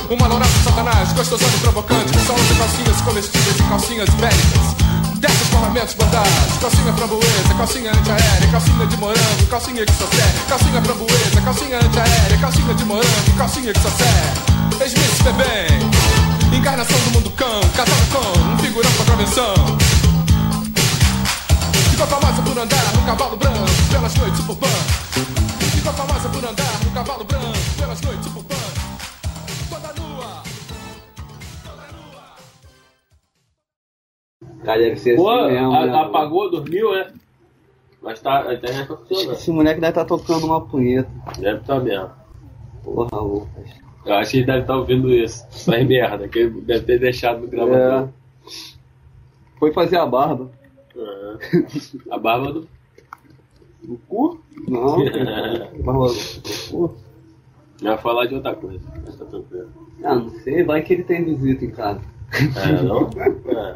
[0.09, 2.19] Uma lorota Satanás, gostosona e provocante.
[2.25, 4.93] São de calcinhas comestíveis e calcinhas bélicas.
[5.17, 10.81] Desce os parlamentos bordados, calcinha framboesa, calcinha antiaérea, calcinha de morango, calcinha que serve, calcinha
[10.81, 14.53] framboesa, calcinha antiaérea, calcinha de morango, calcinha que serve.
[14.81, 19.53] Ex-Miss bem, encarnação do mundo cão, casado com um figurão com convenção.
[21.89, 25.52] Ficou famosa por andar no cavalo branco, pelas noites suburbanas.
[25.83, 27.45] Ficou famosa por andar no cavalo branco,
[27.77, 28.73] pelas noites suburbanas.
[29.69, 30.43] Toda nua.
[34.63, 35.97] Cara, deve ser Pô, assim mesmo, a- né?
[35.97, 37.11] apagou, dormiu, né?
[38.01, 39.33] Mas tá, a internet tá funcionando.
[39.33, 41.09] Esse moleque deve estar tocando uma punheta.
[41.37, 42.09] Deve estar mesmo.
[42.83, 43.69] Porra, Lucas.
[44.05, 45.45] Eu acho que ele deve estar ouvindo isso.
[45.65, 48.07] Faz merda, que ele deve ter deixado no gravador.
[48.09, 48.49] É.
[49.59, 50.49] Foi fazer a barba.
[50.95, 52.11] É.
[52.13, 52.72] A barba do.
[53.83, 54.39] No cu?
[54.67, 54.97] Não.
[57.81, 59.69] ia falar de outra coisa, mas tá tranquilo.
[60.03, 62.01] Ah, não sei, vai que ele tem visita em casa.
[62.33, 63.09] É, não?
[63.51, 63.75] É.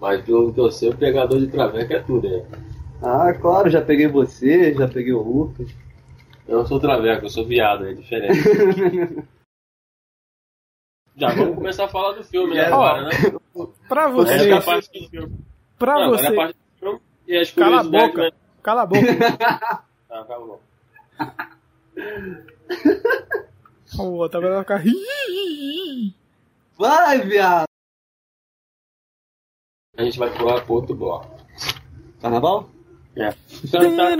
[0.00, 2.44] Mas pelo que eu sei, o pegador de traveco é tudo, né?
[3.00, 5.70] Ah, claro, já peguei você, já peguei o Lucas.
[6.48, 8.40] Eu não sou traveco, eu sou viado, é diferente.
[11.14, 12.62] Já vamos começar a falar do filme, né?
[12.62, 12.66] É.
[12.66, 13.10] Agora, né?
[13.86, 15.38] Pra Essa você, é a parte do filme.
[15.78, 16.61] pra Não, agora você.
[17.32, 18.22] E as Cala a boca.
[18.24, 18.30] né?
[18.62, 19.06] Cala a boca.
[20.14, 20.62] Ah, cala a boca.
[23.98, 24.82] O outro agora vai ficar.
[26.76, 27.64] Vai, viado!
[29.96, 31.34] A gente vai pular pro outro bloco.
[32.20, 32.68] Carnaval?
[33.16, 33.32] É.
[33.70, 34.18] Cantar,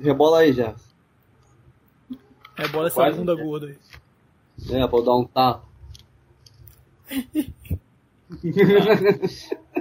[0.00, 0.72] Rebola aí, já.
[2.56, 3.18] É bola essa Quase.
[3.18, 3.78] bunda gorda aí.
[4.70, 5.64] É, eu dar um tapa.
[8.44, 9.80] uh,